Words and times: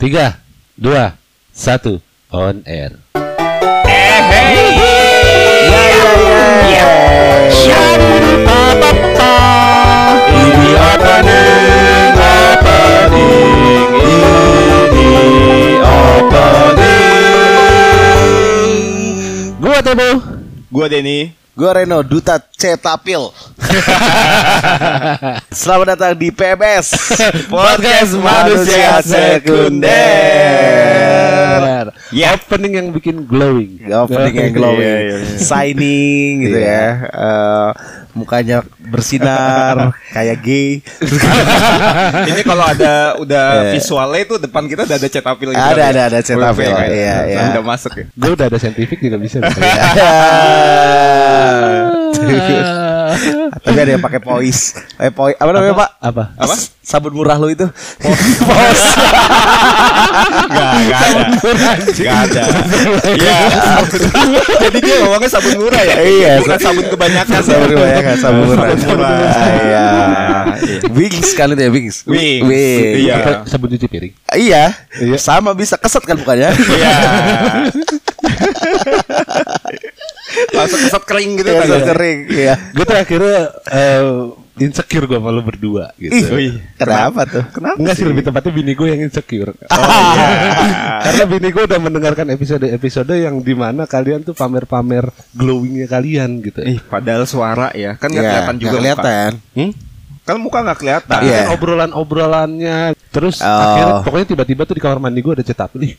Tiga, 0.00 0.40
dua, 0.80 1.12
satu, 1.52 2.00
on 2.32 2.64
air. 2.64 2.96
Ini 10.24 10.72
opening, 10.72 12.16
opening, 12.16 13.92
ini 14.88 15.12
opening. 15.84 17.20
Gua 19.60 19.84
Tebo. 19.84 20.29
Gua 20.70 20.86
Denny. 20.86 21.34
Gue 21.58 21.66
Reno 21.66 22.06
Duta 22.06 22.38
Cetapil. 22.38 23.34
Selamat 25.50 25.98
datang 25.98 26.14
di 26.14 26.30
PMS 26.30 26.94
Podcast 27.52 28.14
Manusia 28.14 29.02
Sekunder. 29.02 29.90
Ya. 32.10 32.32
Opening 32.32 32.72
yang 32.74 32.88
bikin 32.90 33.24
glowing. 33.24 33.78
Opening 33.86 34.34
yang 34.36 34.52
glowing, 34.56 34.80
Iya, 34.80 35.00
iya, 35.00 35.16
iya. 35.18 35.38
shining 35.38 36.30
gitu 36.42 36.58
Iya. 36.58 36.68
ya. 36.68 36.86
Eh, 37.06 37.70
mukanya 38.10 38.58
bersinar 38.80 39.94
kayak 40.12 40.40
gay. 40.40 40.82
Ini 42.22 42.40
kalau 42.42 42.64
ada 42.64 43.14
udah 43.16 43.46
Iya. 43.70 43.72
visualnya 43.72 44.20
itu 44.20 44.34
depan 44.36 44.64
kita 44.64 44.82
udah 44.82 44.96
ada 44.96 45.08
cetapil 45.08 45.48
gitu. 45.50 45.60
Ada, 45.62 45.82
ada, 45.88 46.00
ada 46.08 46.18
cetapil. 46.20 46.66
Kayak- 46.66 46.90
Iya, 46.90 47.16
iya. 47.26 47.40
Udah 47.54 47.64
masuk 47.64 47.92
ya. 47.94 48.04
Gue 48.10 48.30
udah 48.34 48.46
ada 48.46 48.58
saintifik 48.58 48.98
juga 48.98 49.16
bisa. 49.16 49.38
Tapi 53.60 53.78
ada 53.78 53.90
yang 53.94 54.02
pakai 54.02 54.20
pois. 54.20 54.74
Eh 54.96 55.10
pois 55.10 55.34
apa 55.36 55.50
namanya, 55.50 55.74
Pak? 55.76 55.90
Apa? 56.00 56.24
Apa? 56.36 56.54
Sabun 56.80 57.12
murah 57.14 57.36
lo 57.36 57.46
itu. 57.46 57.66
Pos. 58.40 58.80
Gak, 60.50 60.72
gak 60.90 61.00
ada. 61.00 61.22
Gak 61.94 62.16
ada. 62.26 62.42
Iya. 63.14 63.38
Jadi 64.60 64.78
dia 64.80 64.96
ngomongnya 65.04 65.30
sabun 65.30 65.54
murah 65.60 65.82
ya? 65.82 65.96
Iya, 66.02 66.32
Bukan 66.42 66.58
sabun 66.58 66.84
kebanyakan. 66.88 67.40
sabun 67.42 67.68
kebanyakan, 67.70 68.14
sabun 68.18 68.42
murah. 68.48 68.66
Sabun 68.74 68.96
murah. 68.98 69.12
Iya. 69.14 69.86
Iya. 70.60 70.88
Wings 70.90 71.30
kali 71.32 71.52
itu 71.54 71.62
ya, 71.62 71.70
Wings. 71.70 71.96
Wings. 72.04 72.48
Iya. 73.00 73.14
Sabun 73.46 73.68
cuci 73.70 73.86
piring. 73.86 74.12
Iya. 74.34 74.64
Iya. 74.98 75.16
Sama 75.20 75.54
bisa 75.54 75.78
keset 75.78 76.02
kan 76.02 76.16
bukannya? 76.18 76.50
Iya. 76.50 76.94
Langsung 80.50 80.80
keset 80.80 81.04
kering 81.04 81.30
gitu 81.36 81.48
Iya, 81.48 81.62
kan. 81.62 81.80
kering. 81.90 82.18
Iya. 82.28 82.54
Gue 82.70 82.84
tuh 82.84 82.96
akhirnya 82.96 83.38
eh, 83.66 84.04
insecure 84.58 85.06
gue 85.06 85.16
malu 85.16 85.40
berdua 85.40 85.88
gitu. 85.96 86.12
Ih, 86.12 86.28
Wih, 86.30 86.52
kenapa 86.74 87.24
tuh? 87.24 87.44
Kenapa 87.48 87.76
Enggak 87.76 87.94
sih 87.94 88.04
lebih 88.04 88.22
tepatnya 88.22 88.52
bini 88.52 88.72
gue 88.72 88.88
yang 88.88 89.00
insecure. 89.02 89.52
Oh, 89.70 90.12
iya. 90.12 91.00
Karena 91.00 91.24
bini 91.24 91.48
gue 91.48 91.62
udah 91.64 91.80
mendengarkan 91.80 92.28
episode-episode 92.28 93.14
yang 93.16 93.40
di 93.40 93.54
mana 93.54 93.84
kalian 93.84 94.20
tuh 94.20 94.32
pamer-pamer 94.32 95.08
glowingnya 95.32 95.86
kalian 95.86 96.40
gitu. 96.40 96.60
Ih, 96.60 96.76
padahal 96.78 97.24
suara 97.24 97.72
ya 97.72 97.96
kan 97.96 98.08
nggak 98.08 98.20
Iya, 98.20 98.30
kelihatan 98.30 98.56
juga 98.56 98.76
kelihatan. 98.76 99.30
Hmm? 99.56 99.72
Kan 100.20 100.36
muka 100.38 100.58
nggak 100.60 100.78
kelihatan. 100.78 101.20
Iya. 101.24 101.38
kan 101.40 101.46
obrolan-obrolannya 101.50 102.78
terus 103.10 103.40
Oh. 103.40 103.48
akhirnya 103.48 103.94
pokoknya 104.04 104.26
tiba-tiba 104.28 104.62
tuh 104.62 104.76
di 104.76 104.82
kamar 104.82 104.98
mandi 105.00 105.20
gue 105.20 105.32
ada 105.32 105.42
cetapil 105.42 105.80
nih. 105.80 105.94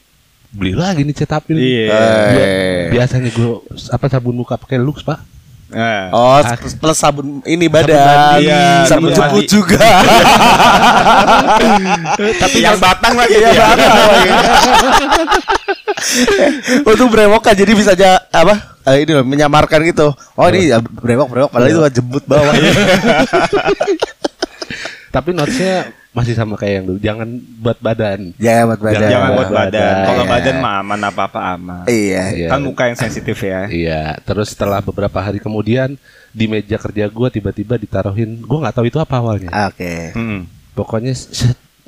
Beli 0.51 0.75
lagi 0.75 1.07
nih 1.07 1.15
cetapil. 1.15 1.55
Iya. 1.55 1.95
Eh. 2.35 2.81
biasanya 2.91 3.31
gue 3.31 3.63
apa 3.87 4.05
sabun 4.07 4.35
muka 4.35 4.59
pakai 4.59 4.75
Lux, 4.75 4.99
Pak. 4.99 5.19
Nah. 5.71 6.11
Oh, 6.11 6.35
Ah. 6.43 6.59
plus 6.59 6.99
sabun 6.99 7.39
ini 7.47 7.71
badan, 7.71 7.95
mandi. 7.95 8.51
Iya, 8.51 8.83
sabun 8.83 9.15
mandi. 9.15 9.47
juga. 9.47 9.79
Tapi 12.43 12.57
yang 12.59 12.75
batang 12.75 13.15
lagi 13.15 13.39
Iya, 13.39 13.49
dia. 13.55 13.63
batang 13.71 14.11
lagi. 14.11 14.29
Untuk 16.91 17.07
brewokan 17.07 17.53
jadi 17.55 17.71
bisa 17.71 17.95
aja 17.95 18.19
apa? 18.27 18.75
eh, 18.81 19.05
ini 19.05 19.13
loh 19.13 19.21
menyamarkan 19.23 19.79
gitu. 19.85 20.09
Oh 20.33 20.45
ini 20.49 20.73
ya, 20.73 20.81
brewok 20.81 21.29
brewok 21.29 21.49
padahal 21.53 21.69
itu 21.69 22.01
jembut 22.01 22.25
bawah. 22.25 22.51
Tapi 25.11 25.35
notesnya 25.35 25.91
masih 26.11 26.35
sama 26.35 26.55
kayak 26.55 26.73
yang 26.81 26.85
dulu. 26.87 26.99
Jangan 27.03 27.27
buat 27.59 27.77
badan. 27.83 28.31
Jangan 28.39 28.63
buat 28.71 28.81
badan. 28.83 29.09
Jangan 29.11 29.29
buat 29.35 29.51
badan. 29.51 29.95
Kalau 30.07 30.23
Iya. 30.23 30.31
badan 30.31 30.55
mah 30.59 30.73
aman 30.79 30.99
apa-apa 31.03 31.39
aman. 31.55 31.83
Iya. 31.87 32.23
Iya. 32.31 32.47
Kan 32.47 32.59
muka 32.63 32.83
yang 32.87 32.95
sensitif 32.99 33.37
ya. 33.43 33.67
Iya, 33.67 34.19
terus 34.23 34.55
setelah 34.55 34.79
beberapa 34.79 35.19
hari 35.19 35.43
kemudian 35.43 35.99
di 36.31 36.47
meja 36.47 36.79
kerja 36.79 37.11
gue 37.11 37.27
tiba-tiba 37.29 37.75
ditaruhin, 37.75 38.39
gue 38.39 38.57
nggak 38.63 38.75
tahu 38.75 38.87
itu 38.87 38.99
apa 39.03 39.19
awalnya. 39.19 39.51
Oke. 39.67 40.15
Hmm. 40.15 40.47
Pokoknya 40.71 41.11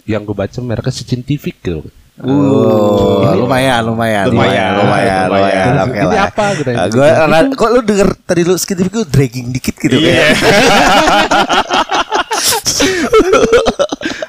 yang 0.04 0.28
gue 0.28 0.36
baca 0.36 0.60
mereknya 0.60 0.92
Scientific 0.92 1.64
gitu. 1.64 1.88
Uh, 2.14 3.26
Ini- 3.26 3.42
lumayan, 3.42 3.82
lumayan, 3.84 4.26
Lumayan, 4.30 4.72
lumayan, 4.78 5.26
lumayan. 5.26 5.74
Oke 5.82 5.98
Ini 5.98 6.08
lah. 6.08 6.30
apa 6.30 6.46
gitu? 6.54 6.70
Ah, 6.70 7.26
ra- 7.26 7.50
kok 7.50 7.70
lu 7.70 7.82
denger 7.82 8.10
tadi 8.22 8.42
lu 8.44 8.54
skintific 8.54 8.94
lu 8.94 9.04
dragging 9.04 9.50
dikit 9.50 9.76
gitu 9.76 9.98
Iya. 9.98 10.30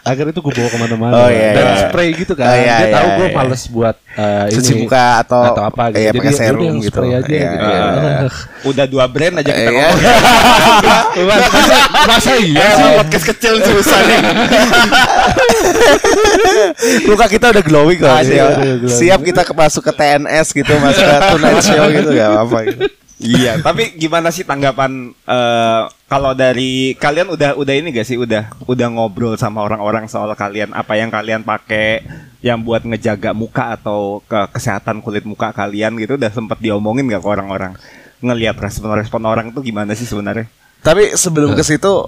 Akhirnya 0.04 0.30
itu 0.30 0.38
gue 0.38 0.52
bawa 0.52 0.68
ke 0.68 0.76
mana-mana 0.76 1.12
Oh, 1.16 1.26
iya, 1.26 1.50
dan 1.56 1.64
iya. 1.64 1.76
spray 1.88 2.12
gitu 2.12 2.32
kan. 2.32 2.44
Oh, 2.44 2.52
iya, 2.52 2.76
Dia 2.76 2.84
iya, 2.84 2.92
tahu 2.92 3.08
gue 3.08 3.24
iya. 3.24 3.34
males 3.34 3.62
buat 3.66 3.96
eh, 4.14 4.44
Cuci 4.52 4.68
ini, 4.68 4.76
muka 4.84 5.04
atau, 5.18 5.42
atau 5.48 5.62
apa 5.64 5.82
gitu. 5.88 5.96
iya, 5.96 6.06
Jadi 6.06 6.14
pakai 6.14 6.24
ya 6.24 6.30
udah 6.30 6.44
serum 6.44 6.62
yang 6.62 6.76
gitu. 6.78 6.92
spray 6.92 7.10
aja 7.10 7.24
Iya, 7.24 7.48
gitu. 7.48 7.64
iya. 7.64 7.80
ya. 7.80 8.20
Udah 8.68 8.84
dua 8.84 9.04
brand 9.08 9.34
aja 9.38 9.48
kita 9.48 9.62
Iya. 9.64 9.70
ngomong. 9.72 9.96
masa, 11.24 11.76
masa 12.04 12.32
iya 12.36 12.66
sih? 12.68 12.76
Emang 12.78 12.94
podcast 13.00 13.24
kecil 13.26 13.54
susah 13.58 13.98
nih. 14.02 14.20
Muka 17.06 17.26
kita 17.26 17.46
udah 17.50 17.62
glowing 17.62 17.98
kok. 17.98 18.10
Siap, 18.10 18.26
iya, 18.26 18.44
udah 18.46 18.76
glowing. 18.78 18.92
siap 18.92 19.20
kita 19.22 19.42
ke 19.42 19.52
masuk 19.52 19.82
ke 19.82 19.92
TNS 19.94 20.46
gitu, 20.52 20.72
masuk 20.78 21.02
ke 21.02 21.16
Tonight 21.30 21.62
Show 21.62 21.84
gitu 21.90 22.10
gak 22.12 22.28
apa-apa 22.30 22.58
gitu. 22.66 22.84
Iya, 23.16 23.52
tapi 23.62 23.94
gimana 23.94 24.28
sih 24.28 24.42
tanggapan 24.42 25.14
eh, 25.16 25.82
kalau 26.14 26.30
dari 26.30 26.94
kalian 26.94 27.26
udah 27.26 27.58
udah 27.58 27.74
ini 27.74 27.90
gak 27.90 28.06
sih 28.06 28.14
udah 28.14 28.46
udah 28.70 28.86
ngobrol 28.86 29.34
sama 29.34 29.66
orang-orang 29.66 30.06
soal 30.06 30.30
kalian 30.32 30.70
apa 30.70 30.94
yang 30.94 31.10
kalian 31.10 31.42
pakai 31.42 32.06
yang 32.38 32.62
buat 32.62 32.86
ngejaga 32.86 33.34
muka 33.34 33.74
atau 33.74 34.22
ke 34.22 34.38
kesehatan 34.54 35.02
kulit 35.02 35.26
muka 35.26 35.50
kalian 35.50 35.98
gitu 35.98 36.14
udah 36.14 36.30
sempet 36.30 36.62
diomongin 36.62 37.10
gak 37.10 37.18
ke 37.18 37.26
orang-orang 37.26 37.74
ngelihat 38.22 38.54
respon-respon 38.54 39.26
orang 39.26 39.50
tuh 39.50 39.60
gimana 39.60 39.90
sih 39.92 40.06
sebenarnya? 40.06 40.46
Tapi 40.80 41.18
sebelum 41.18 41.52
ke 41.52 41.66
situ 41.66 42.06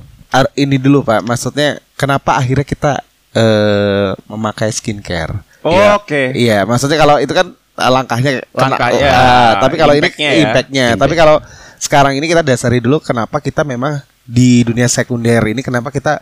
ini 0.54 0.78
dulu 0.78 1.02
Pak, 1.02 1.26
maksudnya 1.26 1.82
kenapa 1.98 2.38
akhirnya 2.38 2.62
kita 2.62 3.02
eh 3.34 4.14
memakai 4.30 4.70
skincare? 4.70 5.34
Oh, 5.66 5.74
Iya. 5.74 5.98
oke. 5.98 6.22
Iya, 6.30 6.58
maksudnya 6.62 6.94
kalau 6.94 7.18
itu 7.18 7.34
kan 7.34 7.50
ah, 7.74 7.90
langkahnya 7.90 8.38
kena- 8.48 8.78
Langkahnya, 8.78 9.08
ah, 9.10 9.50
tapi 9.58 9.74
kalau 9.74 9.92
ini 9.92 10.06
impact-nya 10.06 10.30
ya. 10.30 10.42
impactnya. 10.46 10.86
Tapi 10.94 11.14
kalau 11.18 11.36
sekarang 11.76 12.14
ini 12.14 12.26
kita 12.26 12.40
dasari 12.40 12.78
dulu 12.78 12.98
kenapa 12.98 13.38
kita 13.38 13.62
memang 13.62 13.98
di 14.22 14.62
dunia 14.62 14.86
sekunder 14.86 15.38
ini 15.46 15.60
kenapa 15.60 15.88
kita 15.88 16.18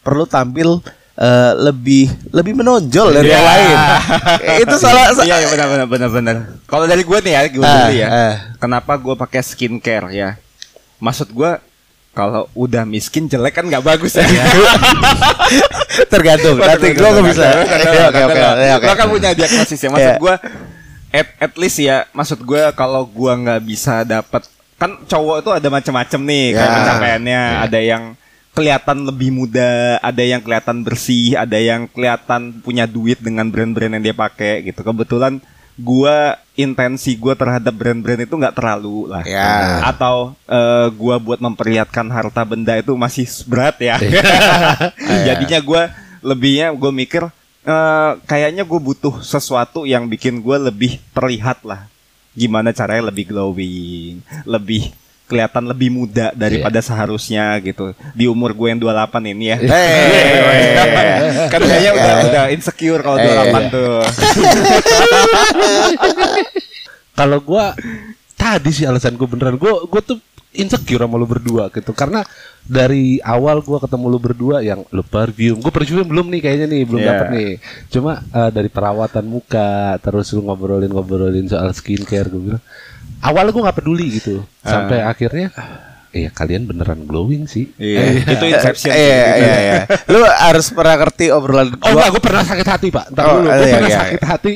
perlu 0.00 0.24
tampil 0.24 0.82
eh, 1.14 1.52
lebih 1.56 2.10
lebih 2.28 2.52
menonjol 2.54 3.14
dari 3.14 3.30
yang 3.30 3.40
Iya. 3.40 3.50
lain. 3.54 3.76
itu 4.66 4.74
salah 4.76 5.14
Iya, 5.16 5.36
iya 5.38 5.48
benar 5.48 5.66
benar 5.68 5.86
benar 5.86 6.10
benar. 6.10 6.36
Kalau 6.64 6.84
dari 6.84 7.00
gue 7.00 7.18
nih 7.20 7.32
ya, 7.32 7.40
gue 7.46 7.62
Ah, 7.62 7.74
dulu 7.80 7.92
ya. 7.94 8.06
ah. 8.08 8.34
Kenapa 8.58 8.92
gue 8.96 9.14
pakai 9.14 9.40
skincare 9.40 10.10
ya? 10.10 10.28
Maksud 10.98 11.30
gue 11.30 11.50
kalau 12.10 12.46
udah 12.52 12.82
miskin 12.82 13.26
jelek 13.26 13.54
kan 13.54 13.66
nggak 13.66 13.82
bagus 13.82 14.14
ya. 14.14 14.26
tergantung. 16.12 16.56
Nanti 16.58 16.88
gue 16.92 17.08
nggak 17.08 17.26
bisa. 17.26 17.44
Iya, 17.44 18.76
Oke. 18.78 18.84
Lo 18.84 18.94
kan 18.94 19.06
punya 19.08 19.30
diagnosis 19.32 19.78
ya. 19.78 19.90
Maksud 19.90 20.10
Iya. 20.10 20.18
gue 20.18 20.34
at, 21.14 21.28
at 21.40 21.54
least 21.54 21.78
ya, 21.78 22.10
maksud 22.10 22.42
gue 22.42 22.62
kalau 22.74 23.06
gue 23.06 23.32
nggak 23.32 23.62
bisa 23.62 24.02
dapat 24.02 24.42
kan 24.84 25.00
cowok 25.08 25.36
itu 25.40 25.50
ada 25.56 25.68
macam-macam 25.72 26.20
nih 26.28 26.44
kayak 26.52 26.68
Ya. 26.68 26.74
pencapaiannya. 26.76 27.42
Ada 27.64 27.80
yang 27.80 28.02
kelihatan 28.52 28.98
lebih 29.08 29.30
muda, 29.32 29.98
ada 29.98 30.22
yang 30.22 30.38
kelihatan 30.44 30.84
bersih, 30.84 31.34
ada 31.34 31.56
yang 31.56 31.88
kelihatan 31.88 32.60
punya 32.60 32.84
duit 32.84 33.16
dengan 33.18 33.48
brand-brand 33.48 33.96
yang 33.96 34.04
dia 34.04 34.14
pakai 34.14 34.62
gitu. 34.62 34.84
Kebetulan 34.84 35.40
gua 35.74 36.38
intensi 36.54 37.18
gua 37.18 37.34
terhadap 37.34 37.74
brand-brand 37.74 38.22
itu 38.22 38.30
nggak 38.30 38.54
terlalu 38.54 39.10
lah. 39.10 39.24
Ya. 39.26 39.82
Atau 39.82 40.36
eh, 40.46 40.86
gua 40.94 41.16
buat 41.18 41.40
memperlihatkan 41.42 42.06
harta 42.12 42.44
benda 42.44 42.78
itu 42.78 42.94
masih 42.94 43.26
berat 43.48 43.80
ya. 43.82 43.96
Jadinya 45.26 45.58
gua 45.64 45.82
lebihnya 46.24 46.72
gue 46.72 46.88
mikir 46.88 47.22
eh, 47.64 48.10
kayaknya 48.24 48.64
gue 48.64 48.80
butuh 48.80 49.20
sesuatu 49.20 49.84
yang 49.84 50.08
bikin 50.08 50.40
gue 50.40 50.56
lebih 50.56 50.96
terlihat 51.12 51.60
lah. 51.64 51.84
Gimana 52.34 52.74
caranya 52.74 53.08
lebih 53.08 53.30
glowing, 53.30 54.18
lebih 54.44 54.90
kelihatan 55.24 55.64
lebih 55.64 55.88
muda 55.88 56.36
daripada 56.36 56.76
seharusnya 56.84 57.56
gitu. 57.64 57.96
Di 58.12 58.28
umur 58.28 58.52
gue 58.52 58.68
yang 58.74 58.80
28 58.82 59.32
ini 59.32 59.44
ya. 59.54 59.58
Hey. 59.74 61.50
kan 61.50 61.60
kayaknya 61.62 61.92
udah 61.96 62.14
udah 62.28 62.44
insecure 62.52 63.00
kalau 63.00 63.18
28 63.18 63.74
tuh. 63.74 63.98
Kalau 67.14 67.38
gua 67.38 67.78
tadi 68.34 68.74
sih 68.74 68.84
alasan 68.90 69.14
gue 69.14 69.28
beneran 69.30 69.54
gue 69.54 69.70
gue 69.86 70.02
tuh 70.02 70.18
insecure 70.54 71.02
sama 71.02 71.14
lu 71.14 71.26
berdua 71.26 71.66
gitu 71.68 71.90
karena 71.90 72.22
dari 72.60 73.18
awal 73.20 73.60
gua 73.60 73.76
ketemu 73.76 74.06
lu 74.06 74.18
berdua 74.18 74.56
yang 74.58 74.86
lu 74.88 75.02
perfume 75.02 75.58
gua 75.58 75.68
perfume 75.68 76.02
belum 76.02 76.30
nih 76.30 76.40
kayaknya 76.40 76.66
nih 76.66 76.82
belum 76.82 77.00
Yeah. 77.00 77.10
dapet 77.10 77.26
nih 77.30 77.50
cuma 77.88 78.12
eh, 78.22 78.50
dari 78.50 78.68
perawatan 78.68 79.24
muka 79.24 79.70
terus 79.98 80.30
lu 80.30 80.42
ngobrolin 80.42 80.88
ngobrolin 80.88 81.44
soal 81.44 81.68
skincare 81.70 82.26
gue 82.26 82.42
bilang 82.48 82.62
awalnya 83.20 83.50
gua 83.50 83.62
nggak 83.66 83.78
peduli 83.78 84.06
gitu 84.14 84.40
sampai 84.60 85.02
akhirnya 85.02 85.50
Iya 86.14 86.30
kalian 86.30 86.62
beneran 86.62 87.10
glowing 87.10 87.50
sih. 87.50 87.74
Iya, 87.74 88.22
itu 88.38 88.44
inception. 88.46 88.94
Iya 88.94 89.26
iya 89.34 89.56
iya. 89.58 89.78
Lu 90.06 90.22
harus 90.22 90.70
pernah 90.70 90.94
ngerti 90.94 91.34
obrolan 91.34 91.74
Oh 91.74 91.90
gua. 91.90 91.90
enggak, 91.90 92.08
gue 92.14 92.22
pernah 92.22 92.42
sakit 92.46 92.68
hati 92.70 92.88
pak. 92.94 93.04
Ntar 93.10 93.24
Oh, 93.26 93.34
dulu, 93.34 93.48
gue 93.50 93.58
iya, 93.58 93.74
pernah 93.74 93.90
iya. 93.90 93.98
sakit 93.98 94.22
hati. 94.22 94.52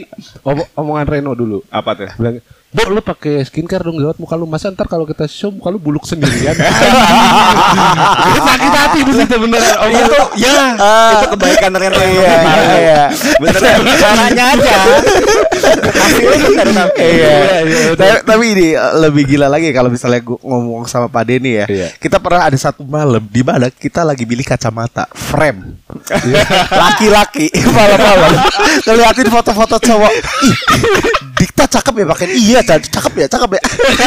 Om- 0.47 0.71
omongan 0.79 1.07
Reno 1.11 1.35
dulu. 1.35 1.59
Apa 1.67 1.99
tuh? 1.99 2.07
bilang 2.15 2.39
Bo 2.69 2.85
lu 2.93 3.01
pakai 3.01 3.41
skincare 3.49 3.81
dong 3.81 3.97
lewat 3.97 4.21
muka 4.21 4.37
lu. 4.37 4.45
Masa 4.45 4.69
ntar 4.69 4.85
kalau 4.85 5.09
kita 5.09 5.25
show 5.25 5.49
muka 5.49 5.73
lu 5.73 5.81
buluk 5.81 6.05
sendirian? 6.05 6.53
Sakit 8.49 8.73
hati 8.77 9.01
di 9.09 9.13
situ 9.17 9.35
beneran 9.41 9.77
oh, 9.81 9.89
itu 9.89 10.17
ya 10.45 10.77
itu 11.17 11.27
kebaikan 11.33 11.73
yang 11.73 11.95
Iya 11.97 12.05
iya. 12.13 12.37
Iya. 12.85 13.03
Beneran 13.41 13.89
caranya 13.97 14.45
aja. 14.53 14.77
Tapi. 16.79 17.03
Iya. 17.03 17.35
Tapi, 17.95 18.17
tapi 18.25 18.45
ini 18.55 18.67
eh, 18.75 18.93
lebih 19.03 19.23
gila 19.29 19.47
lagi 19.51 19.71
kalau 19.73 19.91
misalnya 19.93 20.21
gua 20.23 20.39
ngomong 20.41 20.89
sama 20.89 21.07
Pak 21.11 21.23
Denny 21.29 21.61
ya. 21.61 21.67
Iya. 21.69 21.89
Kita 21.99 22.23
pernah 22.23 22.49
ada 22.49 22.59
satu 22.59 22.83
malam 22.87 23.23
di 23.25 23.43
mana 23.45 23.69
kita 23.69 24.03
lagi 24.07 24.25
milih 24.25 24.47
kacamata 24.47 25.07
frame. 25.13 25.79
Laki-laki 26.71 27.51
malam-malam 27.77 28.33
ngeliatin 28.87 29.29
foto-foto 29.29 29.77
cowok. 29.81 30.13
Ih, 30.13 30.57
Dikta 31.39 31.71
cakep 31.71 31.95
ya 32.03 32.07
pakai 32.11 32.27
iya 32.35 32.61
Cak. 32.67 32.91
cakep 32.91 33.15
ya 33.15 33.27
cakep 33.31 33.51
ya 33.55 33.63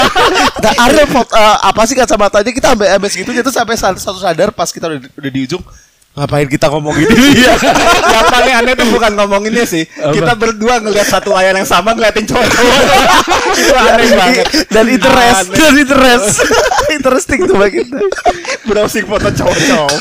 nah, 0.67 0.73
ada 0.83 1.03
foto 1.07 1.31
eh, 1.31 1.57
apa 1.63 1.81
sih 1.87 1.95
kacamatanya 1.95 2.51
kita 2.51 2.67
ambil 2.75 2.87
ambil 2.99 3.07
segitunya 3.07 3.39
tuh 3.39 3.55
sampai 3.55 3.79
satu 3.79 3.99
satu 4.03 4.19
sadar 4.19 4.51
pas 4.51 4.67
kita 4.67 4.91
udah, 4.91 4.99
udah 4.99 5.31
di 5.31 5.39
ujung 5.47 5.63
ngapain 6.11 6.43
kita 6.45 6.67
ngomong 6.67 6.91
gini 6.91 7.15
Iya. 7.39 7.55
yang 8.13 8.25
paling 8.27 8.53
aneh 8.53 8.73
tuh 8.75 8.87
bukan 8.91 9.11
ngomonginnya 9.15 9.63
sih. 9.63 9.87
Kita 9.87 10.35
berdua 10.35 10.83
ngeliat 10.83 11.07
satu 11.07 11.31
layar 11.31 11.55
yang 11.55 11.63
sama 11.63 11.95
ngeliatin 11.95 12.27
cowok-cowok. 12.27 12.83
itu 13.61 13.73
aneh 13.73 14.09
banget. 14.11 14.45
dan 14.67 14.85
interest 14.87 15.39
Aneh. 15.47 15.55
dan 15.55 15.73
interest 15.73 16.27
interesting 16.91 17.39
tuh 17.45 17.55
bagi 17.55 17.87
kita 17.87 18.03
Browsing 18.67 19.07
foto 19.07 19.31
cowok-cowok. 19.31 19.91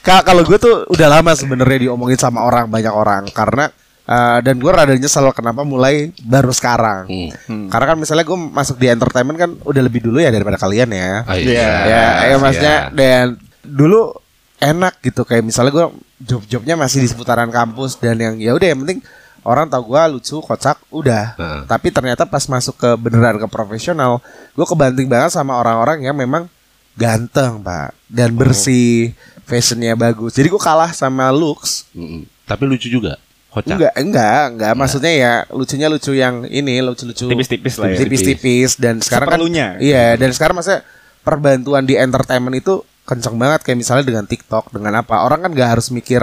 Kak, 0.00 0.22
kalau 0.22 0.44
gue 0.44 0.58
tuh 0.60 0.84
udah 0.86 1.08
lama 1.08 1.32
sebenarnya 1.32 1.88
diomongin 1.88 2.20
sama 2.20 2.44
orang 2.44 2.68
banyak 2.68 2.92
orang 2.92 3.24
karena 3.32 3.72
eh, 4.04 4.38
dan 4.44 4.60
gue 4.60 4.68
rada 4.70 4.92
nyesel 4.92 5.24
kenapa 5.32 5.64
mulai 5.64 6.12
baru 6.20 6.52
sekarang. 6.52 7.08
Hmm. 7.48 7.72
Karena 7.72 7.86
kan 7.88 7.96
misalnya 7.96 8.28
gue 8.28 8.36
masuk 8.36 8.76
di 8.76 8.92
entertainment 8.92 9.38
kan 9.40 9.50
udah 9.64 9.82
lebih 9.82 10.04
dulu 10.04 10.20
ya 10.20 10.28
daripada 10.28 10.60
kalian 10.60 10.92
ya. 10.92 11.24
Ah, 11.24 11.36
Iya. 11.40 11.72
ya, 11.88 12.04
ya 12.28 12.36
maksudnya 12.36 12.76
iya. 12.92 12.92
dan 12.92 13.24
dulu 13.64 14.12
enak 14.60 15.00
gitu 15.00 15.24
kayak 15.24 15.42
misalnya 15.42 15.72
gue 15.72 15.86
job-jobnya 16.20 16.76
masih 16.76 17.00
di 17.00 17.08
seputaran 17.08 17.48
kampus 17.48 17.96
dan 17.96 18.16
yang 18.16 18.34
ya 18.36 18.52
udah 18.52 18.68
yang 18.68 18.80
penting 18.80 19.00
orang 19.40 19.66
tahu 19.66 19.90
gue 19.90 20.02
lucu 20.12 20.36
kocak 20.38 20.76
udah 20.92 21.32
Nah. 21.34 21.60
tapi 21.64 21.88
ternyata 21.88 22.22
pas 22.24 22.44
masuk 22.44 22.76
ke 22.76 22.90
beneran 22.94 23.36
ke 23.36 23.46
profesional 23.46 24.20
gue 24.52 24.66
kebanting 24.66 25.08
banget 25.08 25.32
sama 25.32 25.56
orang-orang 25.56 26.04
yang 26.04 26.12
memang 26.12 26.44
ganteng 26.92 27.58
pak 27.58 27.96
dan 28.06 28.36
bersih 28.36 29.16
fashionnya 29.42 29.96
bagus 29.96 30.36
jadi 30.36 30.46
gue 30.46 30.60
kalah 30.60 30.92
sama 30.92 31.32
looks 31.32 31.88
Mm-mm. 31.90 32.28
Tapi 32.44 32.66
lucu 32.66 32.90
juga. 32.90 33.14
Kocak. 33.48 33.74
enggak 33.78 33.94
enggak 33.98 34.42
enggak 34.54 34.72
maksudnya 34.74 35.10
ya 35.10 35.32
lucunya 35.50 35.86
lucu 35.86 36.14
yang 36.14 36.46
ini 36.46 36.78
lucu-lucu 36.78 37.26
Tipis-tipis 37.26 37.74
lah 37.78 37.90
ya. 37.90 37.98
tipis-tipis 37.98 38.78
dan 38.78 39.02
sekarang 39.02 39.26
kan 39.26 39.38
iya 39.78 40.14
dan 40.14 40.30
sekarang 40.30 40.54
maksudnya 40.54 40.86
perbantuan 41.22 41.82
di 41.82 41.94
entertainment 41.94 42.54
itu 42.54 42.86
kenceng 43.10 43.34
banget 43.34 43.60
kayak 43.60 43.76
misalnya 43.76 44.06
dengan 44.06 44.22
TikTok 44.24 44.70
dengan 44.70 45.02
apa 45.02 45.26
orang 45.26 45.42
kan 45.42 45.50
nggak 45.50 45.70
harus 45.74 45.90
mikir 45.90 46.22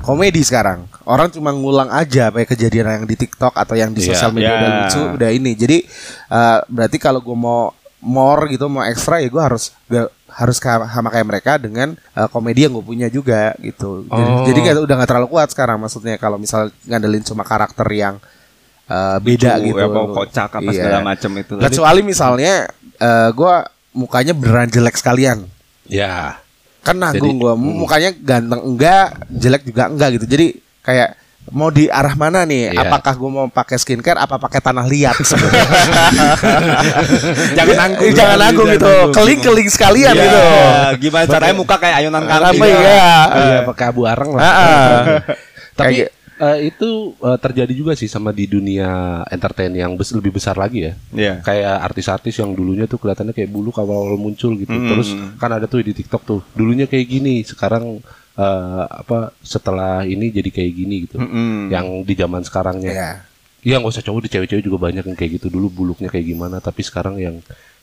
komedi 0.00 0.40
sekarang 0.40 0.86
orang 1.04 1.26
cuma 1.28 1.50
ngulang 1.50 1.90
aja 1.90 2.30
apa 2.30 2.40
ya 2.40 2.46
kejadian 2.46 3.02
yang 3.02 3.04
di 3.04 3.18
TikTok 3.18 3.50
atau 3.52 3.74
yang 3.74 3.90
di 3.90 3.98
Iya. 4.00 4.14
sosial 4.14 4.30
media 4.30 4.48
Iya. 4.48 4.56
udah 4.56 4.70
lucu 4.78 5.00
udah 5.18 5.30
ini 5.32 5.52
jadi 5.52 5.76
eh, 6.30 6.58
berarti 6.70 6.96
kalau 6.96 7.18
gue 7.18 7.34
mau 7.34 7.74
more 7.98 8.46
gitu 8.48 8.66
mau 8.66 8.82
ekstra 8.82 9.18
ya 9.18 9.26
gue 9.26 9.42
harus 9.42 9.74
gak, 9.86 10.06
harus 10.32 10.56
sama 10.62 11.08
kayak 11.10 11.26
mereka 11.26 11.52
dengan 11.58 11.98
eh, 11.98 12.28
komedi 12.30 12.64
yang 12.64 12.78
gue 12.78 12.86
punya 12.86 13.10
juga 13.10 13.58
gitu 13.58 14.06
jadi, 14.06 14.30
Oh. 14.32 14.46
jadi 14.46 14.58
kayak 14.62 14.76
udah 14.80 14.94
nggak 14.96 15.10
terlalu 15.10 15.28
kuat 15.28 15.48
sekarang 15.50 15.76
maksudnya 15.76 16.14
kalau 16.14 16.38
misal 16.38 16.70
ngandelin 16.86 17.22
cuma 17.22 17.42
karakter 17.42 17.86
yang 17.90 18.22
eh, 18.86 19.18
beda 19.18 19.58
Lucu, 19.58 19.66
gitu 19.66 19.78
ya, 19.82 19.88
mau 19.88 20.06
kocak 20.08 20.50
apa 20.52 20.70
Iya. 20.70 20.78
segala 20.78 20.98
macam 21.02 21.30
itu. 21.34 21.52
Kecuali 21.58 22.00
misalnya 22.02 22.54
eh 22.96 23.28
gua 23.32 23.66
mukanya 23.92 24.30
beneran 24.32 24.68
jelek 24.68 24.94
sekalian. 24.94 25.42
Ya. 25.86 26.42
Kan 26.82 26.98
nanggung 26.98 27.38
gua 27.38 27.54
mukanya 27.54 28.10
ganteng 28.10 28.62
enggak, 28.62 29.14
jelek 29.30 29.62
juga 29.66 29.86
enggak 29.86 30.18
gitu. 30.18 30.26
Jadi 30.26 30.46
kayak 30.82 31.14
mau 31.50 31.70
di 31.70 31.90
arah 31.90 32.14
mana 32.18 32.42
nih? 32.42 32.74
Iya. 32.74 32.82
Apakah 32.86 33.14
gua 33.14 33.30
mau 33.30 33.46
pakai 33.46 33.78
skincare 33.78 34.18
apa 34.18 34.38
pakai 34.38 34.58
tanah 34.58 34.86
liat? 34.86 35.14
Jangan 37.58 37.76
nanggung. 37.78 38.10
Eh, 38.10 38.14
jangan 38.14 38.38
nanggung 38.38 38.68
gitu. 38.70 38.94
Keling-keling 39.14 39.68
sekalian 39.70 40.14
Iya, 40.14 40.22
gitu. 40.22 40.40
Gimana 41.06 41.26
caranya 41.30 41.54
muka 41.54 41.76
kayak 41.78 41.96
ayunan 42.02 42.22
kambing. 42.26 42.62
Apa 42.62 42.66
ya? 42.66 42.80
Iya, 42.82 43.06
pakai 43.66 43.84
abu 43.90 44.02
arang 44.06 44.30
lah. 44.34 44.42
Ah, 44.42 44.54
ah. 44.54 44.98
Tapi 45.78 46.06
Eh, 46.40 46.72
itu 46.72 47.12
eh, 47.18 47.38
terjadi 47.38 47.72
juga 47.76 47.92
sih 47.92 48.08
sama 48.08 48.32
di 48.32 48.48
dunia 48.48 49.20
entertain 49.28 49.72
yang 49.72 49.92
bes- 49.94 50.14
lebih 50.16 50.32
besar 50.36 50.56
lagi 50.56 50.88
ya. 50.88 50.92
Iya. 51.12 51.34
Kayak 51.44 51.76
artis-artis 51.92 52.40
yang 52.40 52.56
dulunya 52.56 52.88
tuh 52.88 52.96
kelihatannya 52.96 53.36
kayak 53.36 53.50
bulu 53.52 53.68
awal-awal 53.72 54.16
muncul 54.16 54.56
gitu. 54.56 54.72
Hmm. 54.72 54.88
Terus 54.88 55.08
kan 55.36 55.50
ada 55.52 55.68
tuh 55.68 55.84
di 55.84 55.92
TikTok 55.92 56.22
tuh. 56.24 56.40
Dulunya 56.56 56.88
kayak 56.88 57.06
gini, 57.06 57.44
sekarang 57.44 58.00
eh, 58.32 58.84
apa 58.88 59.36
setelah 59.44 60.08
ini 60.08 60.32
jadi 60.32 60.48
kayak 60.48 60.72
gini 60.72 60.94
gitu. 61.04 61.20
Mm-mm. 61.20 61.68
Yang 61.68 61.86
di 62.08 62.14
zaman 62.16 62.42
sekarangnya. 62.42 62.92
Iya. 62.92 63.10
Iya 63.62 63.74
nggak 63.78 63.92
usah 63.94 64.02
cowok, 64.02 64.26
di 64.26 64.30
cewek-cewek 64.34 64.64
juga 64.66 64.78
banyak 64.90 65.04
yang 65.06 65.14
kayak 65.18 65.38
gitu. 65.38 65.46
Dulu 65.46 65.70
buluknya 65.70 66.10
kayak 66.10 66.26
gimana, 66.26 66.58
tapi 66.58 66.82
sekarang 66.82 67.20
yang 67.22 67.38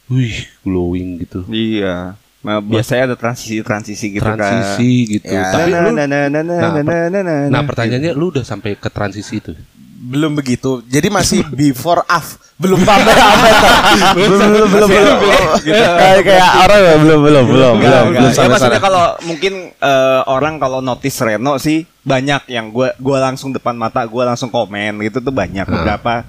wih 0.10 0.36
glowing 0.66 1.22
gitu. 1.24 1.46
Iya. 1.48 2.18
Nah, 2.40 2.64
biasanya 2.64 3.12
ada 3.12 3.16
transisi-transisi 3.16 4.16
gitu 4.16 4.24
kan. 4.24 4.40
Transisi 4.40 5.20
gitu. 5.20 5.28
Ya. 5.28 5.44
Tapi 5.52 5.70
Nah, 5.70 5.82
lu 5.84 5.90
nah, 5.92 6.08
nah, 6.08 6.24
nah, 6.24 6.42
nah, 6.42 6.42
Nah, 6.42 6.70
nah, 6.72 6.84
nah, 7.06 7.22
nah, 7.22 7.22
Nah 7.22 7.36
nah. 7.52 7.64
pertanyaannya 7.64 8.12
lu 8.16 8.32
udah 8.32 8.44
sampai 8.44 8.74
ke 8.74 8.88
transisi 8.88 9.44
itu? 9.44 9.52
Belum 10.00 10.32
begitu. 10.32 10.80
Jadi 10.88 11.12
masih 11.12 11.44
before 11.60 12.08
af. 12.08 12.40
Belum 12.56 12.80
pamer 12.80 13.12
apa 13.12 13.48
Belum 14.20 14.40
belum 14.52 14.70
belum 14.70 14.88
belum. 14.88 15.18
Kayak 16.00 16.20
kayak 16.24 16.50
orang 16.60 16.80
ya, 16.82 16.96
belum 16.98 17.20
belum 17.20 17.44
belum 17.46 17.74
belum. 17.80 18.06
belum 18.12 18.24
Ya 18.28 18.32
sampai 18.32 18.52
maksudnya 18.52 18.80
sana. 18.80 18.84
kalau 18.84 19.06
mungkin 19.24 19.54
eh, 19.72 20.22
orang 20.26 20.54
kalau 20.58 20.80
notice 20.80 21.20
Reno 21.20 21.56
sih 21.56 21.88
banyak 22.02 22.48
yang 22.48 22.68
gua 22.70 22.92
gua 22.96 23.20
langsung 23.22 23.52
depan 23.52 23.76
mata 23.76 24.04
gua 24.04 24.28
langsung 24.28 24.48
komen 24.48 25.00
gitu 25.02 25.20
tuh 25.20 25.32
banyak 25.32 25.64
Nah. 25.64 25.72
beberapa 25.72 26.24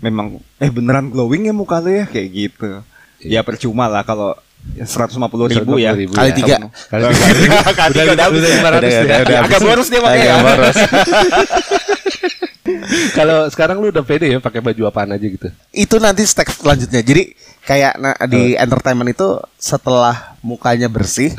memang 0.00 0.26
eh 0.56 0.68
beneran 0.68 1.08
glowing 1.08 1.48
ya 1.48 1.52
muka 1.52 1.80
lu 1.80 1.92
ya 1.94 2.04
kayak 2.04 2.28
gitu. 2.28 2.80
Ya 3.20 3.40
percuma 3.40 3.84
lah 3.84 4.00
kalau 4.00 4.32
150 4.80 5.50
ribu 5.50 5.76
ya. 5.76 5.92
150.000 5.92 6.14
Kali 6.14 6.30
ya. 6.30 6.34
tiga. 6.36 6.56
Kali 6.88 7.02
Kali 7.04 7.34
tiga. 7.36 7.58
tiga 7.90 8.02
udah 8.06 8.12
udah 8.14 8.24
habis 8.28 8.42
ya. 8.42 8.50
500 8.50 8.60
Udah, 8.60 8.90
ya. 8.90 9.00
udah, 9.02 9.18
udah. 9.20 9.38
Agak 9.44 9.60
boros 9.60 9.88
dia 9.88 10.00
pakai 10.00 10.18
ya. 10.20 10.32
Agak 10.32 10.40
boros. 10.46 10.76
Kalau 13.16 13.48
sekarang 13.50 13.76
lu 13.82 13.90
udah 13.90 14.04
pede 14.04 14.30
ya 14.30 14.38
pakai 14.38 14.60
baju 14.62 14.82
apaan 14.86 15.10
aja 15.10 15.26
gitu. 15.26 15.48
itu 15.74 15.96
nanti 15.98 16.22
step 16.22 16.46
selanjutnya. 16.48 17.00
Jadi 17.02 17.34
kayak 17.64 17.92
nah, 17.98 18.14
di 18.26 18.54
entertainment 18.54 19.10
itu 19.10 19.28
setelah 19.56 20.36
mukanya 20.40 20.86
bersih, 20.86 21.32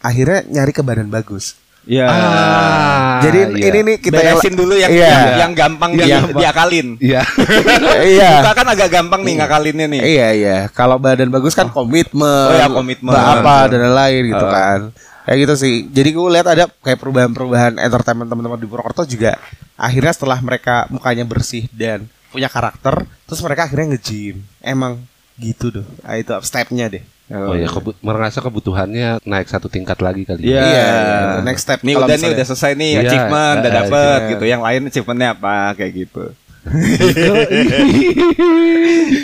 akhirnya 0.00 0.42
nyari 0.48 0.72
ke 0.74 0.82
badan 0.82 1.08
bagus. 1.08 1.56
Ya. 1.84 2.08
Ah, 2.08 3.20
Jadi 3.20 3.60
iya. 3.60 3.66
ini 3.68 3.78
nih 3.84 3.96
kita 4.00 4.16
Beresin 4.16 4.56
dulu 4.56 4.72
yang 4.72 4.88
Iya. 4.88 5.04
yang, 5.04 5.24
yang 5.36 5.52
gampang 5.52 5.90
Yang 5.92 6.00
di, 6.00 6.12
gampang. 6.16 6.40
diakalin. 6.40 6.86
Iya. 6.96 7.22
iya. 8.16 8.30
Muka 8.40 8.52
kan 8.56 8.66
agak 8.72 8.88
gampang 8.88 9.20
nih 9.20 9.34
ngakalinnya 9.36 9.86
nih. 9.92 10.00
Iya 10.00 10.28
iya. 10.32 10.56
Kalau 10.72 10.96
badan 10.96 11.28
bagus 11.28 11.52
kan 11.52 11.68
komitmen. 11.68 12.48
Oh 12.48 12.56
ya, 12.56 12.68
komitmen. 12.72 13.12
apa 13.12 13.68
dan 13.68 13.84
lain-lain 13.84 14.22
gitu 14.32 14.44
Uh. 14.44 14.52
kan. 14.52 14.80
Kayak 15.24 15.38
gitu 15.44 15.54
sih. 15.56 15.74
Jadi 15.88 16.08
gue 16.12 16.28
lihat 16.32 16.46
ada 16.48 16.64
kayak 16.80 16.98
perubahan-perubahan 17.00 17.76
entertainment 17.76 18.28
teman-teman 18.28 18.56
di 18.56 18.68
Purwokerto 18.68 19.04
juga. 19.04 19.36
Akhirnya 19.76 20.12
setelah 20.12 20.40
mereka 20.40 20.84
mukanya 20.88 21.24
bersih 21.24 21.64
dan 21.72 22.08
punya 22.28 22.48
karakter, 22.48 23.04
terus 23.24 23.40
mereka 23.40 23.64
akhirnya 23.64 23.96
nge-gym. 23.96 24.40
Emang 24.60 25.00
gitu 25.36 25.70
tuh. 25.70 25.86
Ah, 26.00 26.16
itu 26.16 26.32
stepnya 26.40 26.88
deh. 26.88 27.04
Oh 27.34 27.52
ya 27.52 27.66
kebu- 27.66 27.98
merasa 27.98 28.38
kebutuhannya 28.38 29.18
naik 29.22 29.50
satu 29.50 29.66
tingkat 29.66 29.98
lagi 29.98 30.22
kali. 30.22 30.46
Iya. 30.46 30.62
Iya, 30.62 30.86
iya. 30.86 31.18
Next 31.42 31.66
step 31.66 31.82
Nih 31.82 31.94
kalau 31.94 32.06
udah 32.06 32.16
nih 32.16 32.30
udah 32.30 32.46
selesai 32.46 32.72
nih 32.74 32.90
Iya, 32.92 33.00
achievement 33.02 33.56
udah 33.58 33.70
iya, 33.70 33.78
dapet 33.82 34.18
iya. 34.20 34.30
gitu. 34.30 34.44
Yang 34.46 34.62
lain 34.62 34.80
achievementnya 34.86 35.28
apa 35.32 35.54
kayak 35.74 35.92
gitu. 35.96 36.24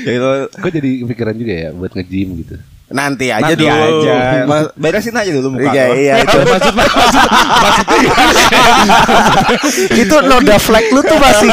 Gitu. 0.01 0.29
Kok 0.53 0.71
jadi 0.71 0.91
kepikiran 1.07 1.35
juga 1.35 1.53
ya 1.53 1.69
buat 1.73 1.93
nge-gym 1.93 2.29
gitu. 2.45 2.57
Nanti 2.91 3.31
aja 3.31 3.55
Nanti 3.55 3.63
dulu. 3.63 3.71
aja. 4.03 4.15
Mas- 4.45 4.73
Beresin 4.75 5.15
aja 5.15 5.31
dulu 5.31 5.49
muka. 5.55 5.71
Iya, 5.71 5.85
lo. 5.87 5.95
iya, 5.95 6.13
itu 6.21 6.37
maksud 6.43 6.75
itu 9.95 10.17
noda 10.21 10.57
flag 10.59 10.87
lu 10.91 11.01
tuh 11.01 11.15
masih 11.17 11.51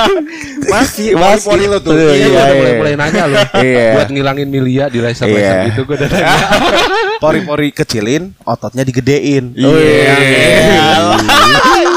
Masih, 0.68 1.08
Masih. 1.14 1.48
pori-pori 1.48 1.66
lo 1.66 1.78
tuh. 1.80 1.94
Iya, 1.94 2.12
Iya, 2.12 2.28
iya, 2.28 2.44
iya. 2.44 2.54
mulai-mulai 2.54 2.96
nanya 2.98 3.24
loh. 3.26 3.40
Iya. 3.56 3.86
Buat 3.96 4.10
ngilangin 4.10 4.48
milia 4.50 4.86
di 4.88 5.00
laser-laser 5.00 5.40
Iya. 5.40 5.66
gitu 5.72 5.82
gue 5.86 5.96
udah 5.96 6.10
nanya. 6.10 6.36
Pori-pori 7.24 7.70
kecilin, 7.72 8.36
ototnya 8.44 8.84
digedein. 8.84 9.56
Iya, 9.56 10.16
iya. 10.20 10.84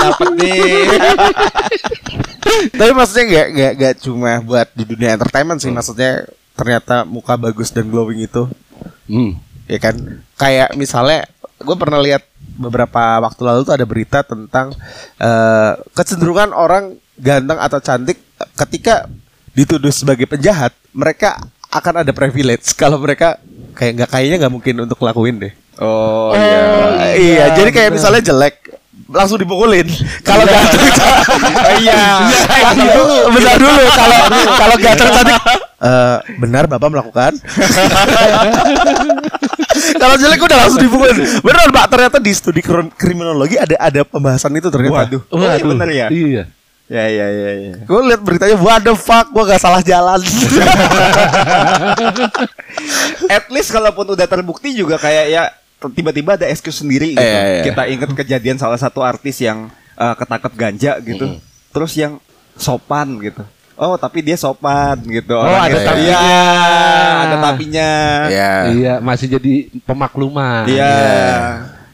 Dapat 0.00 0.28
nih. 0.36 0.60
Tapi 2.70 2.92
maksudnya 2.92 3.24
nggak 3.26 3.46
nggak 3.50 3.72
nggak 3.74 3.94
cuma 4.00 4.32
buat 4.40 4.68
di 4.70 4.84
dunia 4.84 5.10
entertainment 5.12 5.58
sih, 5.58 5.70
maksudnya 5.70 6.24
ternyata 6.52 7.02
muka 7.02 7.34
bagus 7.34 7.70
dan 7.70 7.88
glowing 7.88 8.20
itu, 8.20 8.46
Hmm. 9.06 9.38
ya 9.70 9.78
kan? 9.78 9.94
Kayak 10.34 10.74
misalnya, 10.74 11.26
gue 11.60 11.76
pernah 11.76 12.00
lihat 12.02 12.26
beberapa 12.60 13.20
waktu 13.24 13.42
lalu 13.44 13.60
tuh 13.64 13.74
ada 13.76 13.86
berita 13.88 14.18
tentang 14.24 14.74
eh, 15.20 15.72
kecenderungan 15.96 16.52
orang 16.52 16.96
ganteng 17.20 17.60
atau 17.60 17.78
cantik 17.80 18.18
ketika 18.56 19.08
dituduh 19.52 19.92
sebagai 19.92 20.24
penjahat, 20.24 20.72
mereka 20.96 21.36
akan 21.70 22.02
ada 22.02 22.12
privilege 22.12 22.74
kalau 22.80 22.98
mereka 22.98 23.38
kayak 23.78 24.02
nggak 24.02 24.10
kayaknya 24.10 24.36
nggak 24.46 24.54
mungkin 24.54 24.74
untuk 24.84 24.98
lakuin 25.00 25.38
deh. 25.48 25.54
Oh, 25.80 26.36
iya, 26.36 27.16
iya. 27.16 27.44
Jadi 27.56 27.72
kayak 27.72 27.96
misalnya 27.96 28.20
jelek 28.20 28.60
langsung 29.08 29.40
dipukulin. 29.40 29.88
Kalau 30.28 30.44
ganteng 30.44 30.82
iya. 31.82 32.28
Bentar 32.62 32.94
dulu, 32.94 33.16
bentar 33.32 33.56
dulu. 33.58 33.82
Kalau 33.90 34.18
kalau 34.60 34.76
ganteng 34.78 35.08
cantik 35.10 35.36
eh, 35.80 36.18
benar 36.36 36.68
Bapak 36.68 36.88
melakukan. 36.92 37.32
kalau 40.00 40.14
jelek 40.20 40.40
udah 40.44 40.56
langsung 40.66 40.82
dipukulin. 40.84 41.16
Beneran 41.40 41.72
Pak, 41.72 41.86
ternyata 41.88 42.18
di 42.20 42.32
studi 42.36 42.60
krim- 42.60 42.92
kriminologi 42.92 43.56
ada 43.56 43.76
ada 43.80 44.00
pembahasan 44.04 44.52
itu 44.56 44.68
ternyata. 44.68 45.08
Waduh. 45.08 45.22
Oh, 45.32 45.40
iya 45.40 45.64
bener 45.64 45.90
ya? 45.90 46.06
Iya. 46.12 46.44
Ya, 46.90 47.06
ya, 47.06 47.26
ya, 47.30 47.50
ya. 47.54 47.74
Gue 47.86 48.02
liat 48.02 48.18
beritanya, 48.18 48.58
what 48.58 48.82
the 48.82 48.98
fuck, 48.98 49.30
gue 49.30 49.46
gak 49.46 49.62
salah 49.62 49.78
jalan. 49.78 50.18
At 53.30 53.46
least 53.46 53.70
kalaupun 53.70 54.10
udah 54.10 54.26
terbukti 54.26 54.74
juga 54.74 54.98
kayak 54.98 55.26
ya 55.30 55.54
tiba-tiba 55.78 56.34
ada 56.34 56.50
excuse 56.50 56.82
sendiri 56.82 57.14
gitu. 57.14 57.22
Iya, 57.22 57.42
iya. 57.46 57.62
Kita 57.62 57.86
ingat 57.86 58.10
kejadian 58.10 58.58
salah 58.58 58.74
satu 58.74 59.06
artis 59.06 59.38
yang 59.38 59.70
eh, 59.94 60.14
ketangkep 60.18 60.52
ganja 60.58 60.98
gitu. 60.98 61.38
Terus 61.70 61.94
yang 61.94 62.18
sopan 62.58 63.22
gitu. 63.22 63.46
Oh, 63.80 63.96
tapi 63.96 64.20
dia 64.20 64.36
sopan 64.36 65.00
gitu. 65.02 65.32
Oh, 65.32 65.48
ada 65.48 65.72
Iya, 65.72 65.80
tapinya. 65.82 66.18
ada 67.18 67.36
tapinya. 67.42 67.90
ya. 68.28 68.52
Iya, 68.68 68.94
masih 69.00 69.26
jadi 69.30 69.52
pemakluman. 69.82 70.68
Iya. 70.68 70.92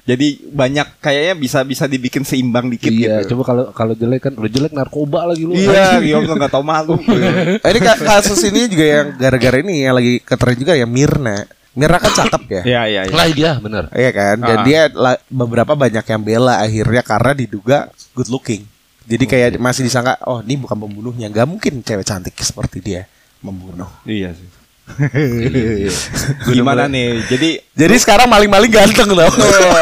Jadi 0.02 0.38
banyak 0.46 0.98
kayaknya 0.98 1.34
bisa 1.34 1.62
bisa 1.62 1.84
dibikin 1.84 2.22
seimbang 2.22 2.66
dikit 2.68 2.90
Iya, 2.90 3.22
gitu. 3.22 3.34
coba 3.34 3.42
kalau 3.44 3.64
kalau 3.70 3.94
jelek 3.94 4.18
kan 4.20 4.32
udah 4.34 4.46
jelek 4.46 4.70
narkoba 4.70 5.26
lagi 5.26 5.42
lu. 5.42 5.50
Iya, 5.50 5.98
Gio 6.02 6.22
nggak 6.22 6.46
tahu 6.48 6.62
malu. 6.62 6.94
Ini 7.70 7.78
ka- 7.80 8.02
kasus 8.04 8.38
ini 8.44 8.66
juga 8.66 8.86
yang 8.86 9.06
gara-gara 9.14 9.58
ini 9.58 9.82
yang 9.82 9.94
lagi 9.94 10.18
ketren 10.20 10.54
juga 10.54 10.74
ya 10.74 10.86
Mirna. 10.86 11.42
Mirna 11.74 11.98
kan 11.98 12.14
cakep 12.14 12.42
ya. 12.48 12.62
Iya, 12.62 12.82
iya, 12.86 13.00
iya. 13.04 13.14
Lah 13.14 13.26
iya, 13.28 13.52
bener. 13.58 13.84
Iya 13.90 14.10
kan, 14.10 14.36
dan 14.40 14.58
Ah. 14.58 14.64
dia 14.64 14.80
la- 14.90 15.22
beberapa 15.28 15.74
banyak 15.74 16.02
yang 16.02 16.22
bela 16.24 16.54
akhirnya 16.56 17.02
karena 17.02 17.32
diduga 17.32 17.78
good 18.10 18.26
looking. 18.26 18.62
Jadi 19.06 19.24
kayak 19.24 19.48
masih 19.56 19.86
disangka, 19.86 20.18
oh 20.26 20.42
ini 20.42 20.58
bukan 20.58 20.74
pembunuhnya, 20.76 21.30
nggak 21.30 21.46
mungkin 21.46 21.78
cewek 21.80 22.02
cantik 22.02 22.34
seperti 22.36 22.82
dia 22.82 23.02
membunuh. 23.38 23.86
Iya 24.02 24.34
sih. 24.34 24.48
Gimana 26.46 26.86
nih? 26.86 27.18
Jadi 27.26 27.58
Jadi 27.74 27.94
sekarang 27.98 28.30
maling-maling 28.30 28.70
ganteng 28.70 29.10
loh. 29.10 29.26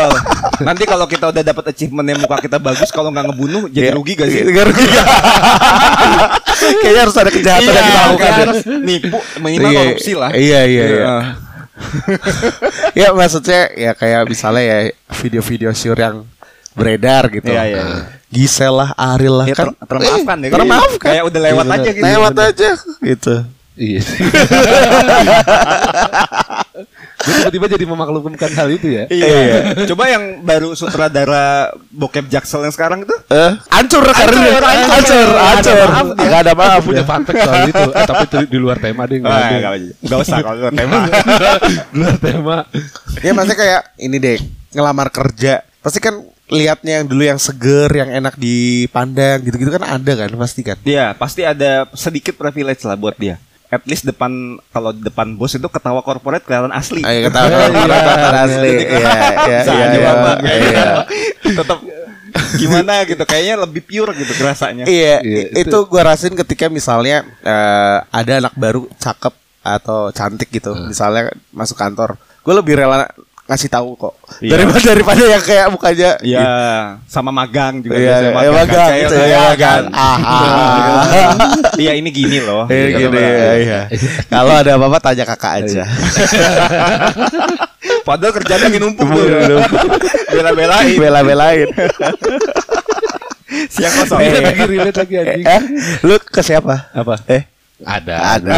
Nanti 0.69 0.85
kalau 0.85 1.05
kita 1.05 1.29
udah 1.29 1.43
dapat 1.45 1.65
achievement 1.73 2.09
yang 2.09 2.21
muka 2.21 2.41
kita 2.41 2.57
bagus, 2.57 2.89
kalau 2.89 3.13
nggak 3.13 3.33
ngebunuh 3.33 3.69
jadi 3.69 3.93
Iya. 3.93 3.97
rugi 3.97 4.13
gak 4.17 4.29
sih? 4.29 4.41
Nggak 4.45 4.65
rugi. 4.73 4.85
Kayaknya 6.85 7.01
harus 7.05 7.17
ada 7.17 7.31
kejahatan 7.33 7.69
yang 7.69 7.85
kita 7.85 8.01
lakukan. 8.01 8.25
ya. 8.25 8.37
harus 8.41 8.59
nipu 8.81 9.19
minimal 9.41 9.71
Iya, 9.71 9.81
korupsi 9.85 10.13
lah. 10.17 10.31
Iya 10.33 10.61
iya 10.65 10.85
iya. 10.85 10.85
Iya. 10.89 11.17
ya 12.95 13.09
maksudnya 13.13 13.61
ya 13.75 13.93
kayak 13.93 14.21
misalnya 14.25 14.63
ya 14.65 14.79
video-video 15.21 15.71
syur 15.75 15.99
yang 15.99 16.17
beredar 16.73 17.29
gitu. 17.29 17.51
Iya, 17.51 17.63
iya. 17.69 17.85
Gisel 18.35 18.75
lah, 18.75 18.91
Ariel 18.95 19.37
lah 19.37 19.47
Ya, 19.47 19.55
kan. 19.55 19.71
ter- 19.71 19.87
termaafkan 19.87 20.37
eh, 20.37 20.45
ya. 20.45 20.53
Termaafkan. 20.53 21.07
Kayak 21.07 21.25
udah 21.25 21.41
lewat 21.41 21.65
Iya, 21.65 21.75
aja 21.77 21.89
gitu. 21.89 22.03
Lewat 22.05 22.35
aja 22.37 22.71
gitu. 23.01 23.35
Iya. 23.75 24.01
Gue 27.17 27.33
tiba-tiba 27.33 27.67
jadi 27.71 27.85
memaklumkan 27.85 28.51
hal 28.53 28.69
itu 28.69 28.87
ya. 28.93 29.05
Iya. 29.09 29.73
Coba 29.89 30.05
yang 30.07 30.45
baru 30.45 30.77
sutradara 30.77 31.73
bokep 31.89 32.29
Jaksel 32.29 32.61
yang 32.61 32.71
sekarang 32.71 33.01
itu. 33.01 33.17
Eh, 33.27 33.53
hancur 33.71 34.05
karirnya. 34.05 34.61
hancur. 34.61 35.29
Hancur. 35.33 35.89
Enggak 36.15 36.41
ada 36.45 36.53
maaf. 36.53 36.83
Punya 36.85 37.03
fun 37.03 37.25
fact 37.25 37.41
soal 37.41 37.65
itu. 37.65 37.83
Eh, 37.89 38.05
tapi 38.05 38.25
itu 38.27 38.39
di 38.47 38.59
luar 38.59 38.77
tema 38.77 39.09
deh. 39.09 39.19
nggak 39.19 39.31
Wah, 39.31 39.41
ada. 39.41 39.57
nggak 39.57 39.73
nggak 40.05 40.19
usah 40.21 40.39
kalau 40.39 40.57
itu 40.61 40.69
tema. 40.77 40.99
di 41.01 41.11
luar 41.97 42.17
tema. 42.19 42.57
Ya 43.25 43.33
maksudnya 43.33 43.57
kayak 43.57 43.83
ini 43.97 44.17
deh, 44.21 44.39
ngelamar 44.71 45.09
kerja. 45.09 45.65
Pasti 45.81 45.97
kan 45.97 46.21
liatnya 46.47 47.01
yang 47.01 47.07
dulu 47.09 47.23
yang 47.25 47.41
seger, 47.41 47.89
yang 47.89 48.11
enak 48.13 48.37
dipandang 48.37 49.41
gitu-gitu 49.41 49.71
kan 49.71 49.85
ada 49.87 50.13
kan 50.15 50.31
pasti 50.37 50.61
kan. 50.61 50.77
Iya, 50.83 51.17
pasti 51.17 51.41
ada 51.41 51.89
sedikit 51.93 52.35
privilege 52.35 52.85
lah 52.85 52.95
buat 52.95 53.17
dia. 53.17 53.41
At 53.69 53.83
least 53.89 54.05
depan 54.05 54.31
kalau 54.71 54.93
depan 54.93 55.35
bos 55.35 55.51
itu 55.51 55.67
ketawa 55.67 55.99
corporate 55.99 56.45
kelihatan 56.45 56.71
asli. 56.71 57.01
Ayo 57.03 57.27
ketawa 57.27 57.49
ketawa 57.49 58.41
asli. 58.45 58.71
Iya, 58.71 58.87
iya, 58.87 59.59
Bisa 59.65 59.73
iya, 59.73 59.87
iya, 59.91 60.55
iya. 60.63 60.87
Tetap 61.43 61.79
gimana 62.55 63.03
gitu 63.03 63.23
kayaknya 63.25 63.55
lebih 63.59 63.83
pure 63.83 64.13
gitu 64.15 64.33
kerasanya. 64.37 64.85
Iya, 64.87 65.23
Iya, 65.23 65.43
i- 65.51 65.65
itu 65.65 65.79
gua 65.87 66.13
rasain 66.13 66.35
ketika 66.37 66.69
misalnya 66.69 67.25
eh, 67.41 67.99
ada 68.05 68.33
anak 68.39 68.55
baru 68.55 68.87
cakep 68.95 69.35
atau 69.65 70.13
cantik 70.13 70.53
gitu, 70.53 70.77
misalnya 70.77 71.33
masuk 71.49 71.81
kantor, 71.81 72.21
gue 72.45 72.53
lebih 72.53 72.77
rela 72.77 73.09
ngasih 73.45 73.69
tahu 73.69 73.93
kok 73.95 74.17
Iya. 74.41 74.57
daripada 74.57 74.81
daripada 74.81 75.21
yang 75.23 75.39
kayak 75.39 75.69
mukanya 75.69 76.17
Iya, 76.19 76.43
sama 77.05 77.29
magang 77.29 77.77
juga 77.79 77.93
Iya, 77.93 78.01
biasanya 78.01 78.25
iya, 78.25 78.33
magang, 78.51 78.89
kayak 78.89 79.05
gitu, 79.05 79.15
kayak 79.15 79.29
iya, 79.29 79.37
kan. 79.37 79.49
magang. 79.53 79.85
Ah, 79.93 80.17
Iya, 81.77 81.93
ini 81.95 82.09
gini 82.09 82.39
loh. 82.41 82.65
Iya 82.67 82.85
Gitu. 82.89 82.99
gini 83.05 83.21
ya, 83.21 83.53
iya. 83.55 83.81
Kalau 84.27 84.53
ada 84.55 84.71
apa-apa 84.75 84.99
tanya 84.99 85.25
kakak 85.27 85.53
aja. 85.61 85.85
Padahal 88.05 88.33
kerjanya 88.33 88.65
lagi 88.65 88.79
numpuk. 88.81 89.07
Bela-belain. 90.31 90.97
Bela-belain. 90.97 91.69
Siang 93.71 93.93
kosong. 93.95 94.19
Iya 94.21 94.39
lagi 94.43 94.63
relate 94.67 94.99
lagi 94.99 95.15
anjing. 95.15 95.45
Eh, 95.45 95.63
lu 96.03 96.17
ke 96.19 96.41
siapa? 96.41 96.91
Apa? 96.91 97.21
Eh, 97.29 97.45
Ada. 97.83 98.39
ada. 98.39 98.55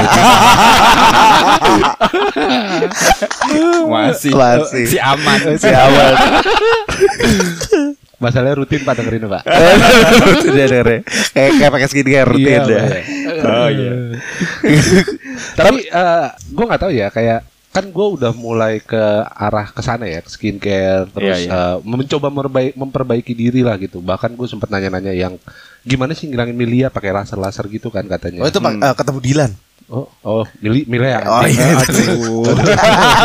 Masih. 3.88 4.32
Masih. 4.36 4.84
Si 4.92 4.98
aman. 5.00 5.40
Si 5.56 5.72
awal. 5.72 6.12
Masalahnya 8.16 8.60
rutin 8.60 8.80
Pak 8.84 8.94
dengerin 9.00 9.28
Pak. 9.28 9.42
Udah 10.52 10.66
deh. 10.68 11.00
Kayak 11.32 11.50
kayak 11.60 11.72
pakai 11.72 11.88
skincare 11.88 12.28
rutin 12.28 12.60
Iya, 12.64 12.64
ya. 12.68 12.84
Oh 13.44 13.68
iya. 13.72 13.92
Tapi 15.58 15.88
gue 16.52 16.64
nggak 16.68 16.80
tahu 16.80 16.92
ya 16.92 17.08
kayak 17.08 17.44
kan 17.76 17.92
gue 17.92 18.06
udah 18.16 18.32
mulai 18.32 18.80
ke 18.80 18.96
arah 19.36 19.68
ke 19.68 19.84
sana 19.84 20.08
ya 20.08 20.24
ke 20.24 20.32
skincare 20.32 21.12
terus 21.12 21.44
Iya, 21.44 21.44
iya. 21.44 21.52
eh, 21.52 21.76
mencoba 21.84 22.32
memperbaiki, 22.32 22.72
memperbaiki 22.72 23.32
diri 23.36 23.60
lah 23.60 23.76
gitu 23.76 24.00
bahkan 24.00 24.32
gue 24.32 24.48
sempat 24.48 24.72
nanya-nanya 24.72 25.12
yang 25.12 25.36
gimana 25.84 26.16
sih 26.16 26.24
ngilangin 26.32 26.56
milia 26.56 26.88
pakai 26.88 27.12
laser-laser 27.12 27.68
gitu 27.68 27.92
kan 27.92 28.08
katanya 28.08 28.40
Oh 28.40 28.48
itu 28.48 28.56
Pak, 28.56 28.72
eh, 28.80 28.94
ketemu 28.96 29.18
Dilan. 29.20 29.52
Oh 29.86 30.06
oh 30.22 30.42
mili 30.58 30.82
milia 30.90 31.22
Oh 31.22 31.46
iya. 31.46 31.78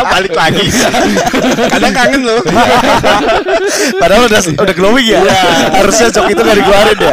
Balik 0.14 0.30
lagi. 0.32 0.62
Kadang 1.68 1.92
kangen 1.92 2.22
loh. 2.22 2.38
Padahal 3.98 4.30
udah 4.30 4.40
udah 4.62 4.74
glowing 4.74 5.06
ya. 5.10 5.18
Harusnya 5.74 6.08
cok 6.10 6.26
itu 6.30 6.40
gak 6.40 6.58
dikeluarin 6.58 6.98
ya. 6.98 7.12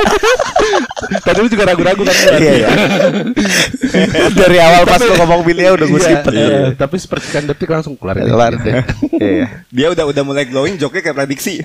tadi 1.25 1.41
lu 1.41 1.49
juga 1.49 1.65
ragu-ragu 1.65 2.05
kan 2.05 2.13
Iya 2.37 2.53
iya. 2.61 2.69
Dari 4.29 4.57
awal 4.61 4.85
pas 4.85 5.01
lu 5.01 5.17
ngomong 5.17 5.41
Bilia 5.41 5.73
udah 5.73 5.87
gue 5.87 5.97
Iya, 5.97 6.05
simpen. 6.05 6.33
iya. 6.37 6.59
tapi 6.77 6.95
sepersekian 7.01 7.49
detik 7.49 7.69
langsung 7.69 7.97
keluar 7.97 8.21
Keluar 8.21 8.53
deh. 8.53 8.85
Iya. 9.17 9.65
Dia 9.73 9.87
udah 9.89 10.05
udah 10.05 10.23
mulai 10.23 10.45
glowing, 10.45 10.77
joknya 10.77 11.01
kayak 11.01 11.17
prediksi. 11.17 11.63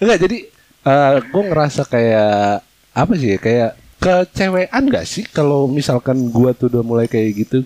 Enggak 0.00 0.18
jadi 0.18 0.38
gue 1.22 1.42
ngerasa 1.46 1.86
kayak 1.86 2.64
apa 2.90 3.12
sih 3.14 3.38
kayak 3.38 3.78
kecewean 4.00 4.84
gak 4.88 5.06
sih 5.06 5.28
kalau 5.28 5.68
misalkan 5.68 6.32
gua 6.32 6.56
tuh 6.56 6.72
udah 6.72 6.82
mulai 6.82 7.06
kayak 7.06 7.30
gitu 7.36 7.58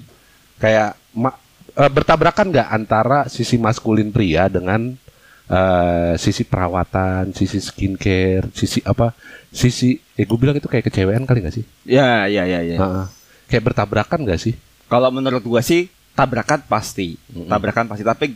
kayak 0.59 0.99
ma- 1.15 1.39
eh, 1.73 1.91
bertabrakan 1.91 2.51
nggak 2.51 2.69
antara 2.69 3.19
sisi 3.31 3.55
maskulin 3.57 4.11
pria 4.11 4.51
dengan 4.51 4.99
eh, 5.45 6.13
sisi 6.17 6.43
perawatan, 6.43 7.37
sisi 7.37 7.61
skincare, 7.61 8.49
sisi 8.57 8.81
apa, 8.83 9.13
sisi, 9.53 10.01
eh 10.17 10.25
gue 10.25 10.39
bilang 10.41 10.57
itu 10.57 10.67
kayak 10.67 10.89
kecewean 10.89 11.29
kali 11.29 11.45
gak 11.45 11.55
sih? 11.61 11.65
Ya, 11.85 12.25
ya, 12.33 12.49
ya, 12.49 12.65
ya. 12.65 12.77
Heeh. 12.81 13.07
kayak 13.53 13.65
bertabrakan 13.71 14.25
gak 14.25 14.41
sih? 14.41 14.57
Kalau 14.89 15.13
menurut 15.13 15.45
gua 15.45 15.61
sih 15.61 15.93
tabrakan 16.17 16.65
pasti, 16.65 17.21
tabrakan 17.45 17.93
pasti. 17.93 18.05
Tapi 18.07 18.27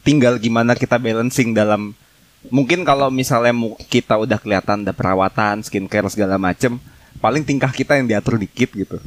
tinggal 0.00 0.40
gimana 0.40 0.72
kita 0.72 0.96
balancing 0.96 1.52
dalam 1.52 1.92
mungkin 2.48 2.80
kalau 2.84 3.12
misalnya 3.12 3.52
kita 3.92 4.16
udah 4.16 4.40
kelihatan 4.40 4.88
ada 4.88 4.96
perawatan, 4.96 5.60
skincare 5.60 6.08
segala 6.08 6.40
macem, 6.40 6.80
paling 7.24 7.40
tingkah 7.40 7.72
kita 7.72 7.96
yang 7.96 8.04
diatur 8.04 8.36
dikit 8.36 8.68
gitu. 8.68 9.00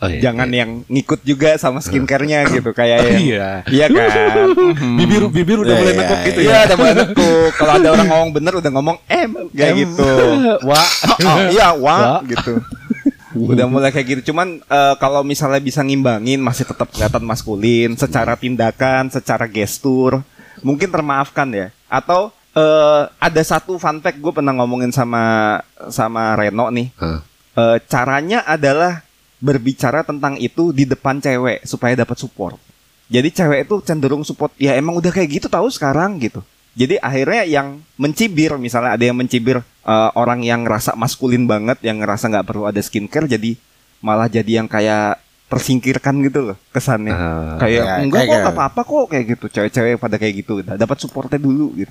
Oh, 0.00 0.08
iya. 0.08 0.32
Jangan 0.32 0.48
yang 0.48 0.70
ngikut 0.88 1.20
juga 1.22 1.54
sama 1.54 1.78
skincare-nya 1.78 2.48
gitu 2.56 2.72
kayak 2.72 2.98
yang 3.04 3.20
Iya. 3.20 3.48
Iya 3.68 3.86
kan. 3.92 4.48
Bibir 4.98 5.28
bibir 5.28 5.60
udah 5.60 5.70
Iya, 5.70 5.78
mulai 5.78 5.92
iya, 5.92 6.00
nekuk 6.00 6.20
gitu 6.24 6.40
Iya, 6.40 6.50
ya. 6.50 6.58
ada 6.64 6.74
mulai 6.74 6.94
nekuk. 6.96 7.50
Kalau 7.54 7.72
ada 7.76 7.88
orang 7.92 8.06
ngomong 8.08 8.30
bener 8.32 8.52
udah 8.58 8.70
ngomong 8.72 8.96
M 9.06 9.30
kayak 9.52 9.74
gitu. 9.76 10.10
Wah. 10.68 10.88
Oh, 11.20 11.38
iya, 11.52 11.68
wah 11.76 12.00
Wah. 12.16 12.20
gitu. 12.24 12.64
Udah 13.36 13.68
mulai 13.68 13.92
kayak 13.92 14.18
gitu. 14.18 14.32
Cuman 14.32 14.58
eh, 14.58 14.94
kalau 14.96 15.20
misalnya 15.20 15.60
bisa 15.60 15.84
ngimbangin 15.84 16.40
masih 16.40 16.64
tetap 16.64 16.88
kelihatan 16.90 17.22
maskulin 17.22 17.92
secara 17.94 18.34
tindakan, 18.34 19.12
secara 19.12 19.44
gestur, 19.46 20.24
mungkin 20.64 20.88
termaafkan 20.88 21.46
ya. 21.52 21.68
Atau 21.92 22.32
eh, 22.56 23.02
ada 23.06 23.42
satu 23.44 23.76
fun 23.76 24.00
fact 24.00 24.16
gue 24.16 24.32
pernah 24.32 24.56
ngomongin 24.56 24.90
sama 24.90 25.60
sama 25.92 26.32
Reno 26.40 26.72
nih. 26.72 26.88
Hah. 26.96 27.20
Eh, 27.50 27.78
caranya 27.90 28.46
adalah 28.46 29.02
berbicara 29.42 30.06
tentang 30.06 30.38
itu 30.38 30.70
di 30.70 30.86
depan 30.86 31.18
cewek 31.18 31.66
supaya 31.66 31.98
dapat 31.98 32.14
support. 32.14 32.54
Jadi 33.10 33.28
cewek 33.34 33.66
itu 33.66 33.82
cenderung 33.82 34.22
support 34.22 34.54
ya 34.54 34.78
emang 34.78 34.94
udah 34.94 35.10
kayak 35.10 35.42
gitu 35.42 35.46
tahu 35.50 35.66
sekarang 35.66 36.20
gitu. 36.22 36.46
Jadi 36.78 37.02
akhirnya 37.02 37.42
yang 37.42 37.82
mencibir 37.98 38.54
misalnya 38.54 38.94
ada 38.94 39.02
yang 39.02 39.18
mencibir 39.18 39.58
eh, 39.64 40.10
orang 40.14 40.46
yang 40.46 40.62
ngerasa 40.62 40.94
maskulin 40.94 41.50
banget 41.50 41.82
yang 41.82 41.98
ngerasa 41.98 42.30
nggak 42.30 42.46
perlu 42.46 42.70
ada 42.70 42.78
skincare 42.78 43.26
jadi 43.26 43.58
malah 43.98 44.30
jadi 44.30 44.62
yang 44.62 44.68
kayak 44.70 45.18
tersingkirkan 45.50 46.22
gitu 46.22 46.54
loh 46.54 46.56
kesannya. 46.70 47.10
Ah, 47.10 47.58
kayak 47.58 47.82
ya, 47.82 47.94
enggak 48.06 48.22
kayak- 48.22 48.30
kok 48.30 48.38
nggak 48.46 48.54
apa-apa 48.54 48.80
kok 48.86 49.06
kayak 49.10 49.24
gitu 49.34 49.46
cewek-cewek 49.50 49.98
pada 49.98 50.16
kayak 50.22 50.34
gitu 50.46 50.62
dapat 50.62 50.96
supportnya 51.02 51.42
dulu 51.42 51.74
gitu. 51.74 51.90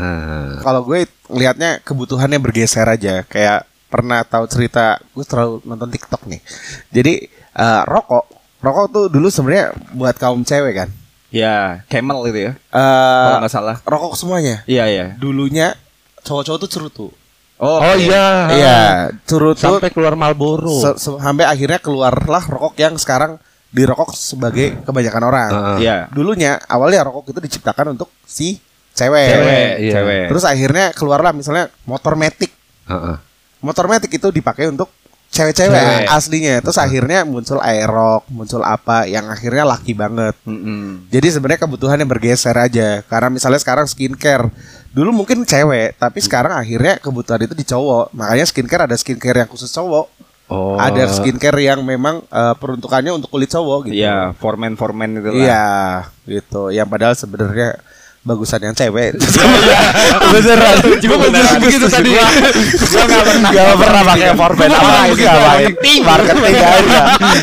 Ah. 0.00 0.56
Kalau 0.64 0.80
gue 0.88 1.04
ngelihatnya 1.28 1.84
kebutuhannya 1.84 2.40
bergeser 2.40 2.88
aja. 2.88 3.26
Kayak 3.28 3.68
pernah 3.88 4.20
tahu 4.22 4.44
cerita, 4.46 5.00
gue 5.00 5.24
terlalu 5.24 5.64
nonton 5.64 5.88
TikTok 5.88 6.22
nih. 6.24 6.40
Jadi 6.88 7.14
eh, 7.54 7.82
rokok, 7.84 8.24
rokok 8.58 8.86
tuh 8.88 9.04
dulu 9.08 9.28
sebenarnya 9.28 9.72
buat 9.92 10.14
kaum 10.14 10.40
cewek 10.42 10.74
kan. 10.76 10.88
Ya, 11.28 11.84
camel 11.86 12.24
gitu 12.24 12.40
ya. 12.40 12.52
Eh, 12.52 13.24
Kalau 13.24 13.40
nggak 13.40 13.52
salah. 13.52 13.76
rokok 13.82 14.14
semuanya. 14.14 14.64
Iya, 14.64 14.84
iya. 14.88 15.06
Dulunya 15.16 15.76
cowok-cowok 16.22 16.58
tuh 16.64 16.70
cerutu. 16.70 17.06
Oh, 17.58 17.82
Oh 17.82 17.96
iya. 17.96 18.48
Iya, 18.48 18.78
cerutu 19.26 19.66
Sampai 19.66 19.90
keluar 19.90 20.14
Marlboro. 20.14 20.70
se- 20.70 20.96
se- 20.96 21.18
sampai 21.18 21.44
akhirnya 21.44 21.82
keluarlah 21.82 22.40
rokok 22.46 22.78
yang 22.78 22.94
sekarang 22.96 23.36
dirokok 23.68 24.14
sebagai 24.14 24.78
kebanyakan 24.86 25.22
orang. 25.22 25.50
Ah. 25.50 25.76
Iya. 25.76 26.06
Dulunya 26.08 26.56
awalnya 26.64 27.04
rokok 27.04 27.28
itu 27.28 27.40
diciptakan 27.42 27.92
untuk 27.92 28.08
si 28.24 28.56
cewek. 28.94 29.28
Cewek, 29.28 29.70
iya. 29.84 29.92
cewek. 29.98 30.24
Terus 30.32 30.44
akhirnya 30.46 30.94
keluarlah 30.94 31.34
misalnya 31.34 31.68
motor 31.84 32.14
metik. 32.14 32.54
Heeh. 32.88 33.16
Motor 33.58 33.90
metik 33.90 34.14
itu 34.14 34.28
dipakai 34.30 34.70
untuk 34.70 34.88
cewek-cewek 35.28 35.76
Cewek. 35.76 36.08
aslinya. 36.08 36.54
Terus 36.64 36.78
akhirnya 36.80 37.22
muncul 37.22 37.60
aerok, 37.60 38.24
muncul 38.32 38.64
apa 38.64 39.04
yang 39.04 39.28
akhirnya 39.28 39.64
laki 39.68 39.92
banget. 39.92 40.34
Mm-mm. 40.48 41.08
Jadi 41.12 41.28
sebenarnya 41.36 41.60
kebutuhannya 41.68 42.06
bergeser 42.08 42.56
aja. 42.56 43.04
Karena 43.04 43.28
misalnya 43.28 43.60
sekarang 43.60 43.86
skincare. 43.86 44.50
Dulu 44.88 45.12
mungkin 45.12 45.44
cewek, 45.44 46.00
tapi 46.00 46.18
sekarang 46.24 46.56
akhirnya 46.56 46.96
kebutuhan 46.98 47.44
itu 47.44 47.54
di 47.54 47.62
cowok. 47.62 48.10
Makanya 48.16 48.46
skincare 48.48 48.88
ada 48.88 48.96
skincare 48.96 49.44
yang 49.44 49.50
khusus 49.50 49.68
cowok. 49.70 50.08
Oh. 50.48 50.80
Ada 50.80 51.12
skincare 51.12 51.60
yang 51.60 51.84
memang 51.84 52.24
eh, 52.24 52.54
peruntukannya 52.56 53.12
untuk 53.12 53.28
kulit 53.28 53.52
cowok 53.52 53.92
gitu. 53.92 54.00
Iya, 54.00 54.32
formen 54.40 54.80
formen 54.80 55.20
itu 55.20 55.28
lah. 55.28 55.36
Iya, 55.36 55.68
gitu. 56.24 56.72
Yang 56.72 56.88
padahal 56.88 57.14
sebenarnya 57.14 57.76
bagusan 58.20 58.60
yang 58.60 58.74
cewek. 58.74 59.16
beneran. 60.32 60.76
Cuma 61.00 61.16
beneran 61.18 61.56
begitu 61.58 61.86
tadi. 61.86 62.12
Gua 62.12 63.02
enggak 63.04 63.24
pernah 63.24 63.50
enggak 63.50 63.76
pernah 63.78 64.02
pakai 64.04 64.30
format 64.34 64.68
apa 64.68 64.78
itu 65.08 65.14
ngapain. 65.18 65.38
marketing. 65.38 66.00
Marketing 66.02 66.42
aja. 66.44 66.66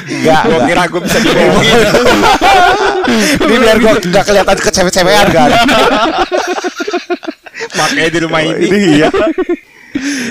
Enggak. 0.05 0.41
Gua 0.47 0.59
kira 0.63 0.83
gue 0.85 1.01
bisa 1.01 1.17
dibohongin. 1.19 1.79
Ini 3.39 3.55
biar 3.57 3.77
gua 3.79 3.93
enggak 3.97 4.23
kelihatan 4.25 4.57
ke 4.57 4.69
cewek-cewekan 4.71 5.27
kan. 5.31 5.49
Makanya 7.75 8.09
di 8.09 8.19
rumah 8.21 8.41
ini. 8.43 8.67
Iya. 8.99 9.09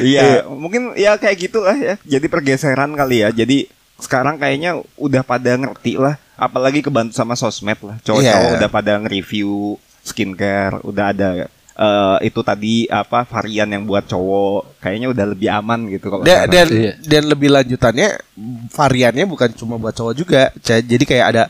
Iya, 0.04 0.24
mungkin 0.44 0.92
ya 0.92 1.16
kayak 1.16 1.36
gitu 1.40 1.64
lah 1.64 1.72
ya. 1.72 1.94
Jadi 2.04 2.26
pergeseran 2.28 2.92
kali 2.92 3.24
ya. 3.24 3.32
Jadi 3.32 3.64
sekarang 3.96 4.36
kayaknya 4.36 4.76
udah 5.00 5.24
pada 5.24 5.56
ngerti 5.56 5.96
lah. 5.96 6.20
Apalagi 6.34 6.82
kebantu 6.82 7.14
sama 7.14 7.32
sosmed 7.32 7.78
lah. 7.80 7.96
Cowok-cowok 8.02 8.50
Iya. 8.50 8.56
udah 8.60 8.68
pada 8.68 8.92
nge-review 9.00 9.78
skincare. 10.04 10.78
Udah 10.84 11.10
ada 11.10 11.28
eh, 11.74 12.16
itu 12.22 12.38
tadi 12.40 12.86
apa 12.86 13.24
varian 13.24 13.66
yang 13.66 13.82
buat 13.82 14.04
cowok. 14.04 14.78
Kayaknya 14.78 15.08
udah 15.10 15.24
lebih 15.26 15.48
aman 15.50 15.80
gitu 15.90 16.06
kalau 16.06 16.22
Dan, 16.22 16.46
dan 16.46 16.66
Iya. 16.70 16.92
dan 17.02 17.22
lebih 17.26 17.48
lanjutannya 17.50 18.08
variannya 18.70 19.24
bukan 19.26 19.50
cuma 19.56 19.74
buat 19.74 19.90
cowok 19.90 20.14
juga. 20.14 20.52
Ja- 20.60 20.78
Jadi 20.78 21.02
kayak 21.02 21.26
ada 21.34 21.44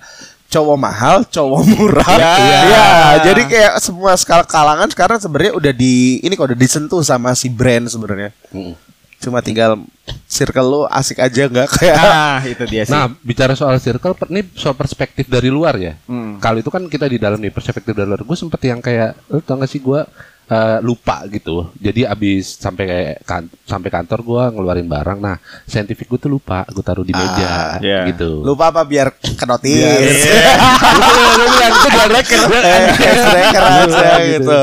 cowok 0.47 0.77
mahal, 0.79 1.27
cowok 1.27 1.61
murah. 1.67 2.15
Ya. 2.15 2.35
Iya, 2.39 2.87
jadi 3.27 3.43
kayak 3.45 3.73
semua 3.83 4.15
skala 4.15 4.47
kalangan 4.47 4.87
sekarang 4.87 5.19
sebenarnya 5.19 5.53
udah 5.53 5.73
di 5.75 6.23
ini 6.23 6.33
kok 6.33 6.47
udah 6.47 6.55
disentuh 6.55 7.03
sama 7.03 7.35
si 7.35 7.51
brand 7.51 7.91
sebenarnya. 7.91 8.31
Mm. 8.55 8.75
Cuma 9.21 9.41
tinggal 9.41 9.81
circle 10.29 10.67
lu 10.67 10.81
asik 10.91 11.23
aja 11.23 11.49
nggak 11.49 11.69
kayak 11.81 11.97
Nah, 11.97 12.41
itu 12.53 12.65
dia 12.69 12.83
sih. 12.85 12.93
Nah, 12.93 13.09
bicara 13.23 13.55
soal 13.57 13.79
circle, 13.81 14.13
ini 14.35 14.45
soal 14.55 14.77
perspektif 14.77 15.31
dari 15.31 15.49
luar 15.49 15.75
ya. 15.79 15.95
Hmm. 16.05 16.43
Kalau 16.43 16.59
itu 16.61 16.69
kan 16.69 16.85
kita 16.91 17.09
di 17.09 17.17
dalam 17.17 17.39
nih, 17.41 17.55
perspektif 17.55 17.95
dari 17.95 18.09
luar. 18.09 18.21
Gue 18.27 18.37
sempet 18.37 18.61
yang 18.67 18.83
kayak, 18.83 19.17
lu 19.31 19.41
tau 19.41 19.57
gak 19.57 19.71
sih 19.71 19.81
gue 19.81 20.01
eh, 20.49 20.79
lupa 20.85 21.25
gitu. 21.33 21.73
Jadi 21.81 22.05
abis 22.05 22.61
sampai 22.61 22.85
kayak 22.85 23.17
kan, 23.25 23.43
sampai 23.65 23.89
kantor 23.89 24.21
gue 24.21 24.43
ngeluarin 24.57 24.89
barang. 24.89 25.19
Nah, 25.21 25.37
saintifik 25.65 26.09
gue 26.09 26.21
tuh 26.21 26.33
lupa, 26.33 26.65
gue 26.69 26.85
taruh 26.85 27.07
di 27.07 27.17
meja 27.17 27.81
iya. 27.81 28.05
gitu. 28.09 28.45
lupa 28.45 28.69
apa 28.73 28.85
biar 28.85 29.13
kenotis. 29.37 30.25
Gue 30.25 31.47
bilang, 31.49 31.73
itu 31.81 31.89
dia 31.89 32.07
reker. 32.09 32.41
Striker 33.25 33.65
aja 33.65 34.17
gitu. 34.29 34.63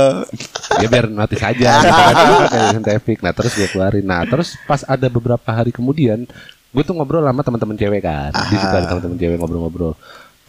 ya 0.72 0.88
biar 0.88 1.06
notice 1.12 1.44
aja 1.44 1.72
gitu 1.84 2.02
kan. 2.02 2.14
Saintifik. 2.78 3.20
Nah 3.26 3.34
terus 3.34 3.54
gue 3.58 3.70
keluarin. 3.70 4.06
Nah 4.06 4.22
terus 4.30 4.58
pas 4.70 4.82
ada 4.86 5.08
beberapa 5.10 5.50
hari 5.50 5.74
kemudian, 5.74 6.30
gue 6.72 6.84
tuh 6.86 6.94
ngobrol 6.96 7.26
sama 7.26 7.42
teman-teman 7.42 7.76
cewek 7.78 8.02
kan. 8.06 8.32
Di 8.50 8.56
situ 8.56 8.76
ada 8.76 8.88
teman-teman 8.88 9.18
cewek 9.18 9.38
ngobrol-ngobrol. 9.42 9.94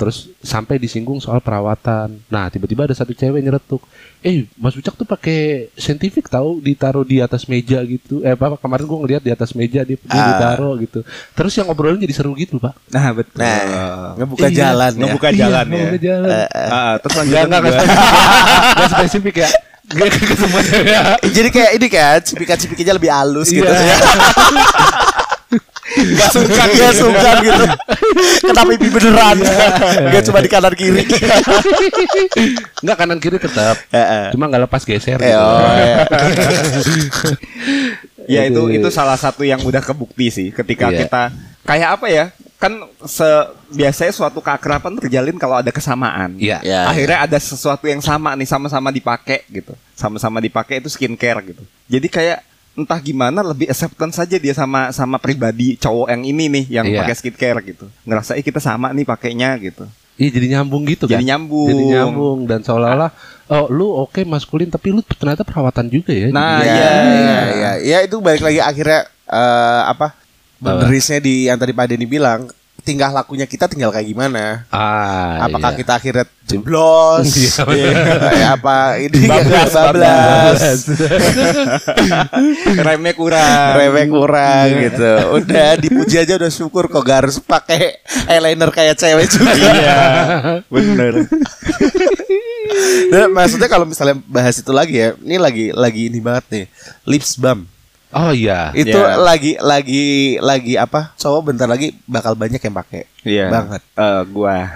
Terus 0.03 0.35
sampai 0.37 0.77
disinggung 0.77 1.23
soal 1.23 1.38
perawatan. 1.38 2.19
Nah 2.27 2.51
tiba-tiba 2.51 2.83
ada 2.83 2.93
satu 2.93 3.15
cewek 3.15 3.38
nyeretuk. 3.38 3.79
Eh 4.19 4.51
Mas 4.55 4.75
Ucak 4.75 4.93
tuh 4.93 5.07
pakai 5.07 5.71
saintifik 5.73 6.27
tahu 6.27 6.59
ditaruh 6.59 7.03
di 7.03 7.23
atas 7.23 7.47
meja 7.47 7.79
gitu. 7.83 8.19
Eh 8.19 8.35
apa 8.35 8.59
kemarin 8.59 8.83
gue 8.83 8.99
ngeliat 8.99 9.23
di 9.23 9.31
atas 9.31 9.55
meja 9.55 9.87
dia, 9.87 9.95
dia 9.95 10.11
Ah. 10.11 10.27
ditaruh 10.35 10.75
gitu. 10.77 11.07
Terus 11.33 11.55
yang 11.55 11.71
ngobrolnya 11.71 12.03
jadi 12.03 12.15
seru 12.15 12.35
gitu 12.35 12.59
pak. 12.59 12.75
Nah, 12.91 13.15
betul. 13.15 13.38
Nah, 13.38 14.19
ngebuka 14.19 14.47
Iya, 14.47 14.59
jalan 14.59 14.91
ya. 14.91 14.99
ngebuka 14.99 15.29
jalan 15.31 15.65
Iya, 15.65 15.71
ya. 15.71 15.79
ngebuka 15.79 15.99
jalan. 16.03 16.31
Ah, 16.51 16.95
terus 16.99 17.15
Enggak, 17.15 17.23
lanjutan 17.23 17.47
enggak, 17.47 17.62
juga. 17.62 17.79
enggak 17.79 18.75
Enggak 18.75 18.91
spesifik 18.91 19.35
ya. 19.38 19.49
Enggak 19.83 20.07
ke 20.19 20.35
semua 20.35 20.61
cewek. 20.67 20.95
Jadi 21.31 21.49
kayak 21.53 21.71
ini 21.77 21.87
kan, 21.87 22.19
cipikan-cipiknya 22.19 22.95
lebih 22.99 23.11
halus 23.15 23.49
gitu. 23.49 23.62
Iya. 23.62 23.97
Gak 25.93 26.31
sungkan, 26.31 26.69
gak 26.73 26.95
sungkan 26.95 27.35
gitu. 27.41 27.65
Kenapa 28.41 28.69
pipi 28.73 28.89
beneran? 28.89 29.37
Gak 30.09 30.23
cuma 30.25 30.39
di 30.41 30.49
kanan 30.49 30.73
kiri. 30.73 31.05
Enggak 32.81 32.97
kanan 32.97 33.19
kiri 33.19 33.37
tetap. 33.37 33.77
Cuma 34.33 34.49
nggak 34.49 34.63
lepas 34.65 34.83
geser 34.83 35.19
Eh, 35.19 35.29
gitu. 35.29 35.37
oh, 35.37 35.73
ya. 35.77 35.97
Ya 38.23 38.47
itu 38.47 38.63
itu 38.71 38.89
salah 38.89 39.19
satu 39.19 39.43
yang 39.43 39.59
udah 39.61 39.83
kebukti 39.83 40.31
sih 40.31 40.49
ketika 40.49 40.89
Iya. 40.89 40.99
kita 41.05 41.23
kayak 41.65 41.89
apa 41.99 42.07
ya? 42.07 42.25
Kan 42.57 42.79
se 43.03 43.27
biasanya 43.75 44.15
suatu 44.15 44.39
keakraban 44.39 44.95
terjalin 44.95 45.35
kalau 45.35 45.59
ada 45.59 45.75
kesamaan. 45.75 46.39
Iya. 46.39 46.63
Ya, 46.63 46.87
Akhirnya 46.87 47.27
ada 47.27 47.35
sesuatu 47.37 47.91
yang 47.91 47.99
sama 47.99 48.39
nih 48.39 48.47
sama-sama 48.47 48.95
dipakai 48.95 49.43
gitu. 49.51 49.75
Sama-sama 49.99 50.39
dipakai 50.39 50.79
itu 50.79 50.87
skincare 50.87 51.43
gitu. 51.43 51.63
Jadi 51.91 52.07
kayak 52.07 52.39
entah 52.73 52.97
gimana 52.97 53.41
lebih 53.43 53.69
acceptance 53.69 54.17
saja 54.17 54.37
dia 54.37 54.53
sama 54.53 54.89
sama 54.91 55.17
pribadi 55.17 55.77
cowok 55.77 56.09
yang 56.09 56.23
ini 56.25 56.45
nih 56.49 56.65
yang 56.73 56.87
Iya. 56.87 57.05
pakai 57.05 57.15
skincare 57.15 57.61
gitu. 57.63 57.85
Ngerasa 58.03 58.33
"Ih, 58.35 58.41
kita 58.41 58.59
sama 58.59 58.91
nih 58.91 59.05
pakainya 59.05 59.53
gitu. 59.59 59.85
Iya 60.15 60.29
jadi 60.31 60.47
nyambung 60.57 60.85
gitu 60.85 61.05
Jadi 61.05 61.21
kan. 61.21 61.29
nyambung. 61.29 61.69
Jadi 61.69 61.85
nyambung 61.91 62.39
dan 62.45 62.61
seolah-olah 62.61 63.11
oh 63.49 63.67
lu 63.69 63.89
oke 63.91 64.25
maskulin 64.25 64.69
tapi 64.69 64.89
lu 64.89 65.01
ternyata 65.03 65.43
perawatan 65.43 65.89
juga 65.89 66.13
ya. 66.13 66.29
Nah, 66.29 66.59
Jadi- 66.59 66.69
ya, 66.69 66.77
iya. 66.79 66.93
ya, 67.13 67.41
ya, 67.53 67.71
ya 67.81 67.99
itu 68.03 68.17
balik 68.19 68.41
lagi 68.41 68.61
akhirnya 68.61 69.01
eh, 69.25 69.83
apa? 69.87 70.17
Boundariesnya 70.57 71.19
di 71.19 71.51
yang 71.51 71.59
tadi 71.59 71.73
Pak 71.73 71.91
Denny 71.91 72.07
bilang, 72.07 72.47
tingkah 72.83 73.14
lakunya 73.14 73.47
kita 73.47 73.71
tinggal 73.71 73.95
kayak 73.95 74.11
gimana? 74.11 74.66
Ah, 74.68 75.47
Apakah 75.47 75.73
iya. 75.73 75.79
kita 75.79 75.92
akhirnya 75.97 76.27
jeblos? 76.42 77.31
Iya, 77.31 77.62
Kayak 78.18 78.51
apa 78.59 78.77
ini 78.99 79.18
Bablas, 79.31 79.73
bablas, 79.73 80.61
Remnya 82.87 83.12
kurang. 83.14 83.71
Rewek 83.79 84.07
kurang 84.11 84.66
gitu. 84.83 85.12
Udah 85.38 85.79
dipuji 85.79 86.16
aja 86.18 86.35
udah 86.37 86.51
syukur 86.51 86.90
kok 86.90 87.03
gak 87.07 87.18
harus 87.27 87.38
pakai 87.38 88.03
eyeliner 88.27 88.71
kayak 88.75 88.99
cewek 88.99 89.31
juga. 89.31 89.55
Iya. 89.55 89.97
Bener. 90.66 91.14
Nah, 93.12 93.29
maksudnya 93.29 93.68
kalau 93.68 93.85
misalnya 93.85 94.16
bahas 94.27 94.59
itu 94.59 94.73
lagi 94.73 94.97
ya, 94.99 95.09
ini 95.23 95.37
lagi 95.38 95.71
lagi 95.71 96.11
ini 96.11 96.18
banget 96.18 96.45
nih. 96.51 96.64
Lips 97.07 97.38
balm. 97.38 97.68
Oh 98.12 98.33
iya. 98.33 98.72
Itu 98.77 98.96
Ya. 98.96 99.16
lagi 99.16 99.57
lagi 99.57 100.37
lagi 100.38 100.77
apa? 100.77 101.16
Cowok 101.16 101.53
bentar 101.53 101.68
lagi 101.68 101.96
bakal 102.05 102.37
banyak 102.37 102.61
yang 102.61 102.77
pakai. 102.77 103.09
Iya. 103.23 103.47
Banget. 103.49 103.81
Eh, 103.95 104.23
gua. 104.35 104.57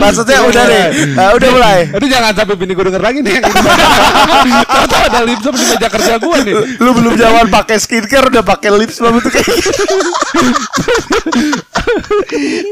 Maksudnya 0.00 0.46
udah 0.46 0.64
nih, 0.64 0.84
eh, 1.10 1.30
udah 1.34 1.48
mulai. 1.50 1.78
Itu 1.90 2.06
jangan 2.06 2.30
sampai 2.32 2.54
bini 2.54 2.70
gue 2.70 2.84
denger 2.86 3.02
lagi 3.02 3.18
nih. 3.18 3.34
Ternyata 4.70 4.96
ada 5.10 5.20
lip 5.26 5.42
balm 5.42 5.56
di 5.58 5.66
meja 5.66 5.88
kerja 5.90 6.14
gue 6.16 6.36
nih. 6.46 6.54
Lu 6.78 6.90
belum 6.94 7.14
jawab 7.18 7.50
pakai 7.50 7.82
skincare 7.82 8.30
udah 8.30 8.46
pakai 8.46 8.70
lips 8.72 9.02
balm 9.02 9.18
itu 9.18 9.26
kayak 9.26 9.46
gitu. 9.48 9.82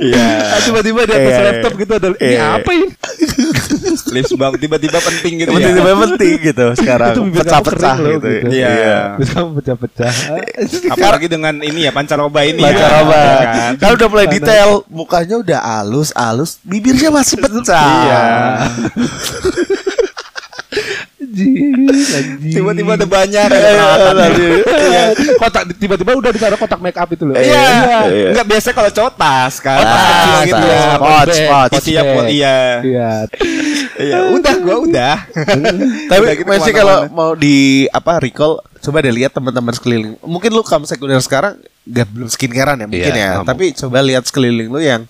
Iya. 0.02 0.28
Ah, 0.48 0.60
Tiba-tiba 0.62 1.00
di 1.02 1.12
atas 1.12 1.32
Iya, 1.32 1.42
laptop 1.44 1.72
gitu 1.76 1.92
ada 1.94 2.08
ini 2.12 2.34
Iya. 2.34 2.46
apa 2.58 2.70
ini? 2.70 2.86
Lips 4.12 4.32
balm 4.34 4.54
tiba-tiba 4.54 4.98
penting 5.00 5.32
gitu 5.40 5.50
Penting 5.50 5.74
ya. 5.74 5.94
penting 5.98 6.36
gitu 6.42 6.66
sekarang 6.78 7.14
pecah-pecah 7.32 7.96
gitu. 7.98 8.26
gitu. 8.28 8.48
Iya. 8.54 8.72
Kamu 9.18 9.50
pecah-pecah. 9.58 10.12
Apalagi 10.90 11.26
dengan 11.26 11.54
ini 11.58 11.86
ya 11.86 11.92
pancaroba 11.92 12.46
ini 12.46 12.62
ya. 12.62 12.86
roba. 12.92 13.16
Ya 13.18 13.31
kan? 13.34 13.72
Kan 13.78 13.90
udah 13.94 14.08
mulai 14.08 14.26
detail, 14.28 14.70
mukanya 14.86 15.36
udah 15.38 15.58
halus, 15.60 16.10
halus, 16.12 16.60
bibirnya 16.62 17.08
masih 17.08 17.36
pecah. 17.42 17.82
Iya. 17.82 18.22
Tiba-tiba 22.42 22.92
ada 22.94 23.06
banyak 23.08 23.42
ada 23.48 23.56
Iya, 23.56 23.88
tadi. 24.12 24.48
Iya. 24.68 25.04
kotak 25.40 25.62
tiba-tiba 25.80 26.12
udah 26.12 26.30
ditaruh 26.30 26.58
kotak 26.60 26.80
make 26.82 26.98
up 26.98 27.08
itu 27.08 27.24
loh. 27.24 27.36
Iya. 27.36 27.64
Iya. 28.08 28.28
Enggak 28.36 28.46
biasa 28.48 28.68
kalau 28.76 28.90
cowok 28.92 29.12
tas 29.16 29.54
kan. 29.58 29.80
Tas 29.80 29.96
Tas, 29.96 30.12
kecil 30.12 30.36
gitu 30.44 30.64
ya. 30.66 30.84
Pouch, 31.00 31.38
pouch. 31.48 31.84
Iya. 32.28 32.52
Iya. 32.84 33.10
Iya, 33.96 34.18
udah 34.34 34.54
gua 34.60 34.76
udah. 34.84 35.16
Tapi 36.10 36.22
gitu 36.36 36.48
masih 36.48 36.72
kalau 36.74 37.08
mau 37.08 37.32
di 37.32 37.88
apa 37.88 38.20
recall, 38.20 38.60
coba 38.82 38.98
deh 39.00 39.14
lihat 39.14 39.30
teman-teman 39.30 39.72
sekeliling. 39.72 40.18
Mungkin 40.20 40.50
lu 40.50 40.66
kamu 40.66 40.84
sekunder 40.90 41.22
sekarang 41.22 41.56
gak 41.86 42.06
belum 42.10 42.28
skincarean 42.28 42.78
ya 42.82 42.86
mungkin 42.90 43.14
Iya, 43.14 43.16
ya. 43.16 43.30
kamu. 43.38 43.46
Tapi 43.46 43.64
coba 43.78 43.98
lihat 44.02 44.24
sekeliling 44.26 44.68
lu 44.68 44.82
yang 44.82 45.06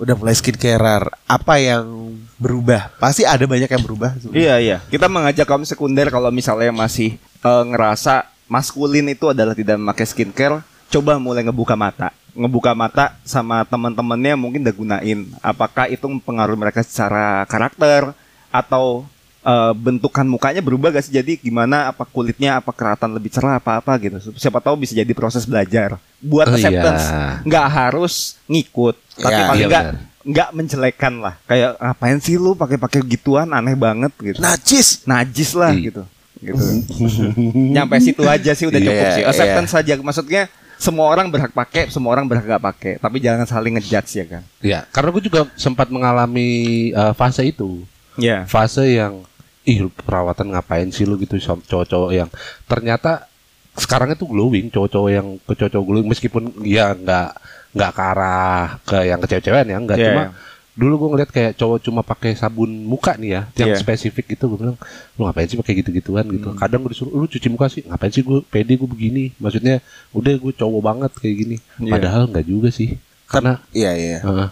udah 0.00 0.14
mulai 0.16 0.32
skincarean. 0.32 1.12
Apa 1.28 1.60
yang 1.60 2.16
berubah? 2.40 2.90
Pasti 2.96 3.22
ada 3.22 3.44
banyak 3.44 3.68
yang 3.68 3.82
berubah. 3.84 4.16
Iya 4.32 4.54
iya. 4.58 4.76
Kita 4.88 5.06
mengajak 5.06 5.44
kaum 5.44 5.62
sekunder 5.62 6.08
kalau 6.08 6.32
misalnya 6.32 6.72
masih 6.72 7.14
eh, 7.20 7.62
ngerasa 7.68 8.26
maskulin 8.48 9.08
itu 9.08 9.30
adalah 9.32 9.56
tidak 9.56 9.76
memakai 9.80 10.04
skincare, 10.04 10.60
coba 10.90 11.16
mulai 11.20 11.44
ngebuka 11.44 11.72
mata. 11.72 12.10
Ngebuka 12.32 12.72
mata 12.72 13.12
sama 13.28 13.60
teman-temannya 13.68 14.40
mungkin 14.40 14.64
udah 14.64 14.72
gunain. 14.76 15.20
Apakah 15.44 15.88
itu 15.88 16.04
mempengaruhi 16.08 16.56
mereka 16.56 16.80
secara 16.80 17.44
karakter 17.44 18.16
atau 18.48 19.04
eh, 19.42 19.72
bentukan 19.72 20.24
mukanya 20.24 20.58
berubah 20.58 20.90
gak 20.90 21.04
sih? 21.04 21.12
Jadi 21.12 21.36
gimana 21.36 21.88
apa 21.88 22.02
kulitnya 22.04 22.56
apa 22.56 22.70
keratan 22.70 23.12
lebih 23.12 23.28
cerah 23.28 23.56
apa 23.56 23.78
apa 23.78 23.92
gitu. 23.98 24.18
Siapa 24.32 24.58
tahu 24.58 24.78
bisa 24.78 24.92
jadi 24.92 25.10
proses 25.10 25.42
belajar. 25.42 25.98
Buat 26.18 26.46
Oh, 26.46 26.54
acceptance. 26.54 27.04
iya. 27.04 27.42
nggak 27.42 27.66
harus 27.68 28.14
ngikut, 28.44 28.94
tapi 29.16 29.34
Iya, 29.34 29.46
paling 29.46 29.60
iya 29.60 29.68
nggak 29.68 29.84
nggak 30.22 30.48
menjelekan 30.52 31.14
lah. 31.18 31.34
Kayak 31.44 31.70
ngapain 31.76 32.18
sih 32.18 32.36
lu 32.36 32.54
pakai-pakai 32.54 33.02
gituan 33.04 33.50
aneh 33.50 33.74
banget 33.74 34.12
gitu 34.16 34.38
Najis. 34.38 35.02
najis 35.04 35.50
lah 35.52 35.70
Iya. 35.70 35.82
gitu 35.84 36.02
gitu 36.38 36.58
nyampe 37.74 37.98
situ 37.98 38.22
aja 38.22 38.50
sih 38.52 38.66
udah 38.66 38.80
cukup 38.80 38.98
Iya, 39.00 39.14
sih 39.14 39.22
acceptance 39.24 39.70
saja 39.72 39.94
maksudnya 39.96 40.42
semua 40.74 41.06
orang 41.06 41.26
berhak 41.26 41.50
pakai 41.50 41.86
semua 41.86 42.10
orang 42.10 42.26
berhak 42.26 42.46
gak 42.48 42.64
pakai 42.64 42.92
tapi 42.98 43.18
jangan 43.18 43.46
saling 43.46 43.78
ngejudge 43.78 44.10
ya 44.12 44.24
kan 44.28 44.42
Iya, 44.58 44.78
karena 44.88 45.08
gue 45.12 45.22
juga 45.22 45.46
sempat 45.54 45.86
mengalami 45.86 46.50
eh, 46.90 47.14
fase 47.14 47.42
itu. 47.44 47.86
Iya 48.12 48.44
Fase 48.44 48.84
yang 48.84 49.24
ih 49.62 49.86
perawatan 49.88 50.50
ngapain 50.50 50.88
sih 50.88 51.04
lu 51.04 51.14
gitu 51.16 51.38
cowok-cowok 51.38 52.10
yang 52.10 52.28
ternyata 52.66 53.30
sekarang 53.72 54.12
itu 54.12 54.26
glowing, 54.26 54.68
cowok-cowok 54.68 55.10
yang 55.10 55.26
ke 55.40 55.52
cowok-cowok 55.54 55.86
glowing 55.86 56.04
meskipun 56.06 56.42
ya 56.60 56.92
nggak 56.92 57.28
nggak 57.72 57.90
ke 57.90 58.02
arah 58.04 58.64
ke 58.84 58.96
yang 59.02 59.16
ke 59.16 59.26
cewek-cewekan 59.26 59.64
ya, 59.64 59.78
nggak 59.78 59.96
Iya, 59.96 60.06
cuma 60.10 60.22
iya. 60.22 60.30
dulu 60.72 60.92
gue 60.98 61.08
ngeliat 61.14 61.30
kayak 61.30 61.52
cowok 61.54 61.78
cuma 61.80 62.00
pakai 62.02 62.32
sabun 62.32 62.68
muka 62.68 63.16
nih 63.16 63.30
ya, 63.30 63.42
yang 63.56 63.72
Iya. 63.72 63.80
spesifik 63.80 64.36
itu 64.36 64.44
gue 64.44 64.58
bilang 64.58 64.76
lu 65.14 65.24
ngapain 65.24 65.46
sih 65.46 65.56
pakai 65.56 65.78
gitu-gituan 65.78 66.28
gitu. 66.28 66.48
Hmm. 66.48 66.58
Kadang 66.58 66.84
gue 66.84 66.92
disuruh 66.92 67.12
lu 67.12 67.24
cuci 67.24 67.48
muka 67.48 67.68
sih, 67.68 67.80
ngapain 67.82 68.08
sih 68.08 68.20
gue 68.20 68.44
pede 68.44 68.76
gue 68.76 68.84
begini, 68.84 69.32
maksudnya 69.36 69.80
udah 70.10 70.34
gue 70.34 70.52
cowok 70.52 70.80
banget 70.82 71.12
kayak 71.16 71.36
gini. 71.38 71.56
Iya. 71.78 71.92
Padahal 71.92 72.22
nggak 72.28 72.44
juga 72.44 72.68
sih, 72.68 73.00
karena 73.24 73.56
Iya 73.70 73.90
iya. 73.94 74.18
Heeh. 74.20 74.48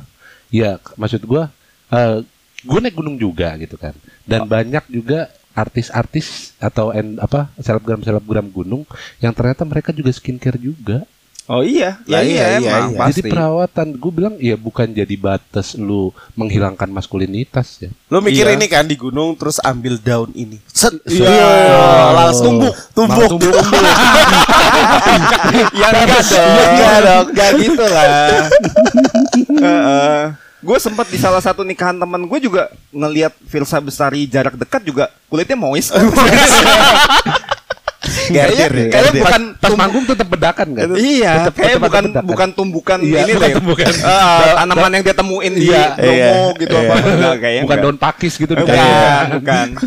Iya, 0.51 0.71
k- 0.77 0.97
maksud 0.97 1.21
gua 1.23 1.53
eh 1.89 2.25
gue 2.61 2.79
naik 2.79 2.95
gunung 2.95 3.17
juga 3.17 3.53
gitu 3.57 3.77
kan. 3.77 3.93
Dan 4.31 4.47
banyak 4.47 4.85
juga 4.87 5.27
artis-artis 5.51 6.55
atau 6.57 6.95
en, 6.95 7.19
apa 7.19 7.51
selebgram-selebgram 7.59 8.47
gunung 8.49 8.87
yang 9.19 9.35
ternyata 9.35 9.67
mereka 9.67 9.91
juga 9.91 10.09
skincare 10.09 10.55
juga. 10.57 11.03
oh 11.51 11.67
iya 11.67 11.99
ya 12.07 12.23
iya, 12.23 12.23
iya, 12.23 12.47
iya, 12.63 12.71
emang 12.79 12.95
iya. 12.95 12.99
pasti 13.03 13.19
Jadi 13.19 13.31
perawatan 13.35 13.87
gue 13.99 14.13
bilang 14.15 14.35
ya 14.39 14.55
bukan 14.55 14.87
jadi 14.87 15.15
batas 15.19 15.75
lu 15.75 16.15
menghilangkan 16.39 16.87
maskulinitas 16.87 17.83
ya. 17.83 17.91
Lu 18.07 18.23
mikir 18.23 18.47
Iya. 18.47 18.55
ini 18.55 18.71
kan 18.71 18.87
di 18.87 18.95
gunung 18.95 19.35
terus 19.35 19.59
ambil 19.59 19.99
daun 19.99 20.31
ini. 20.31 20.63
Set. 20.71 20.95
Iya. 21.03 21.27
langsung 22.15 22.63
tumbuk, 22.63 22.75
tumbuk. 22.95 23.19
Malah 23.19 23.27
tumbuk. 23.27 23.55
ya 25.75 25.89
enggak 25.91 26.23
dong 26.23 26.55
Enggak 26.71 26.99
dong. 27.03 27.25
enggak 27.35 27.51
gitu 27.59 27.85
lah 27.85 28.07
gue 30.61 30.77
sempat 30.77 31.07
di 31.07 31.17
salah 31.17 31.39
satu 31.39 31.61
nikahan 31.61 31.95
temen 31.95 32.23
gue 32.23 32.39
juga 32.39 32.63
ngelihat 32.91 33.33
Filsa 33.45 33.79
Bestari 33.79 34.25
jarak 34.25 34.55
dekat 34.55 34.83
juga 34.83 35.09
kulitnya 35.27 35.57
moist 35.57 35.91
Kayaknya- 38.31 38.71
ya, 38.71 38.89
kayaknya 38.89 39.13
bukan 39.17 39.43
Pas 39.57 39.73
manggung 39.75 40.05
tetap 40.05 40.27
bedakan 40.27 40.69
kan? 40.73 40.87
Iya, 40.95 41.33
Tetep- 41.45 41.57
kayak 41.57 41.69
tetep 41.73 41.83
bukan 41.83 42.05
bedakan. 42.07 42.25
bukan 42.27 42.49
tumbukan 42.53 42.99
Iya, 42.99 43.19
ini 43.21 43.33
bukan 43.33 43.43
deh. 43.45 43.57
tumbukan. 43.59 43.93
Ah, 44.07 44.39
tanaman 44.57 44.91
yang 44.93 45.05
dia 45.05 45.15
temuin 45.15 45.53
di 45.53 45.67
Iya, 45.69 45.85
Bromo 45.95 46.15
iya, 46.15 46.33
gitu 46.57 46.75
iya. 46.75 46.81
apa 46.81 46.95
enggak 47.03 47.35
kayaknya. 47.37 47.63
bukan 47.63 47.79
daun 47.81 47.99
pakis 47.99 48.35
gitu 48.37 48.53
Bukan, 48.53 48.67
dikasih. 48.67 49.31
bukan. 49.37 49.69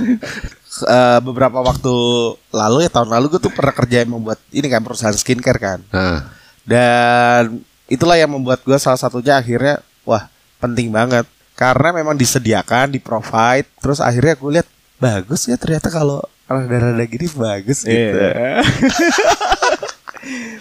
Eh, 0.73 1.19
beberapa 1.21 1.61
waktu 1.61 1.93
lalu 2.49 2.77
ya 2.81 2.89
tahun 2.89 3.13
lalu 3.13 3.25
gue 3.29 3.41
tuh 3.41 3.53
pernah 3.53 3.69
kerja 3.71 4.01
yang 4.01 4.09
membuat 4.11 4.41
ini 4.49 4.65
kan 4.65 4.81
perusahaan 4.81 5.13
skincare 5.13 5.61
kan. 5.61 5.79
Nah, 5.87 6.33
Dan 6.63 7.61
itulah 7.85 8.17
yang 8.17 8.25
membuat 8.27 8.57
gue 8.59 8.73
salah 8.75 8.97
satunya 8.97 9.37
akhirnya 9.37 9.77
wah 10.01 10.32
penting 10.63 10.89
banget 10.89 11.27
karena 11.53 11.91
memang 11.91 12.15
disediakan, 12.15 12.89
di 12.89 12.97
provide. 12.97 13.67
Terus 13.77 13.99
akhirnya 13.99 14.33
gue 14.33 14.51
lihat 14.59 14.67
bagus 14.97 15.45
ya 15.45 15.59
ternyata 15.59 15.91
kalau 15.91 16.23
rada-rada 16.47 17.03
gini 17.03 17.27
bagus 17.29 17.83
gitu. 17.83 18.17
Iya. 18.17 18.63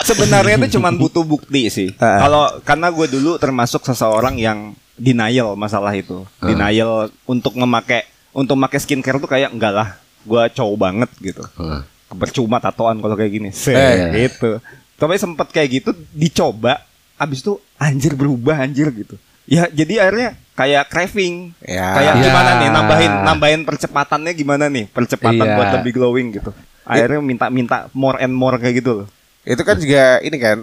Sebenarnya 0.03 0.59
itu 0.59 0.79
cuma 0.79 0.91
butuh 0.91 1.23
bukti 1.23 1.71
sih. 1.71 1.89
Ah. 2.03 2.27
Kalau 2.27 2.45
karena 2.67 2.91
gue 2.91 3.07
dulu 3.07 3.39
termasuk 3.39 3.87
seseorang 3.87 4.35
yang 4.35 4.75
denial 4.99 5.55
masalah 5.55 5.95
itu. 5.95 6.27
Ah. 6.43 6.51
Denial 6.51 7.09
untuk 7.23 7.55
memakai 7.55 8.03
untuk 8.35 8.59
memakai 8.59 8.83
skincare 8.83 9.23
tuh 9.23 9.31
kayak 9.31 9.55
enggak 9.55 9.71
lah. 9.71 9.89
Gue 10.27 10.43
cowok 10.51 10.77
banget 10.77 11.11
gitu. 11.23 11.43
nah. 11.59 11.87
Percuma 12.13 12.61
tatoan 12.61 13.01
kalau 13.01 13.17
kayak 13.17 13.33
gini. 13.33 13.51
Se, 13.55 13.73
Eh. 13.73 14.29
gitu. 14.29 14.59
Tapi 14.99 15.17
sempat 15.17 15.49
kayak 15.49 15.83
gitu 15.83 15.91
dicoba 16.13 16.83
abis 17.17 17.41
itu 17.41 17.57
anjir 17.79 18.19
berubah 18.19 18.67
anjir 18.67 18.91
gitu. 18.91 19.15
Ya 19.45 19.67
jadi 19.69 20.07
akhirnya 20.07 20.31
kayak 20.53 20.85
craving. 20.87 21.35
Ya. 21.61 21.89
Kayak 21.93 22.15
Ya. 22.15 22.23
gimana 22.23 22.51
nih 22.57 22.69
nambahin 22.71 23.13
nambahin 23.23 23.61
percepatannya 23.63 24.33
gimana 24.33 24.65
nih? 24.67 24.87
Percepatan 24.87 25.43
Iya. 25.43 25.57
buat 25.57 25.69
lebih 25.77 25.93
glowing 25.95 26.29
gitu. 26.33 26.51
Akhirnya 26.83 27.21
minta-minta 27.21 27.87
more 27.93 28.19
and 28.19 28.31
more 28.31 28.57
kayak 28.57 28.79
gitu 28.79 29.05
loh. 29.05 29.07
Itu 29.43 29.63
kan 29.63 29.77
juga 29.77 30.19
ini 30.21 30.37
kan 30.37 30.59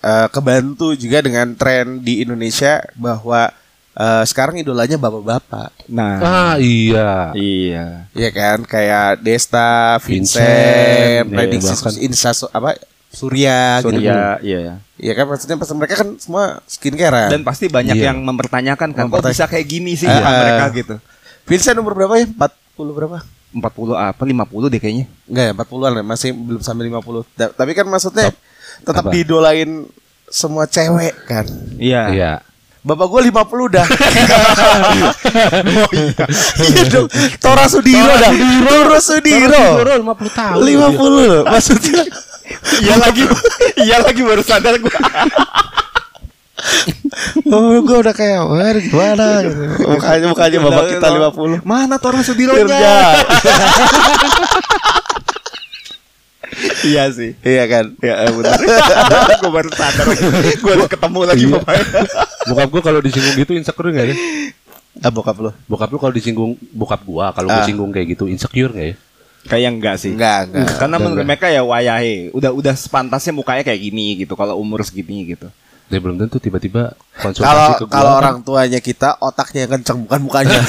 eh, 0.00 0.28
kebantu 0.28 0.94
juga 0.94 1.20
dengan 1.20 1.52
tren 1.52 2.00
di 2.00 2.20
Indonesia 2.20 2.80
bahwa 2.94 3.52
eh, 3.92 4.24
sekarang 4.24 4.56
idolanya 4.56 4.96
bapak-bapak. 4.96 5.90
Nah, 5.90 6.16
Ah 6.16 6.54
iya. 6.56 7.34
iya. 7.34 8.06
Iya 8.10 8.30
kan 8.30 8.62
kayak 8.62 9.20
Desta, 9.20 9.98
Vincent, 9.98 10.40
Vincent, 10.40 11.24
Prediksi 11.28 11.66
iya, 11.66 11.76
bahkan- 11.76 12.00
Insta 12.00 12.30
apa 12.48 12.70
Surya, 13.10 13.82
gitu. 13.82 13.98
Surya, 13.98 14.38
iya. 14.40 14.78
Iya 14.94 15.12
kan 15.12 15.24
maksudnya 15.26 15.56
pas 15.58 15.68
mereka 15.74 15.94
kan 15.98 16.08
semua 16.16 16.42
skincare. 16.64 17.28
Dan 17.28 17.42
pasti 17.42 17.66
banyak 17.66 17.94
Iya. 17.94 18.10
yang 18.10 18.22
mempertanyakan 18.22 18.88
kan, 18.90 18.94
kok 18.94 19.02
Mempertanya- 19.10 19.34
bisa 19.34 19.44
kayak 19.46 19.66
gini 19.66 19.92
sih 19.94 20.04
Ah, 20.04 20.14
muka 20.14 20.24
ah. 20.24 20.38
mereka 20.38 20.64
gitu. 20.72 20.94
Vincent 21.42 21.76
umur 21.76 21.92
berapa 21.94 22.14
ya? 22.16 22.26
40 22.30 22.94
berapa? 22.94 23.16
40 23.50 23.92
apa 23.92 24.22
50 24.22 24.66
deh 24.68 24.78
kayaknya. 24.78 25.04
Enggak 25.26 25.44
ya, 25.44 25.52
40-an 25.52 25.92
ya, 25.92 26.02
masih 26.06 26.30
belum 26.30 26.60
sampai 26.60 26.82
50. 26.86 27.22
Da- 27.34 27.50
tapi 27.50 27.70
kan 27.74 27.84
maksudnya 27.84 28.30
tetap 28.80 29.02
Apa? 29.02 29.10
diidolain 29.10 29.84
semua 30.26 30.64
cewek 30.64 31.12
kan. 31.26 31.44
Iya. 31.76 32.02
Iya. 32.14 32.32
Bapak 32.80 33.06
gue 33.10 33.20
50 33.28 33.66
dah. 33.68 33.84
oh 33.84 33.92
iya. 35.92 36.24
iya 36.62 36.82
dong. 36.88 37.06
Tora 37.36 37.66
Sudiro 37.66 38.14
dah. 38.14 38.32
Tora 38.62 38.98
Sudiro. 38.98 39.84
50 39.84 40.32
tahun. 40.32 40.56
50 40.56 40.96
loh. 40.96 41.44
Maksudnya 41.44 42.02
Iya 42.80 42.94
lagi. 42.96 43.22
iya 43.78 43.96
lagi 43.98 44.20
baru 44.20 44.42
sadar 44.42 44.74
gua. 44.76 44.92
Oh 47.48 47.80
gue 47.80 47.98
udah 47.98 48.12
kayak 48.12 48.40
Wah 48.44 48.76
gimana 48.76 49.26
gitu. 49.42 49.62
Mukanya 49.86 50.26
mukanya 50.28 50.58
bapak 50.60 50.84
kita 50.92 51.06
50 51.08 51.64
Mana 51.64 51.96
Tora 51.96 52.20
Kerja 52.20 52.28
Sudironya? 52.28 52.76
Iya 56.82 57.08
sih. 57.14 57.38
Iya 57.40 57.64
kan? 57.64 57.94
Ya 58.02 58.26
benar. 58.26 58.58
gue 59.40 59.52
baru 59.52 59.70
sadar. 59.70 60.04
gue 60.52 60.72
udah 60.74 60.90
ketemu 60.90 61.20
lagi 61.24 61.44
Iya. 61.46 61.52
bapaknya. 61.56 61.84
Bokap 62.50 62.68
gua 62.68 62.82
kalau 62.82 63.00
disinggung 63.00 63.36
gitu 63.36 63.52
insecure 63.54 63.88
enggak 63.88 64.06
ya? 64.10 64.16
Ah, 65.00 65.12
bokap 65.12 65.36
lu? 65.38 65.50
Bokap 65.64 65.88
lu 65.88 65.98
kalau 65.98 66.10
disinggung 66.10 66.58
bokap 66.74 67.00
gua 67.06 67.30
kalau 67.30 67.48
gua 67.48 67.62
Ah. 67.62 67.66
singgung 67.68 67.88
kayak 67.88 68.12
gitu 68.12 68.26
insecure 68.26 68.72
enggak 68.74 68.86
ya? 68.92 68.96
Kayak 69.42 69.70
enggak 69.72 69.96
sih. 69.96 70.12
Enggak, 70.12 70.46
enggak. 70.46 70.66
Karena 70.70 70.84
Enggak, 70.90 71.00
menurut 71.00 71.16
enggak. 71.18 71.30
mereka 71.32 71.46
ya 71.48 71.62
wayahe, 71.62 72.16
udah 72.30 72.50
udah 72.50 72.74
sepantasnya 72.74 73.32
mukanya 73.32 73.62
kayak 73.62 73.80
gini 73.80 74.06
gitu 74.18 74.34
kalau 74.34 74.54
umur 74.54 74.82
segini 74.82 75.24
gitu. 75.28 75.48
Dia 75.86 75.98
belum 75.98 76.14
tentu 76.16 76.38
tiba-tiba 76.38 76.94
konsultasi 77.16 77.42
Kalau 77.42 77.68
ke 77.74 77.82
gua. 77.82 77.90
kalau 77.90 78.12
kan. 78.12 78.18
orang 78.20 78.36
tuanya 78.40 78.78
kita 78.78 79.18
otaknya 79.18 79.66
yang 79.66 79.72
kenceng 79.74 79.98
bukan 80.00 80.20
mukanya. 80.22 80.54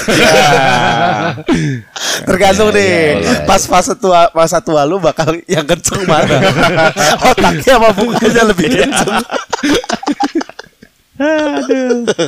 Tergantung 2.23 2.69
Iya, 2.69 2.75
nih. 2.75 2.89
iya, 2.89 3.13
iya. 3.19 3.45
Pas 3.45 3.61
fase 3.61 3.93
tua 3.93 4.29
masa 4.31 4.57
tua 4.59 4.81
lu 4.81 4.97
bakal 4.97 5.37
yang 5.45 5.61
kenceng 5.63 6.05
mana? 6.05 6.41
otaknya 7.29 7.77
sama 7.77 7.89
mukanya 7.93 8.43
lebih 8.45 8.67
kenceng. 8.71 9.13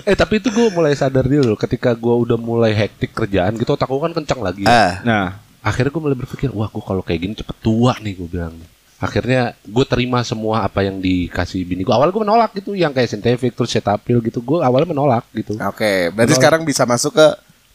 eh 0.05 0.13
tapi 0.13 0.37
itu 0.37 0.49
gue 0.49 0.67
mulai 0.69 0.93
sadar 0.93 1.25
dulu 1.25 1.57
ketika 1.57 1.91
gue 1.91 2.15
udah 2.19 2.37
mulai 2.37 2.77
hektik 2.77 3.09
kerjaan 3.11 3.57
gitu 3.57 3.73
otak 3.73 3.89
gue 3.89 3.97
kan 3.99 4.13
kencang 4.13 4.39
lagi. 4.39 4.63
Ah, 4.65 5.01
Nah, 5.01 5.25
Akhirnya 5.63 5.95
gue 5.95 6.03
mulai 6.03 6.17
berpikir 6.19 6.51
wah 6.51 6.67
gue 6.67 6.83
kalau 6.83 6.99
kayak 6.99 7.19
gini 7.23 7.33
cepet 7.39 7.55
tua 7.63 7.95
nih 8.03 8.13
gue 8.19 8.27
bilang. 8.27 8.55
Akhirnya 8.99 9.55
gue 9.63 9.85
terima 9.87 10.23
semua 10.23 10.63
apa 10.63 10.83
yang 10.83 10.99
dikasih 10.99 11.63
bini 11.63 11.87
gue. 11.87 11.91
Awal 11.95 12.11
gue 12.11 12.23
menolak 12.23 12.51
gitu 12.55 12.75
yang 12.75 12.91
kayak 12.91 13.07
Scientific 13.07 13.55
terus 13.55 13.71
Cetaphil 13.71 14.19
gitu. 14.19 14.43
Gue 14.43 14.59
awalnya 14.59 14.91
menolak 14.91 15.23
gitu. 15.31 15.55
Oke, 15.59 16.11
berarti 16.11 16.35
Menolak. 16.35 16.39
sekarang 16.39 16.61
bisa 16.67 16.83
masuk 16.83 17.15
ke 17.15 17.27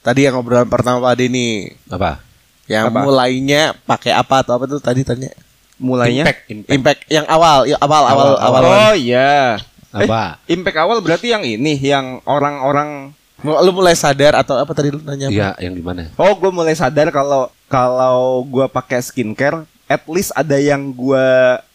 tadi 0.04 0.28
yang 0.28 0.36
obrolan 0.36 0.68
pertama 0.68 1.00
Pak 1.00 1.16
Denny. 1.16 1.72
Apa? 1.88 2.20
Yang 2.68 2.84
Apa? 2.92 3.00
mulainya 3.00 3.62
pakai 3.88 4.12
apa 4.12 4.44
atau 4.44 4.52
apa 4.60 4.64
tuh 4.68 4.80
tadi 4.80 5.00
tanya? 5.00 5.32
mulainya 5.78 6.26
Impact, 6.26 6.42
impact. 6.50 6.74
Impact 6.74 7.00
yang 7.06 7.26
awal, 7.30 7.62
ya, 7.64 7.78
awal 7.78 8.02
awal 8.02 8.28
awal. 8.42 8.62
Oh 8.66 8.94
iya. 8.98 9.56
Apa? 9.94 10.42
Eh, 10.50 10.58
impact 10.58 10.74
awal 10.76 10.98
berarti 11.00 11.30
yang 11.30 11.46
ini 11.46 11.78
yang 11.78 12.18
orang-orang 12.26 13.14
Lu 13.38 13.70
mulai 13.70 13.94
sadar 13.94 14.34
atau 14.34 14.58
apa 14.58 14.74
tadi 14.74 14.90
lu 14.90 14.98
nanya? 15.00 15.30
Iya, 15.30 15.48
yang 15.62 15.74
di 15.74 15.82
mana? 15.82 16.10
Oh, 16.18 16.34
gue 16.34 16.50
mulai 16.50 16.74
sadar 16.74 17.08
kalau 17.08 17.46
kalau 17.70 18.42
gue 18.42 18.66
pakai 18.66 18.98
skincare, 18.98 19.62
at 19.86 20.02
least 20.06 20.34
ada 20.34 20.58
yang 20.58 20.90
gue 20.90 21.26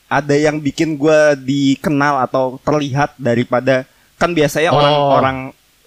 ada 0.05 0.35
yang 0.35 0.59
bikin 0.59 0.93
gue 0.93 1.19
dikenal 1.39 2.21
atau 2.21 2.59
terlihat 2.61 3.15
daripada 3.15 3.87
kan 4.15 4.29
biasanya 4.29 4.69
Oh. 4.69 4.77
orang-orang 4.77 5.37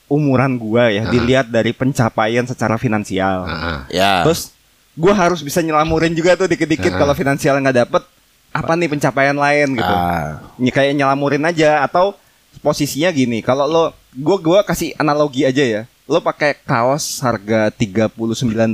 umuran 0.06 0.52
gue 0.56 0.84
ya 0.96 1.02
Ah. 1.04 1.10
dilihat 1.10 1.46
dari 1.46 1.70
pencapaian 1.70 2.42
secara 2.42 2.74
finansial. 2.76 3.44
Ah, 3.44 3.84
Ya. 3.86 4.24
Terus 4.24 4.50
gue 4.96 5.12
harus 5.12 5.44
bisa 5.44 5.60
nyelamurin 5.60 6.16
juga 6.16 6.34
tuh 6.34 6.48
dikit-dikit 6.48 6.96
Ah. 6.96 6.98
kalau 6.98 7.12
finansial 7.12 7.60
nggak 7.60 7.86
dapet 7.86 8.02
apa 8.50 8.72
nih 8.72 8.88
pencapaian 8.88 9.36
lain 9.36 9.76
gitu. 9.76 9.92
Ah. 9.92 10.40
Ini 10.56 10.70
kayak 10.72 10.96
nyelamurin 10.96 11.44
aja 11.44 11.84
atau 11.84 12.16
posisinya 12.58 13.10
gini. 13.10 13.40
Kalau 13.40 13.64
lo 13.64 13.84
gue 14.12 14.36
gua 14.40 14.60
kasih 14.62 14.92
analogi 14.96 15.44
aja 15.44 15.62
ya. 15.62 15.82
Lo 16.06 16.22
pakai 16.22 16.54
kaos 16.62 17.18
harga 17.18 17.66
39.000 17.68 18.14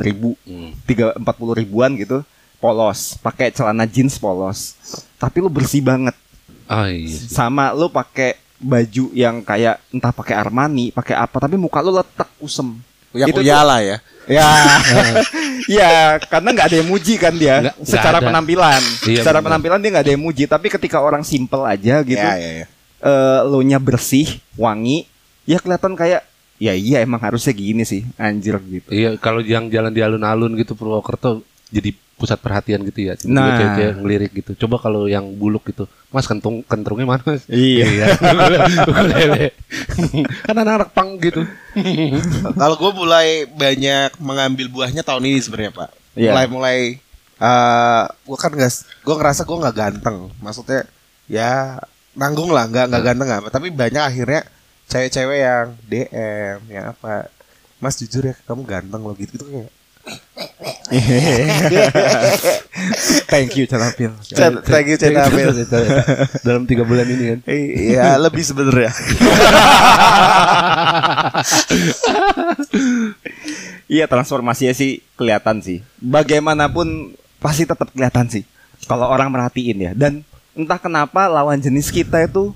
ribu 0.04 0.36
hmm. 0.44 0.84
tiga 0.84 1.16
empat 1.16 1.34
puluh 1.34 1.56
ribuan 1.56 1.96
gitu 1.96 2.20
polos 2.60 3.18
pakai 3.18 3.50
celana 3.50 3.82
jeans 3.82 4.20
polos 4.20 4.78
tapi 5.18 5.42
lu 5.42 5.50
bersih 5.50 5.82
banget 5.82 6.14
Oh 6.70 6.86
iya. 6.86 7.10
sama 7.26 7.74
lu 7.74 7.90
pakai 7.90 8.38
baju 8.62 9.10
yang 9.12 9.42
kayak 9.42 9.82
entah 9.90 10.14
pakai 10.14 10.38
Armani 10.38 10.94
pakai 10.94 11.18
apa 11.18 11.42
tapi 11.42 11.58
muka 11.58 11.82
lu 11.82 11.90
letak 11.90 12.30
kusem 12.38 12.78
Uya 13.12 13.26
Itu 13.28 13.42
lah 13.42 13.82
ya. 13.82 13.96
ya 14.30 14.46
ya 15.82 15.90
karena 16.30 16.48
nggak 16.54 16.66
ada 16.70 16.76
yang 16.80 16.88
muji 16.88 17.14
kan 17.18 17.34
dia 17.34 17.54
nggak 17.66 17.76
secara 17.82 18.22
ada. 18.22 18.26
penampilan 18.30 18.80
Iya, 19.04 19.20
secara 19.20 19.38
benar. 19.42 19.46
penampilan 19.50 19.78
dia 19.82 19.90
nggak 19.92 20.04
ada 20.06 20.12
yang 20.14 20.22
muji 20.22 20.44
tapi 20.46 20.66
ketika 20.70 21.02
orang 21.02 21.26
simple 21.26 21.66
aja 21.66 22.00
gitu 22.06 22.22
Ya, 22.22 22.38
ya, 22.38 22.50
ya. 22.62 22.66
Eh, 23.02 23.40
lo 23.44 23.60
nya 23.66 23.82
bersih 23.82 24.40
wangi 24.54 25.04
ya 25.44 25.58
kelihatan 25.58 25.98
kayak 25.98 26.22
ya 26.62 26.72
iya 26.78 27.02
emang 27.02 27.18
harusnya 27.18 27.50
gini 27.50 27.82
sih 27.82 28.06
anjir 28.14 28.54
gitu 28.70 28.88
Iya, 28.94 29.18
kalau 29.18 29.42
yang 29.42 29.66
jalan 29.66 29.90
di 29.90 29.98
alun-alun 29.98 30.54
gitu 30.54 30.78
Purwokerto 30.78 31.42
jadi 31.72 31.90
pusat 32.22 32.38
perhatian 32.38 32.86
gitu 32.86 33.10
ya. 33.10 33.18
Nah. 33.26 33.58
cewek-cewek 33.58 33.94
ngelirik 33.98 34.30
gitu. 34.30 34.50
Coba 34.62 34.78
kalau 34.78 35.10
yang 35.10 35.26
buluk 35.34 35.66
gitu, 35.66 35.90
Mas 36.14 36.30
kentung 36.30 36.62
kentrungnya 36.62 37.02
mana 37.02 37.24
Mas? 37.26 37.42
Iya. 37.50 38.14
Ukulele. 38.86 39.50
kan 40.46 40.54
anak-anak 40.54 40.94
pang 40.94 41.18
gitu. 41.18 41.42
Kalau 42.62 42.76
gue 42.78 42.92
mulai 42.94 43.48
banyak 43.50 44.22
mengambil 44.22 44.70
buahnya 44.70 45.02
tahun 45.02 45.34
ini 45.34 45.40
sebenarnya 45.42 45.74
Pak. 45.74 45.90
Iya. 46.14 46.30
Mulai 46.30 46.46
mulai 46.46 46.78
eh 47.42 48.04
gue 48.06 48.38
kan 48.38 48.54
nggak, 48.54 48.72
gue 49.02 49.14
ngerasa 49.18 49.42
gue 49.42 49.56
nggak 49.58 49.74
ganteng. 49.74 50.30
Maksudnya 50.38 50.86
ya 51.26 51.82
nanggung 52.16 52.52
lah, 52.52 52.68
nggak 52.68 52.86
nggak 52.92 53.02
ganteng 53.02 53.30
apa. 53.30 53.48
Tapi 53.48 53.70
banyak 53.72 54.02
akhirnya 54.02 54.42
cewek-cewek 54.88 55.38
yang 55.40 55.66
DM, 55.86 56.58
yang 56.68 56.86
apa. 56.92 57.28
Mas 57.82 57.98
jujur 57.98 58.30
ya 58.30 58.34
kamu 58.46 58.62
ganteng 58.62 59.02
loh 59.02 59.14
gitu 59.18 59.34
gitu 59.34 59.46
kayak. 59.50 59.72
thank 63.30 63.54
you 63.54 63.70
Canapil 63.70 64.10
Chat, 64.26 64.50
thank 64.66 64.90
you 64.90 64.98
Chat 64.98 65.14
Apil. 65.14 65.54
Dalam 66.42 66.66
tiga 66.66 66.82
bulan 66.82 67.06
ini 67.06 67.24
kan. 67.34 67.40
Iya 67.46 68.18
lebih 68.18 68.42
sebenarnya. 68.42 68.90
Iya 73.92 74.08
transformasinya 74.08 74.72
sih 74.72 75.04
kelihatan 75.20 75.60
sih. 75.60 75.84
Bagaimanapun 76.00 77.12
pasti 77.44 77.68
tetap 77.68 77.92
kelihatan 77.92 78.24
sih. 78.32 78.48
Kalau 78.88 79.04
orang 79.04 79.28
merhatiin 79.28 79.84
ya. 79.84 79.92
Dan 79.92 80.24
entah 80.52 80.80
kenapa 80.80 81.28
lawan 81.28 81.58
jenis 81.58 81.88
kita 81.88 82.24
itu 82.24 82.52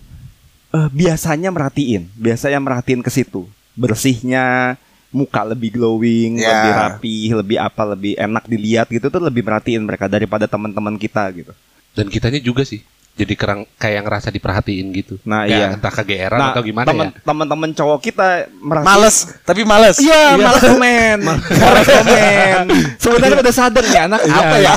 eh, 0.75 0.89
biasanya 0.93 1.49
merhatiin, 1.49 2.09
biasanya 2.17 2.61
merhatiin 2.61 3.01
ke 3.01 3.11
situ. 3.11 3.49
Bersihnya, 3.77 4.77
muka 5.13 5.45
lebih 5.47 5.73
glowing, 5.77 6.41
Ya. 6.41 6.49
lebih 6.53 6.73
rapi, 6.77 7.17
lebih 7.33 7.57
apa, 7.61 7.83
lebih 7.97 8.13
enak 8.17 8.45
dilihat 8.45 8.87
gitu 8.93 9.09
tuh 9.09 9.23
lebih 9.23 9.41
merhatiin 9.45 9.81
mereka 9.85 10.09
daripada 10.11 10.45
teman-teman 10.45 10.97
kita 11.01 11.25
gitu. 11.33 11.53
Dan 11.97 12.13
kitanya 12.13 12.41
juga 12.43 12.65
sih. 12.69 12.85
Jadi 13.17 13.33
kerang 13.33 13.65
kayak 13.75 14.05
ngerasa 14.05 14.29
diperhatiin 14.29 14.87
gitu. 14.93 15.17
Nah, 15.25 15.43
Kayak 15.43 15.57
iya. 15.57 15.67
Entah 15.73 15.89
kegeeran 15.91 16.37
Nah, 16.37 16.53
atau 16.53 16.61
gimana 16.61 16.85
temen, 16.85 17.09
ya. 17.09 17.25
teman-teman 17.25 17.71
cowok 17.73 17.99
kita 18.03 18.29
merhatiin 18.55 18.89
Males, 18.93 19.17
tapi 19.41 19.61
males. 19.65 19.97
Iya, 19.97 20.37
malas 20.37 20.61
komen. 20.61 21.19
Malas 21.65 21.87
komen. 21.87 22.65
Sebenarnya 23.03 23.37
udah 23.41 23.55
sadar 23.55 23.81
nih 23.83 24.01
anak 24.03 24.21
apa 24.21 24.57
ya? 24.59 24.73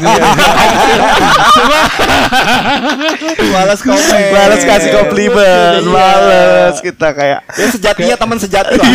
Cuma 1.52 1.80
malas 3.56 3.80
komen. 3.82 4.22
Males 4.32 4.62
kasih 4.64 4.90
komplimen, 4.94 5.80
Iya. 5.80 5.92
males 5.92 6.76
kita 6.80 7.08
kayak 7.12 7.40
Ya 7.54 7.68
sejatinya 7.70 8.16
teman 8.16 8.40
sejati 8.40 8.72
lah. 8.80 8.88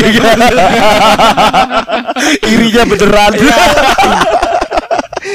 irinya 2.45 2.83
beneran. 2.87 3.33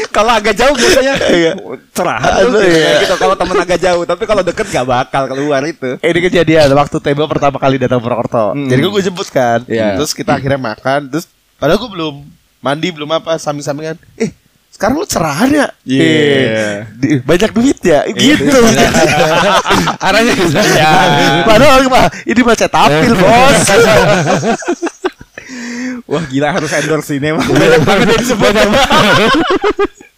Kalau 0.09 0.31
agak 0.33 0.53
jauh 0.57 0.73
biasanya 0.73 1.13
Iya. 1.29 1.51
tuh 1.93 2.05
Aduh, 2.05 2.59
kayak 2.59 2.73
iya. 2.73 3.01
gitu 3.05 3.15
kalau 3.15 3.35
teman 3.37 3.57
agak 3.61 3.79
jauh, 3.79 4.03
tapi 4.03 4.23
kalau 4.25 4.41
deket 4.41 4.67
gak 4.73 4.87
bakal 4.87 5.23
keluar 5.29 5.61
itu. 5.65 5.97
Ini 6.01 6.19
kejadian 6.29 6.69
waktu 6.73 6.97
Tebo 6.97 7.29
pertama 7.29 7.61
kali 7.61 7.77
datang 7.77 8.01
Purwokerto. 8.01 8.57
Hmm. 8.57 8.67
Jadi 8.67 8.79
gue 8.81 9.01
jemput 9.05 9.29
kan. 9.29 9.61
Iya. 9.69 9.95
Terus 10.01 10.11
kita 10.17 10.35
akhirnya 10.37 10.57
makan. 10.57 11.09
Terus 11.13 11.29
padahal 11.61 11.77
gue 11.77 11.89
belum 11.93 12.15
mandi 12.59 12.87
belum 12.91 13.09
apa 13.15 13.37
samping-sampingan. 13.37 13.95
Eh 14.17 14.31
sekarang 14.69 14.95
lu 15.01 15.07
cerahan 15.09 15.49
ya? 15.51 15.67
Iya. 15.83 16.07
Eh, 17.03 17.19
banyak 17.19 17.51
duit 17.51 17.79
ya? 17.83 18.07
Gitu. 18.07 18.47
Arahnya 20.07 20.33
gitu. 20.39 20.55
Ya. 20.55 20.91
Padahal 21.43 21.83
mah 21.91 22.07
ini 22.23 22.41
mah 22.41 22.55
tapil 22.55 23.13
bos. 23.19 23.59
Wah 26.09 26.23
gila 26.27 26.47
harus 26.53 26.71
endorse 26.73 27.13
ini 27.15 27.33
emang 27.33 27.45
banyak 27.45 27.81
banget 27.85 28.07
yang 28.11 28.21
disebut. 28.21 28.51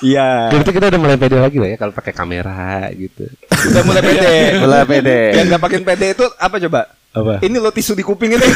Iya. 0.00 0.48
Berarti 0.48 0.70
kita 0.72 0.86
udah 0.88 1.00
mulai 1.00 1.16
pede 1.20 1.36
lagi 1.36 1.58
lah 1.60 1.68
ya 1.68 1.76
kalau 1.76 1.92
pakai 1.92 2.12
kamera 2.16 2.88
gitu. 2.96 3.28
Udah 3.48 3.82
mulai 3.84 4.02
pede. 4.02 4.36
Mulai 4.64 4.84
pede. 4.88 5.20
Yang 5.36 5.46
gak 5.52 5.62
pakai 5.62 5.80
pede 5.84 6.06
itu 6.16 6.24
apa 6.40 6.56
coba? 6.56 6.80
Apa? 7.10 7.42
Ini 7.42 7.58
lo 7.58 7.74
tisu 7.74 7.98
di 7.98 8.06
kuping 8.06 8.38
ini. 8.38 8.46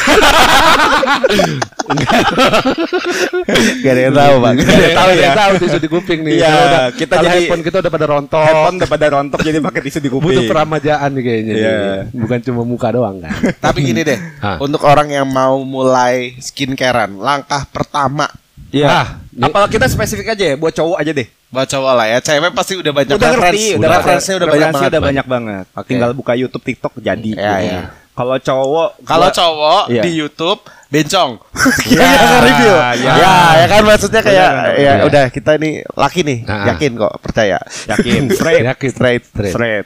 Gak 3.83 3.91
ada 3.91 4.01
yang 4.07 4.15
tahu 4.15 4.35
pak. 4.39 4.51
Gak 4.55 4.63
ada 4.63 4.79
yang 4.79 4.95
tahu 4.95 5.11
ya. 5.11 5.31
Tahu 5.35 5.53
tisu 5.59 5.77
di 5.83 5.89
kuping 5.91 6.19
nih. 6.23 6.33
Iya, 6.39 6.55
kita 6.95 7.13
jadi- 7.19 7.29
handphone 7.45 7.61
kita 7.67 7.77
udah 7.83 7.91
pada 7.91 8.05
rontok. 8.07 8.47
Headphone 8.47 8.75
udah 8.79 8.89
pada 8.89 9.07
rontok 9.11 9.39
jadi 9.43 9.59
pakai 9.59 9.81
tisu 9.83 9.99
di 9.99 10.09
kuping. 10.09 10.31
Butuh 10.31 10.43
peramajaan 10.47 11.09
nih 11.13 11.23
kayaknya. 11.27 11.53
Iya. 11.53 11.77
Bukan 12.15 12.39
cuma 12.47 12.61
muka 12.63 12.87
doang 12.95 13.19
kan. 13.19 13.35
Tapi 13.59 13.85
gini 13.85 14.07
deh, 14.07 14.19
untuk 14.63 14.81
orang 14.87 15.11
yang 15.11 15.27
mau 15.27 15.59
mulai 15.61 16.33
skincarean, 16.39 17.19
langkah 17.19 17.67
pertama 17.67 18.25
Iya. 18.69 18.87
Ah, 18.87 19.07
ini- 19.29 19.45
Apalagi 19.45 19.71
kita 19.73 19.85
spesifik 19.87 20.31
aja 20.31 20.45
ya, 20.47 20.55
buat 20.55 20.71
cowok 20.71 20.97
aja 20.97 21.11
deh. 21.11 21.27
buat 21.47 21.63
cowok 21.65 21.93
lah 21.93 22.05
ya, 22.05 22.17
cewek 22.19 22.51
pasti 22.51 22.73
udah 22.75 22.91
banyak 22.91 23.15
udah 23.15 23.29
reference, 23.29 23.55
ngerti, 23.55 23.79
udah 23.79 23.89
referensinya 23.89 24.35
udah 24.35 24.45
banyak 24.45 24.59
referensi 24.59 24.75
banget. 24.75 24.91
udah 24.91 25.01
banyak 25.01 25.25
banget. 25.25 25.65
Oke. 25.73 25.87
Tinggal 25.87 26.09
buka 26.11 26.33
YouTube, 26.33 26.63
TikTok 26.63 26.93
jadi. 26.99 27.31
Ya, 27.31 27.53
gitu. 27.55 27.71
ya. 27.71 27.81
Kalau 28.11 28.35
cowok 28.37 28.89
Kalau 29.03 29.27
cowok 29.29 29.83
Iya. 29.89 30.01
di 30.01 30.11
YouTube 30.15 30.59
bencong. 30.85 31.31
Ya, 31.85 32.07
Kita 32.11 32.25
nggak 32.27 32.43
review. 32.43 32.73
ya. 32.75 32.91
Ya, 33.15 33.35
ya 33.55 33.65
kan 33.69 33.81
maksudnya 33.83 34.21
kayak 34.21 34.49
benar, 34.49 34.73
ya 34.73 34.91
benar. 34.93 35.05
udah 35.05 35.23
kita 35.29 35.51
ini 35.55 35.69
laki 35.91 36.19
nih, 36.23 36.39
Nah. 36.43 36.63
yakin 36.71 36.91
kok, 36.95 37.13
percaya. 37.19 37.57
yakin 37.87 38.21
straight 38.35 38.63
Yakin. 38.65 38.89
Straight. 38.91 39.23
Straight. 39.23 39.51
straight. 39.51 39.85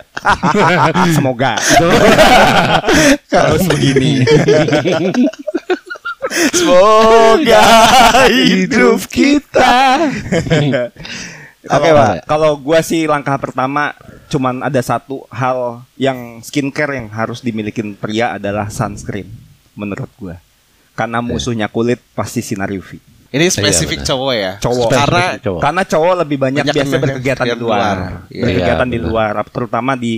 Semoga 1.17 1.53
terus 3.27 3.61
begini. 3.67 4.25
Semoga 6.29 7.65
hidup 8.27 9.01
kita. 9.05 9.75
Oke, 11.59 11.67
Kalau- 11.67 11.95
Pak. 11.95 12.15
Kalau 12.25 12.51
gua 12.55 12.79
sih 12.79 13.03
langkah 13.03 13.35
pertama 13.35 13.91
cuman 14.29 14.61
ada 14.61 14.79
satu 14.79 15.25
hal 15.27 15.83
yang 15.95 16.39
skincare 16.39 16.95
yang 16.95 17.09
harus 17.09 17.41
dimiliki 17.41 17.81
pria 17.95 18.35
adalah 18.35 18.69
sunscreen 18.69 19.27
menurut 19.73 20.09
gua. 20.15 20.37
Karena 20.93 21.19
musuhnya 21.19 21.67
kulit 21.67 21.99
pasti 22.11 22.39
sinar 22.39 22.69
UV. 22.69 22.99
Ini 23.29 23.45
spesifik 23.47 24.01
benar. 24.01 24.09
cowok 24.09 24.31
ya. 24.33 24.51
Cowok. 24.57 24.87
Karena 24.89 25.21
Spesifik 25.21 25.43
cowok. 25.45 25.61
Karena 25.61 25.81
cowok 25.85 26.13
lebih 26.17 26.37
banyak, 26.39 26.63
Banyak 26.65 26.75
biasa 26.75 26.95
berkegiatan 26.97 27.45
di 27.45 27.49
di 27.49 27.55
luar. 27.55 27.77
luar. 27.77 27.97
Iya. 28.27 28.41
Berkegiatan 28.41 28.87
Iya, 28.87 28.93
di 28.95 28.99
luar, 28.99 29.31
terutama 29.45 29.91
di 29.93 30.13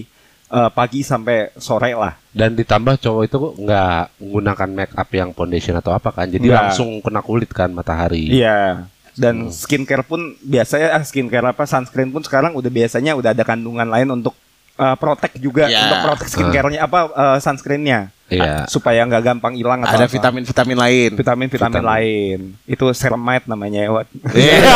eh, 0.51 0.69
pagi 0.69 1.01
sampai 1.01 1.55
sore 1.55 1.95
lah. 1.95 2.13
Dan 2.29 2.53
ditambah 2.53 2.95
cowok 2.97 3.23
itu 3.23 3.37
nggak 3.57 4.01
menggunakan 4.19 4.69
make 4.69 4.93
up 4.93 5.09
yang 5.09 5.31
foundation 5.31 5.73
atau 5.73 5.91
apa 5.91 6.11
kan, 6.11 6.27
jadi 6.27 6.43
Nggak. 6.43 6.59
langsung 6.69 6.99
kena 6.99 7.19
kulit 7.19 7.49
kan 7.49 7.71
matahari. 7.71 8.27
Iya. 8.29 8.87
Dan 9.11 9.51
skincare 9.51 10.03
pun 10.03 10.39
biasanya 10.39 10.95
ah, 10.95 11.03
skincare 11.03 11.43
apa 11.45 11.67
sunscreen 11.67 12.09
pun 12.09 12.23
sekarang 12.23 12.55
udah 12.55 12.71
biasanya 12.71 13.11
udah 13.11 13.35
ada 13.35 13.43
kandungan 13.43 13.83
lain 13.83 14.07
untuk 14.13 14.31
eh, 14.77 14.95
protect 14.95 15.35
juga 15.37 15.67
Iya. 15.67 15.83
untuk 15.83 15.99
protect 16.07 16.31
skincare-nya 16.31 16.79
apa 16.81 16.99
eh, 17.11 17.37
sunscreennya 17.39 18.07
Iya. 18.31 18.63
Supaya 18.65 19.03
nggak 19.03 19.21
gampang 19.21 19.53
hilang 19.53 19.83
atau 19.83 19.91
ada 19.93 20.07
vitamin-vitamin 20.07 20.73
lain. 20.73 21.09
vitamin-vitamin 21.13 21.77
Vitamin. 21.77 21.83
lain. 21.83 22.39
Itu 22.63 22.87
ceramide 22.91 23.45
namanya 23.45 23.79
ya. 23.83 23.91
Wat. 23.91 24.07
Iya. 24.31 24.71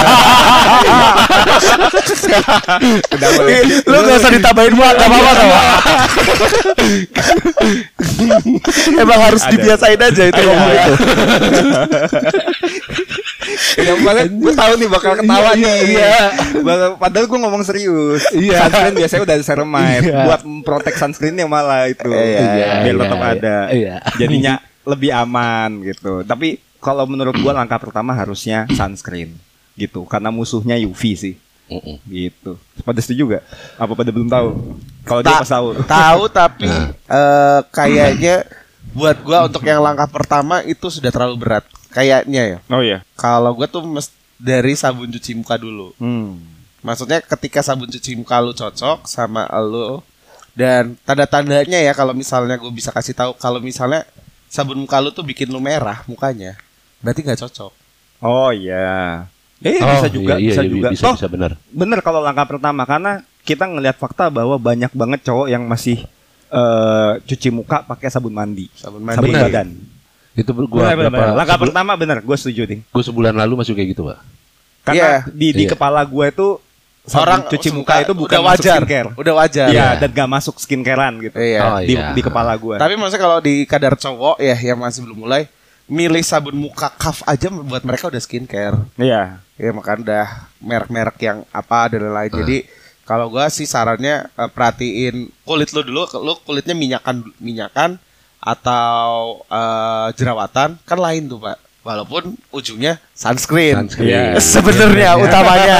Udah 3.09 3.29
boleh. 3.31 3.57
Lu 3.81 3.97
gak 4.01 4.17
usah 4.19 4.29
ditambahin 4.29 4.73
buat 4.75 4.93
gak 4.93 5.07
apa-apa 5.07 5.31
tau 5.31 5.49
Emang 8.95 9.19
harus 9.21 9.41
Ada. 9.41 9.51
dibiasain 9.51 9.97
aja 9.97 10.23
itu 10.25 10.35
Iya. 10.35 10.45
ngomong 10.45 10.69
itu 10.69 10.93
Yang 13.77 13.99
banget 14.01 14.25
gue 14.31 14.53
tahu 14.53 14.73
nih 14.75 14.89
bakal 14.89 15.11
ketawa 15.15 15.49
nih. 15.53 15.77
Iya. 15.95 16.15
Padahal 16.95 17.25
gue 17.25 17.39
ngomong 17.39 17.63
serius. 17.63 18.23
Iya. 18.31 18.65
Sunscreen 18.67 18.95
biasanya 18.95 19.21
udah 19.23 19.35
ceramide 19.39 20.03
Iya. 20.05 20.19
buat 20.25 20.41
memprotek 20.43 20.95
sunscreennya 20.95 21.45
malah 21.45 21.87
itu. 21.87 22.07
Iya, 22.07 22.81
Biar 22.81 22.95
iya, 22.95 23.01
tetap 23.01 23.19
iya. 23.19 23.29
ada. 23.33 23.57
Iya. 23.69 23.95
Jadinya 24.17 24.53
lebih 24.83 25.11
aman 25.11 25.81
gitu. 25.81 26.21
Tapi 26.21 26.57
kalau 26.77 27.05
menurut 27.05 27.33
gua 27.39 27.53
langkah 27.53 27.77
pertama 27.77 28.13
harusnya 28.13 28.69
sunscreen 28.71 29.33
gitu 29.75 30.05
karena 30.05 30.31
musuhnya 30.31 30.79
UV 30.79 31.01
sih 31.17 31.35
Mm-mm. 31.67 31.97
gitu. 32.07 32.55
Pada 32.81 33.01
setuju 33.01 33.35
gak? 33.35 33.43
Apa 33.75 33.91
pada 33.91 34.09
belum 34.13 34.29
tahu? 34.29 34.77
Kalau 35.03 35.21
dia 35.25 35.33
Ta- 35.33 35.41
pas 35.41 35.51
tahu. 35.51 35.67
Tahu 35.83 36.21
tapi 36.29 36.69
eh, 37.09 37.59
kayaknya 37.73 38.45
buat 38.93 39.17
gua 39.23 39.47
untuk 39.47 39.63
yang 39.63 39.81
langkah 39.81 40.07
pertama 40.07 40.61
itu 40.61 40.87
sudah 40.87 41.09
terlalu 41.09 41.35
berat 41.39 41.65
kayaknya 41.89 42.41
ya. 42.45 42.57
Oh 42.69 42.83
iya. 42.83 42.99
Kalau 43.15 43.55
gua 43.55 43.65
tuh 43.65 43.81
mes- 43.81 44.13
dari 44.35 44.75
sabun 44.75 45.07
cuci 45.09 45.31
muka 45.33 45.55
dulu. 45.55 45.95
Hmm. 45.97 46.37
Maksudnya 46.83 47.23
ketika 47.23 47.63
sabun 47.63 47.89
cuci 47.89 48.13
muka 48.13 48.37
lu 48.43 48.53
cocok 48.53 49.07
sama 49.07 49.47
lu 49.63 50.03
dan 50.53 50.95
tanda-tandanya 51.03 51.81
ya 51.81 51.91
kalau 51.91 52.15
misalnya 52.15 52.55
gue 52.55 52.71
bisa 52.71 52.87
kasih 52.87 53.11
tahu 53.11 53.31
kalau 53.35 53.59
misalnya 53.59 54.07
sabun 54.47 54.79
muka 54.79 55.01
lu 55.03 55.11
tuh 55.11 55.25
bikin 55.25 55.51
lu 55.51 55.59
merah 55.59 55.99
mukanya, 56.07 56.55
berarti 57.03 57.25
nggak 57.25 57.41
cocok. 57.43 57.71
Oh 58.23 58.51
iya. 58.55 59.25
Eh 59.59 59.81
Oh, 59.81 59.87
bisa 59.97 60.07
juga, 60.13 60.33
iya, 60.37 60.51
bisa 60.53 60.61
iya, 60.63 60.69
juga. 60.71 60.87
Bisa, 60.93 61.03
Toh, 61.09 61.15
bisa 61.17 61.27
benar. 61.27 61.51
bener 61.73 61.99
kalau 61.99 62.21
langkah 62.21 62.45
pertama 62.45 62.85
karena 62.85 63.23
kita 63.41 63.65
ngelihat 63.65 63.97
fakta 63.97 64.29
bahwa 64.29 64.55
banyak 64.55 64.91
banget 64.93 65.19
cowok 65.25 65.47
yang 65.49 65.63
masih 65.65 66.05
eh, 66.47 67.11
cuci 67.21 67.49
muka 67.49 67.81
pakai 67.83 68.07
sabun 68.07 68.31
mandi, 68.31 68.69
Sabun 68.73 69.01
sabun 69.07 69.29
Bener. 69.29 69.43
badan. 69.45 69.69
Itu 70.33 70.51
gua 70.51 70.91
Bener, 70.91 70.95
bener, 70.99 71.09
berapa 71.09 71.15
bener. 71.15 71.35
Langkah 71.35 71.55
sebelum- 71.55 71.71
pertama 71.71 71.91
bener, 71.95 72.17
gue 72.19 72.37
setuju 72.37 72.61
nih. 72.65 72.79
gua 72.87 73.03
sebulan 73.03 73.33
lalu 73.33 73.53
masih 73.55 73.71
kayak 73.71 73.89
gitu, 73.91 74.03
Pak. 74.03 74.19
Karena 74.83 74.99
Iya. 74.99 75.17
di 75.31 75.47
di 75.51 75.63
Iya. 75.65 75.71
kepala 75.73 76.01
gue 76.03 76.25
itu 76.27 76.47
sabun 77.03 77.21
Orang 77.23 77.39
cuci 77.47 77.69
suka- 77.69 77.77
muka 77.77 77.93
itu 78.01 78.13
bukan 78.13 78.29
udah 78.29 78.41
masuk 78.43 78.51
wajar, 78.61 78.79
skincare. 78.81 79.09
udah 79.15 79.33
wajar. 79.35 79.67
Iya, 79.69 79.79
Ya. 79.79 79.89
dan 79.97 80.09
gak 80.11 80.29
masuk 80.29 80.55
skincarean 80.57 81.13
gitu. 81.21 81.35
Iya. 81.35 81.61
Oh, 81.63 81.79
Di, 81.79 81.93
iya. 81.93 82.07
di 82.11 82.21
kepala 82.21 82.53
gue. 82.55 82.75
Tapi 82.75 82.93
maksudnya 82.95 83.23
kalau 83.23 83.39
di 83.39 83.55
kadar 83.63 83.93
cowok 83.95 84.35
ya 84.37 84.55
yang 84.55 84.77
masih 84.77 85.01
belum 85.01 85.17
mulai 85.19 85.45
milih 85.85 86.21
sabun 86.21 86.57
muka 86.57 86.89
kaf 86.91 87.21
aja 87.23 87.45
buat 87.47 87.81
mereka 87.81 88.09
udah 88.09 88.17
skincare. 88.17 88.75
Iya. 88.97 89.37
Ya 89.55 89.69
makanya 89.71 89.99
udah 90.01 90.25
merek-merek 90.59 91.17
yang 91.21 91.37
apa 91.47 91.79
dan 91.87 92.01
lain-lain. 92.03 92.31
Jadi 92.35 92.57
kalau 93.05 93.29
gua 93.29 93.47
sih 93.53 93.69
sarannya 93.69 94.25
eh, 94.27 94.49
perhatiin 94.49 95.29
kulit 95.45 95.69
lu 95.71 95.81
dulu, 95.85 96.09
lu 96.25 96.33
kulitnya 96.41 96.73
minyakan 96.73 97.21
minyakan 97.37 98.01
atau 98.41 99.41
eh, 99.47 100.07
jerawatan 100.17 100.81
kan 100.83 100.99
lain 100.99 101.29
tuh, 101.29 101.39
Pak. 101.39 101.57
Walaupun 101.85 102.33
ujungnya 102.49 102.97
sunscreen. 103.13 103.85
Sunscreen. 103.85 104.09
Iya. 104.09 104.41
Sebenarnya 104.41 105.13
Iya. 105.13 105.21
utamanya. 105.21 105.79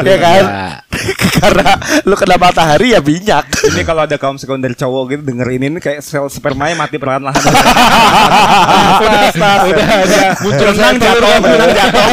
Ya 0.00 0.16
kan? 0.16 0.44
juga. 0.48 0.72
Karena 1.42 1.76
lu 2.08 2.14
kena 2.16 2.36
matahari 2.40 2.96
ya 2.96 3.00
minyak. 3.04 3.52
Ini 3.68 3.84
kalau 3.84 4.08
ada 4.08 4.16
kaum 4.16 4.40
sekunder 4.40 4.72
cowok 4.72 5.02
gitu 5.12 5.22
dengerin 5.28 5.68
ini 5.68 5.78
kayak 5.80 6.00
sel 6.00 6.24
spermanya 6.32 6.72
mati 6.72 6.96
perlahan-lahan. 6.96 7.36
udah, 9.02 9.68
udah, 9.68 10.28
muncul 10.40 10.66
Renang 10.72 10.96
jatuh, 10.96 11.32
renang 11.42 11.72
jatuh. 11.76 12.04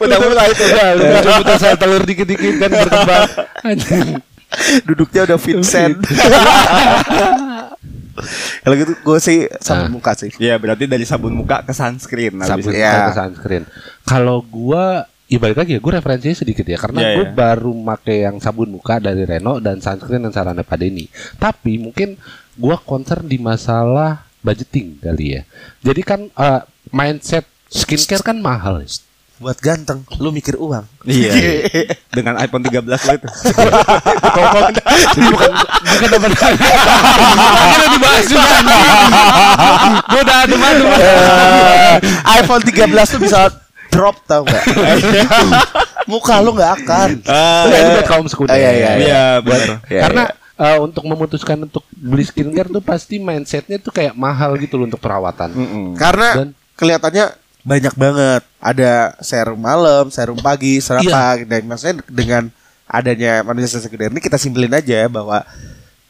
udah 0.00 0.16
mulai 0.16 0.48
itu, 0.52 0.64
udah, 0.72 0.86
udah 0.96 1.08
muncul 1.12 1.32
muncul 1.36 1.56
sel 1.60 1.76
telur 1.76 2.02
dikit-dikit 2.04 2.54
kan 2.60 2.70
berkembang. 2.70 3.28
Duduknya 4.88 5.20
udah 5.28 5.38
Vincent. 5.40 6.00
Kalau 8.62 8.74
gitu 8.76 8.92
gue 8.96 9.18
sih 9.20 9.38
sabun 9.60 9.88
Nah. 9.88 9.92
muka 9.92 10.12
sih. 10.16 10.30
Iya, 10.40 10.56
berarti 10.56 10.88
dari 10.88 11.04
sabun 11.04 11.36
muka 11.36 11.62
ke 11.62 11.72
sunscreen 11.76 12.40
habis 12.40 12.64
sabun 12.66 12.72
muka 12.72 13.00
ke 13.08 13.12
sunscreen. 13.16 13.64
Kalau 14.04 14.40
gua 14.42 15.04
Ya 15.26 15.42
balik 15.42 15.58
lagi 15.58 15.74
ya, 15.74 15.82
gue 15.82 15.90
referensinya 15.90 16.38
sedikit 16.38 16.62
ya 16.62 16.78
Karena 16.78 17.02
Iya, 17.02 17.10
gue 17.18 17.26
iya. 17.26 17.34
baru 17.34 17.74
make 17.74 18.14
yang 18.14 18.38
sabun 18.38 18.70
muka 18.70 19.02
dari 19.02 19.26
Reno 19.26 19.58
Dan 19.58 19.82
sunscreen 19.82 20.22
yang 20.22 20.30
sarannya 20.30 20.62
Pak 20.62 20.78
Denny 20.78 21.10
Tapi 21.34 21.82
mungkin 21.82 22.14
gue 22.54 22.76
concern 22.86 23.26
di 23.26 23.34
masalah 23.34 24.22
budgeting 24.38 25.02
kali 25.02 25.34
ya 25.34 25.42
Jadi 25.82 26.02
kan 26.06 26.30
eh, 26.30 26.62
mindset 26.94 27.42
skincare 27.66 28.22
kan 28.22 28.38
mahal 28.38 28.86
ya 28.86 28.90
Buat 29.36 29.60
ganteng, 29.60 30.00
lu 30.16 30.32
mikir 30.32 30.56
uang. 30.56 30.88
Iya. 31.04 31.32
Dengan 32.16 32.40
iPhone 32.40 32.64
13 32.64 32.80
lo 32.80 33.12
itu. 33.12 33.28
bukan 34.32 35.52
bukan 35.76 36.08
dapat 36.08 36.30
Akhirnya 36.32 37.88
dibahas 37.92 38.24
juga 38.24 38.48
Gue 40.06 40.20
udah 40.20 40.38
ada 40.40 40.56
mana 40.56 40.80
Eh, 40.96 41.94
iPhone 42.34 42.62
13 42.64 42.88
tuh 42.88 43.20
bisa 43.20 43.38
drop 43.88 44.16
tau 44.24 44.44
gak? 44.44 44.62
Muka 46.10 46.40
lu 46.40 46.52
gak 46.52 46.72
akan. 46.80 47.08
Nah, 47.22 47.76
itu 47.76 47.90
buat 47.92 48.06
kaum 48.06 48.26
sekunder. 48.26 48.52
Ah, 48.52 48.58
iya, 48.58 48.70
iya, 48.72 48.90
Iya, 48.96 49.24
benar. 49.40 49.68
Iya, 49.84 50.00
Karena 50.00 50.24
eh, 50.56 50.78
untuk 50.78 51.04
memutuskan 51.04 51.58
untuk 51.60 51.84
beli 51.90 52.24
skincare 52.24 52.68
tuh 52.68 52.80
pasti 52.80 53.18
mindsetnya 53.18 53.76
tuh 53.76 53.90
kayak 53.90 54.14
mahal 54.14 54.56
gitu 54.56 54.76
loh 54.76 54.86
untuk 54.86 55.00
perawatan. 55.00 55.52
Mm-mm. 55.52 55.84
Karena 55.94 56.40
Dan- 56.40 56.54
kelihatannya 56.72 57.26
banyak 57.66 57.94
banget. 57.94 58.42
Ada 58.56 58.92
serum 59.18 59.58
malam, 59.58 60.06
serum 60.08 60.38
pagi, 60.38 60.78
serum 60.78 61.02
Iya. 61.02 61.10
apa. 61.12 61.42
Dan 61.42 61.62
maksudnya 61.66 61.94
dengan 62.06 62.42
adanya 62.86 63.42
manusia 63.42 63.76
sekunder 63.76 64.08
ini 64.08 64.22
kita 64.22 64.38
simpelin 64.38 64.70
aja 64.70 65.10
bahwa 65.10 65.42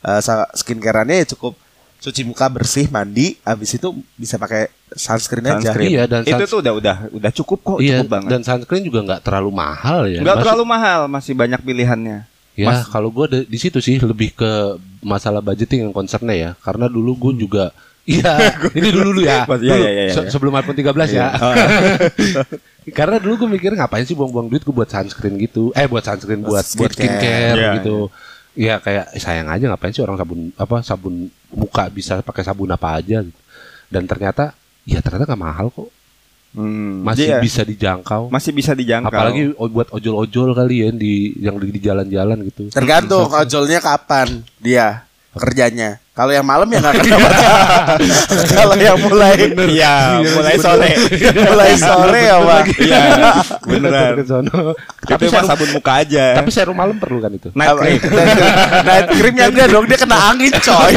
uh, 0.05 0.21
skincare-annya 0.53 1.25
ya 1.25 1.33
cukup 1.33 1.57
cuci 1.97 2.23
muka 2.23 2.47
bersih, 2.53 2.87
mandi, 2.87 3.41
habis 3.41 3.73
itu 3.73 3.89
bisa 4.15 4.37
pakai 4.37 4.69
sunscreen, 4.93 5.49
aja. 5.49 5.73
Sunscreen. 5.73 5.91
Iya, 5.91 6.05
dan 6.05 6.23
itu 6.23 6.37
suns- 6.37 6.53
tuh 6.53 6.61
udah 6.61 6.73
udah 6.77 6.97
udah 7.11 7.31
cukup 7.33 7.59
kok, 7.65 7.79
iya, 7.81 8.05
cukup 8.05 8.11
banget. 8.13 8.31
dan 8.31 8.41
sunscreen 8.45 8.85
juga 8.85 9.01
nggak 9.03 9.21
terlalu 9.25 9.51
mahal 9.51 10.05
ya. 10.05 10.21
Enggak 10.21 10.37
Maksud- 10.37 10.45
terlalu 10.45 10.65
mahal, 10.69 11.01
masih 11.09 11.33
banyak 11.33 11.61
pilihannya. 11.65 12.19
Ya, 12.53 12.67
Mas- 12.69 12.89
kalau 12.89 13.09
gue 13.09 13.27
di, 13.29 13.39
di 13.49 13.59
situ 13.59 13.81
sih 13.81 13.97
lebih 13.97 14.33
ke 14.33 14.53
masalah 15.01 15.41
budgeting 15.41 15.89
yang 15.89 15.93
concernnya 15.93 16.37
ya. 16.37 16.51
Karena 16.61 16.87
dulu 16.87 17.17
gue 17.17 17.49
juga 17.49 17.73
Iya, 18.07 18.33
ini 18.79 18.89
dulu 18.89 19.11
dulu 19.11 19.21
ya. 19.29 19.43
Mas, 19.45 19.59
iya, 19.61 19.75
Dulu, 19.75 19.83
iya, 19.83 19.91
iya, 19.91 20.13
se- 20.15 20.23
iya. 20.23 20.31
sebelum 20.31 20.55
iPhone 20.55 20.79
13 20.79 21.11
ya. 21.11 21.27
Karena 22.99 23.19
dulu 23.19 23.35
gue 23.45 23.51
mikir 23.53 23.75
ngapain 23.75 24.07
sih 24.07 24.15
buang-buang 24.15 24.47
duit 24.47 24.63
gue 24.63 24.71
buat 24.71 24.87
sunscreen 24.87 25.35
gitu. 25.37 25.75
Eh 25.75 25.85
buat 25.85 26.01
sunscreen 26.01 26.39
buat 26.41 26.63
buat 26.79 26.91
Skincare. 26.95 27.19
skincare 27.19 27.59
Iya, 27.59 27.71
gitu. 27.83 27.97
Ya 28.57 28.75
kayak 28.79 29.13
eh, 29.13 29.21
sayang 29.21 29.51
aja 29.51 29.65
ngapain 29.67 29.91
sih 29.91 30.01
orang 30.01 30.17
sabun 30.17 30.55
apa 30.55 30.81
sabun 30.81 31.29
muka 31.51 31.91
bisa 31.91 32.23
pakai 32.23 32.41
sabun 32.41 32.71
apa 32.71 32.95
aja 32.95 33.21
gitu. 33.21 33.41
Dan 33.91 34.07
ternyata 34.07 34.55
ya 34.87 35.03
ternyata 35.03 35.27
nggak 35.27 35.43
mahal 35.43 35.69
kok. 35.69 35.91
Hmm, 36.57 37.05
Masih 37.05 37.29
iya, 37.29 37.43
bisa 37.43 37.67
dijangkau. 37.67 38.33
masih 38.33 38.55
bisa 38.55 38.73
dijangkau. 38.73 39.13
Apalagi 39.13 39.51
buat 39.53 39.93
ojol-ojol 39.93 40.57
kali 40.57 40.75
ya 40.79 40.89
di 40.89 41.15
yang 41.37 41.61
di 41.61 41.75
jalan-jalan 41.77 42.39
gitu. 42.49 42.73
Tergantung 42.73 43.29
ojolnya 43.29 43.83
kapan 43.83 44.41
dia. 44.57 45.05
Pekerjaannya. 45.37 45.91
Kalau 46.17 46.33
yang 46.33 46.49
malam 46.49 46.65
ya 46.73 46.81
nggak 46.81 46.97
kena 46.97 47.17
pajak. 47.21 47.51
Kalau 48.57 48.73
yang 48.81 48.97
mulai 49.05 49.37
Iya, 49.69 50.25
mulai 50.33 50.57
sore. 50.57 50.91
mulai 51.53 51.73
sore 51.77 52.21
ya 52.25 52.37
pak. 52.41 52.65
Iya, 52.81 53.03
beneran. 53.69 54.25
Tapi 55.05 55.29
serum, 55.29 55.45
sabun 55.45 55.69
muka 55.77 55.93
aja. 56.01 56.41
tapi 56.41 56.49
serum 56.49 56.73
malam 56.73 56.97
perlu 56.97 57.21
kan 57.21 57.29
itu. 57.37 57.53
night 57.53 57.77
cream. 57.85 58.01
Night 58.81 59.07
cream 59.13 59.35
yang 59.37 59.53
enggak 59.53 59.69
dong 59.69 59.85
dia 59.85 59.99
kena 60.01 60.19
angin 60.33 60.53
coy. 60.57 60.95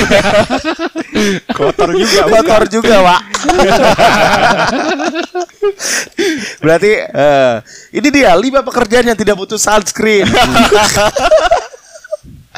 Kotor 1.52 1.90
juga. 2.00 2.22
Kotor 2.32 2.64
juga 2.72 2.96
pak. 3.04 3.22
Berarti 6.64 6.92
eh, 6.96 7.54
ini 7.92 8.08
dia 8.08 8.32
lima 8.40 8.64
pekerjaan 8.64 9.04
yang 9.12 9.20
tidak 9.20 9.36
butuh 9.36 9.60
sunscreen. 9.60 10.32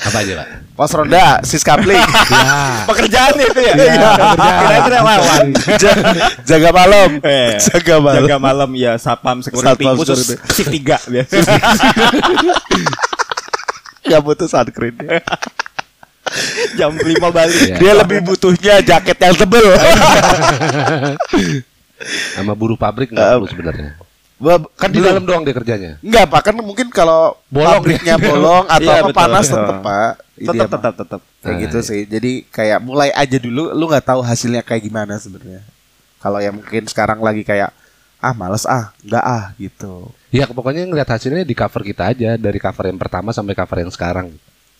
Apa 0.01 0.17
aja, 0.19 0.33
Pak? 0.33 0.47
Pos 0.73 0.91
ronda, 0.91 1.25
sis 1.41 1.61
kapling. 1.61 1.99
Ya. 2.31 2.89
Pekerjaan 2.89 3.37
itu 3.37 3.59
ya. 3.59 3.73
Iya. 3.75 4.11
Kira 4.33 4.75
itu 4.75 4.89
relawan. 4.89 5.45
Ja- 5.77 5.99
jaga 6.43 6.69
malam. 6.71 7.09
Eh, 7.21 7.53
Jaga 7.61 7.95
malam. 7.99 8.17
Jaga 8.17 8.37
malam 8.37 8.69
ya 8.73 8.97
sapam 8.97 9.37
security 9.39 9.67
Satpam 9.77 9.93
khusus 9.93 10.19
shift 10.49 10.73
3 10.73 10.97
biasa. 11.11 11.33
Gak 14.03 14.21
butuh 14.21 14.47
sunscreen. 14.47 14.95
Jam 16.73 16.95
5 16.95 17.05
balik. 17.29 17.59
Iya. 17.61 17.75
Dia 17.77 17.93
lebih 17.93 18.19
butuhnya 18.23 18.81
jaket 18.81 19.17
yang 19.19 19.35
tebel. 19.35 19.61
Sama 22.33 22.57
buruh 22.57 22.73
pabrik 22.73 23.13
nggak 23.13 23.21
Eh, 23.21 23.33
perlu 23.35 23.47
sebenarnya. 23.47 23.89
Kan 24.73 24.89
di 24.89 24.99
dalam 24.99 25.21
doang 25.21 25.41
dia 25.41 25.53
kerjanya. 25.53 25.91
Enggak 25.99 26.25
pak 26.27 26.41
kan 26.43 26.55
mungkin 26.55 26.89
kalau 26.89 27.37
Bolong 27.47 27.77
pabriknya 27.77 28.15
dia. 28.15 28.25
bolong 28.25 28.65
atau 28.75 28.81
Iya, 28.87 28.97
apa 28.97 29.07
betul. 29.07 29.17
panas 29.17 29.45
Iya. 29.45 29.53
tetep 29.53 29.77
pak. 29.79 30.11
Tetap 30.33 30.67
tetap 30.67 30.93
tetap. 30.95 31.21
kayak 31.37 31.45
Nah, 31.47 31.61
gitu 31.61 31.77
iya. 31.77 31.87
sih. 31.87 32.01
Jadi 32.03 32.31
kayak 32.47 32.79
mulai 32.79 33.09
aja 33.11 33.37
dulu. 33.37 33.69
Lu 33.69 33.85
nggak 33.85 34.05
tahu 34.07 34.21
hasilnya 34.21 34.61
kayak 34.61 34.81
gimana 34.83 35.15
sebenarnya. 35.15 35.61
Kalau 36.17 36.37
yang 36.37 36.55
mungkin 36.55 36.83
sekarang 36.85 37.17
lagi 37.17 37.41
kayak 37.41 37.69
ah 38.17 38.33
males 38.33 38.65
ah 38.65 38.89
nggak 39.01 39.23
ah 39.23 39.53
gitu. 39.55 40.09
Ya 40.29 40.45
pokoknya 40.45 40.85
ngeliat 40.85 41.07
hasilnya 41.07 41.41
di 41.41 41.53
cover 41.53 41.81
kita 41.81 42.09
aja 42.09 42.33
dari 42.35 42.57
cover 42.57 42.85
yang 42.85 42.97
pertama 42.97 43.29
sampai 43.29 43.53
cover 43.53 43.77
yang 43.79 43.89
sekarang. 43.89 44.29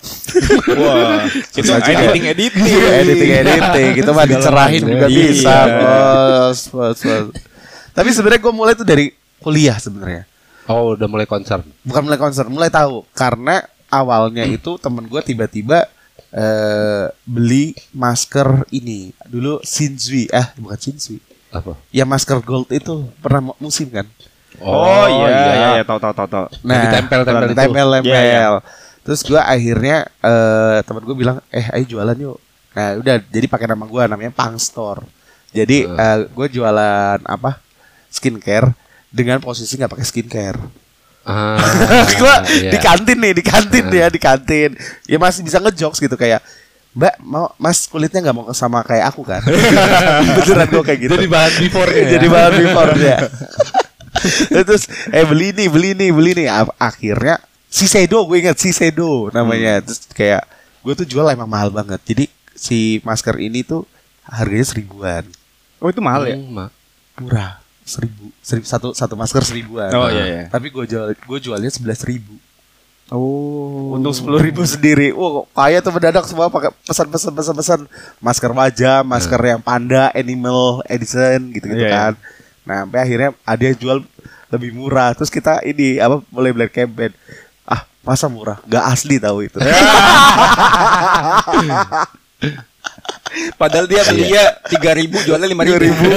Wah, 0.73 1.29
itu 1.53 1.69
editing 1.69 2.25
editing. 2.27 2.65
editing 2.73 3.31
editing 3.35 3.89
gitu 3.95 4.09
mah 4.11 4.25
dicerahin 4.25 4.81
juga 4.81 5.05
Iya. 5.05 5.17
bisa 5.27 5.55
bos, 5.71 6.59
bos, 6.67 6.99
bos. 6.99 7.25
Tapi 7.91 8.09
sebenarnya 8.09 8.41
gue 8.41 8.53
mulai 8.55 8.73
tuh 8.73 8.81
dari 8.83 9.13
kuliah 9.41 9.75
sebenarnya. 9.75 10.23
Oh 10.65 10.93
udah 10.93 11.05
mulai 11.05 11.25
concern. 11.25 11.65
bukan 11.81 12.01
mulai 12.01 12.15
concern, 12.15 12.47
mulai 12.47 12.69
tahu 12.69 13.03
karena 13.11 13.59
awalnya 13.89 14.45
itu 14.47 14.77
temen 14.77 15.03
gue 15.03 15.19
tiba-tiba 15.19 15.83
eh 16.31 17.05
beli 17.25 17.75
masker 17.91 18.63
ini 18.71 19.11
dulu 19.25 19.59
Shinzui 19.61 20.31
ah 20.31 20.55
bukan 20.55 20.79
Shinzui 20.79 21.19
Apa? 21.51 21.75
ya 21.91 22.07
masker 22.07 22.39
gold 22.39 22.71
itu 22.71 23.03
pernah 23.19 23.51
mu- 23.51 23.59
musim 23.59 23.91
kan 23.91 24.07
Oh, 24.57 25.07
iya 25.07 25.27
iya 25.27 25.53
iya 25.73 25.83
tahu 25.83 25.97
tahu 25.97 26.13
tahu 26.13 26.27
tahu. 26.29 26.45
Yang 26.61 26.81
ditempel-tempel 26.85 27.41
itu. 27.41 27.51
ditempel-tempel. 27.51 28.07
Iya, 28.07 28.21
iya. 28.21 28.59
terus 29.01 29.25
gue 29.25 29.39
akhirnya 29.39 29.97
eh 30.21 30.77
temen 30.85 31.01
gue 31.01 31.15
bilang 31.17 31.37
eh 31.49 31.65
ayo 31.67 31.83
jualan 31.89 32.15
yuk 32.15 32.37
nah 32.71 32.95
udah 32.95 33.15
jadi 33.25 33.45
pakai 33.49 33.67
nama 33.67 33.83
gue 33.83 34.01
namanya 34.05 34.31
Pang 34.31 34.55
Store 34.55 35.01
jadi 35.51 35.83
eh, 35.83 36.17
gue 36.29 36.47
jualan 36.47 37.19
apa 37.19 37.59
skincare 38.07 38.71
dengan 39.11 39.43
posisi 39.43 39.75
nggak 39.75 39.91
pakai 39.91 40.07
skincare. 40.07 40.59
Ah, 41.21 41.61
gua 42.17 42.41
iya. 42.49 42.73
di 42.73 42.79
kantin 42.81 43.17
nih 43.21 43.33
di 43.37 43.43
kantin 43.45 43.85
ya 43.93 44.07
di 44.09 44.17
kantin. 44.17 44.73
Ya 45.05 45.21
masih 45.21 45.45
bisa 45.45 45.61
ngejokes 45.61 46.01
gitu 46.01 46.17
kayak 46.17 46.41
Mbak 46.91 47.15
mau 47.23 47.53
Mas 47.55 47.87
kulitnya 47.87 48.19
nggak 48.19 48.35
mau 48.35 48.49
sama 48.55 48.81
kayak 48.81 49.13
aku 49.13 49.21
kan? 49.23 49.43
Beneran 50.39 50.67
gue 50.67 50.83
kayak 50.83 50.99
gitu. 51.05 51.13
Jadi 51.13 51.27
bahan 51.29 51.53
before 51.61 51.91
jadi 51.91 52.27
bahan 52.27 52.53
before 52.57 52.91
ya 52.97 53.19
terus 54.67 54.91
eh 55.07 55.23
beli 55.23 55.55
nih 55.55 55.67
beli 55.71 55.89
nih 55.95 56.09
beli 56.11 56.31
nih. 56.35 56.47
Akhirnya 56.75 57.39
si 57.71 57.87
Sedo 57.87 58.27
gue 58.27 58.43
ingat 58.43 58.59
si 58.59 58.75
Sedo 58.75 59.31
namanya 59.31 59.79
terus 59.79 60.03
kayak 60.11 60.43
gue 60.81 60.93
tuh 60.97 61.07
jual 61.07 61.29
emang 61.31 61.47
mahal 61.47 61.71
banget. 61.71 62.01
Jadi 62.03 62.25
si 62.51 62.99
masker 63.07 63.39
ini 63.39 63.63
tuh 63.63 63.87
harganya 64.27 64.67
seribuan. 64.67 65.23
Oh, 65.81 65.89
itu 65.89 65.97
mahal 65.97 66.29
ya? 66.29 66.37
Hmm, 66.37 66.53
Ma. 66.53 66.65
murah 67.17 67.61
seribu, 67.83 68.29
seribu 68.39 68.65
satu 68.65 68.87
satu 68.93 69.13
masker 69.15 69.43
seribuan 69.43 69.89
Oh, 69.91 70.07
iya, 70.07 70.23
iya. 70.25 70.43
tapi 70.47 70.69
gue 70.69 70.85
jual 70.85 71.11
gue 71.13 71.39
jualnya 71.39 71.69
sebelas 71.69 72.01
ribu 72.03 72.37
Oh. 73.11 73.91
Untung 73.99 74.15
sepuluh 74.15 74.39
ribu 74.39 74.63
sendiri. 74.63 75.11
Wah, 75.11 75.43
kaya 75.51 75.83
tuh 75.83 75.91
mendadak 75.91 76.23
semua 76.23 76.47
pakai 76.47 76.71
pesan-pesan 76.87 77.35
pesan-pesan 77.35 77.79
masker 78.23 78.51
wajah, 78.55 79.03
masker 79.03 79.35
yang 79.43 79.59
panda, 79.59 80.15
animal 80.15 80.79
edition 80.87 81.51
gitu-gitu 81.51 81.83
Iya, 81.83 81.91
kan. 81.91 82.13
Nah, 82.63 82.87
sampai 82.87 82.99
akhirnya 83.03 83.29
ada 83.43 83.63
yang 83.67 83.75
jual 83.75 83.97
lebih 84.47 84.71
murah. 84.71 85.11
Terus 85.11 85.27
kita 85.27 85.59
ini 85.67 85.99
apa 85.99 86.23
mulai 86.31 86.55
black 86.55 86.71
campaign. 86.71 87.11
Ah, 87.67 87.83
masa 87.99 88.31
murah? 88.31 88.63
Gak 88.63 88.85
asli 88.87 89.19
tahu 89.19 89.43
itu. 89.43 89.59
Padahal 93.59 93.87
dia 93.87 94.07
belinya 94.07 94.43
3000 94.71 95.27
jualnya 95.27 95.47
5000. 95.51 95.83
ribu. 95.83 96.07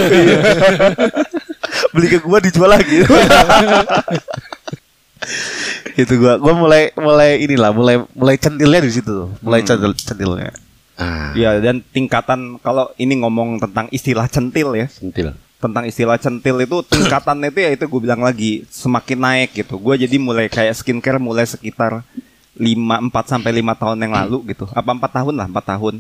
Beli 1.92 2.06
ke 2.08 2.18
gua 2.20 2.38
dijual 2.38 2.70
lagi. 2.70 3.02
itu 5.94 6.12
gua 6.18 6.36
gua 6.36 6.52
mulai 6.52 6.90
mulai 6.96 7.40
inilah 7.40 7.70
mulai 7.72 7.96
mulai 8.12 8.36
centilnya 8.36 8.80
di 8.82 8.92
situ 8.92 9.10
tuh. 9.10 9.28
Mulai 9.40 9.60
centil 9.62 9.92
centilnya. 9.94 10.52
Ah, 10.94 11.34
Ya 11.34 11.58
dan 11.58 11.82
tingkatan 11.90 12.62
kalau 12.62 12.86
ini 12.94 13.18
ngomong 13.18 13.58
tentang 13.58 13.90
istilah 13.90 14.30
centil 14.30 14.78
ya 14.78 14.86
sentil. 14.86 15.34
tentang 15.58 15.82
istilah 15.88 16.20
centil 16.20 16.54
itu 16.60 16.76
tingkatannya 16.92 17.50
itu 17.50 17.60
ya 17.64 17.70
itu 17.74 17.84
gue 17.88 18.00
bilang 18.00 18.22
lagi 18.22 18.62
semakin 18.70 19.18
naik 19.18 19.50
gitu. 19.54 19.74
Gue 19.80 19.98
jadi 19.98 20.16
mulai 20.20 20.46
kayak 20.46 20.76
skincare 20.76 21.18
mulai 21.18 21.48
sekitar 21.48 22.04
5 22.54 23.10
4 23.10 23.10
sampai 23.26 23.50
5 23.58 23.80
tahun 23.80 23.98
yang 23.98 24.12
lalu 24.14 24.54
gitu. 24.54 24.70
Apa 24.70 24.94
4 24.94 25.18
tahun 25.18 25.34
lah, 25.34 25.46
4 25.50 25.72
tahun. 25.74 25.94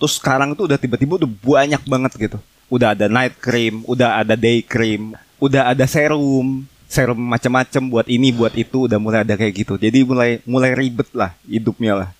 Terus 0.00 0.16
sekarang 0.18 0.56
tuh 0.56 0.66
udah 0.66 0.78
tiba-tiba 0.80 1.20
udah 1.20 1.30
banyak 1.30 1.82
banget 1.86 2.12
gitu. 2.18 2.38
Udah 2.66 2.96
ada 2.96 3.06
night 3.06 3.38
cream, 3.38 3.82
udah 3.86 4.18
ada 4.18 4.34
day 4.34 4.64
cream, 4.64 5.14
udah 5.40 5.72
ada 5.72 5.84
serum, 5.88 6.68
serum 6.86 7.18
macam-macam 7.18 7.82
buat 7.88 8.06
ini, 8.06 8.30
buat 8.30 8.54
itu 8.54 8.86
udah 8.86 9.00
mulai 9.00 9.24
ada 9.24 9.34
kayak 9.34 9.66
gitu. 9.66 9.74
Jadi 9.80 10.04
mulai 10.04 10.38
mulai 10.44 10.76
ribet 10.76 11.08
lah 11.16 11.34
hidupnya 11.48 12.06
lah. 12.06 12.10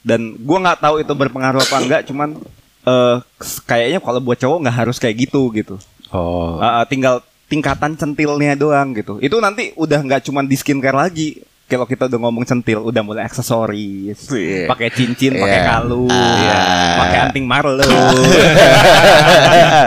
Dan 0.00 0.40
gua 0.40 0.58
nggak 0.64 0.80
tahu 0.80 0.94
itu 1.04 1.12
berpengaruh 1.12 1.62
apa 1.62 1.76
enggak, 1.78 2.02
cuman 2.08 2.40
eh 2.84 3.16
kayaknya 3.64 4.00
kalau 4.00 4.20
buat 4.20 4.36
cowok 4.40 4.58
nggak 4.64 4.76
harus 4.76 4.96
kayak 4.98 5.28
gitu 5.28 5.52
gitu. 5.52 5.76
Oh. 6.12 6.60
Uh, 6.60 6.82
uh, 6.82 6.84
tinggal 6.88 7.20
tingkatan 7.48 7.94
centilnya 7.94 8.56
doang 8.56 8.96
gitu. 8.96 9.20
Itu 9.20 9.38
nanti 9.38 9.76
udah 9.76 10.00
nggak 10.00 10.24
cuma 10.26 10.40
di 10.44 10.56
skincare 10.56 10.96
lagi. 10.96 11.44
Kalau 11.64 11.88
kita 11.88 12.12
udah 12.12 12.20
ngomong 12.20 12.44
centil, 12.44 12.84
udah 12.84 13.00
mulai 13.00 13.24
aksesoris, 13.24 14.28
Iya. 14.28 14.68
pakai 14.68 14.92
cincin, 14.92 15.32
pakai 15.32 15.60
Iya. 15.64 15.68
kalung, 15.72 16.12
Iya. 16.12 16.56
pakai 17.00 17.18
anting 17.24 17.46
Marlo, 17.48 17.80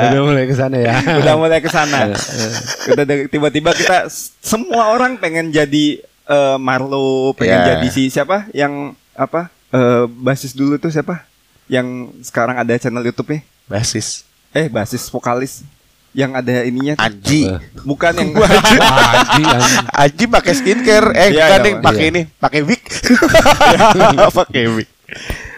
udah 0.09 0.21
mulai 0.25 0.49
ke 0.49 0.55
sana 0.57 0.77
ya. 0.81 0.93
udah 1.21 1.33
mulai 1.37 1.59
ke 1.61 1.69
sana. 1.69 2.17
Udah 2.89 3.05
tiba-tiba 3.29 3.71
kita 3.77 4.09
semua 4.41 4.89
orang 4.89 5.21
pengen 5.21 5.53
jadi 5.53 6.01
eh, 6.27 6.57
Marlo, 6.57 7.37
pengen 7.37 7.61
Iya. 7.61 7.67
jadi 7.77 7.87
si 7.87 8.09
siapa 8.09 8.49
yang 8.51 8.97
apa? 9.13 9.53
eh, 9.67 10.05
basis 10.09 10.55
dulu 10.55 10.79
tuh 10.79 10.89
siapa? 10.89 11.27
Yang 11.67 12.09
sekarang 12.23 12.55
ada 12.55 12.71
channel 12.73 13.03
YouTube-nya? 13.03 13.43
Basis. 13.67 14.23
Eh, 14.49 14.65
basis 14.65 15.11
vokalis 15.11 15.61
yang 16.17 16.33
ada 16.33 16.65
ininya. 16.65 16.97
Anji. 16.97 17.45
Bukan 17.85 18.09
yang 18.11 18.29
anjing, 18.33 18.81
anjing. 18.81 19.47
Anji 19.93 20.25
pakai 20.25 20.53
skincare, 20.53 21.07
eh 21.13 21.29
Iya, 21.29 21.45
bukan 21.45 21.53
iya, 21.53 21.61
nih, 21.61 21.73
pakai 21.77 22.01
iya. 22.01 22.11
ini, 22.11 22.21
pakai 22.35 22.61
wig. 22.65 22.81
pakai 24.41 24.63
wig. 24.73 24.89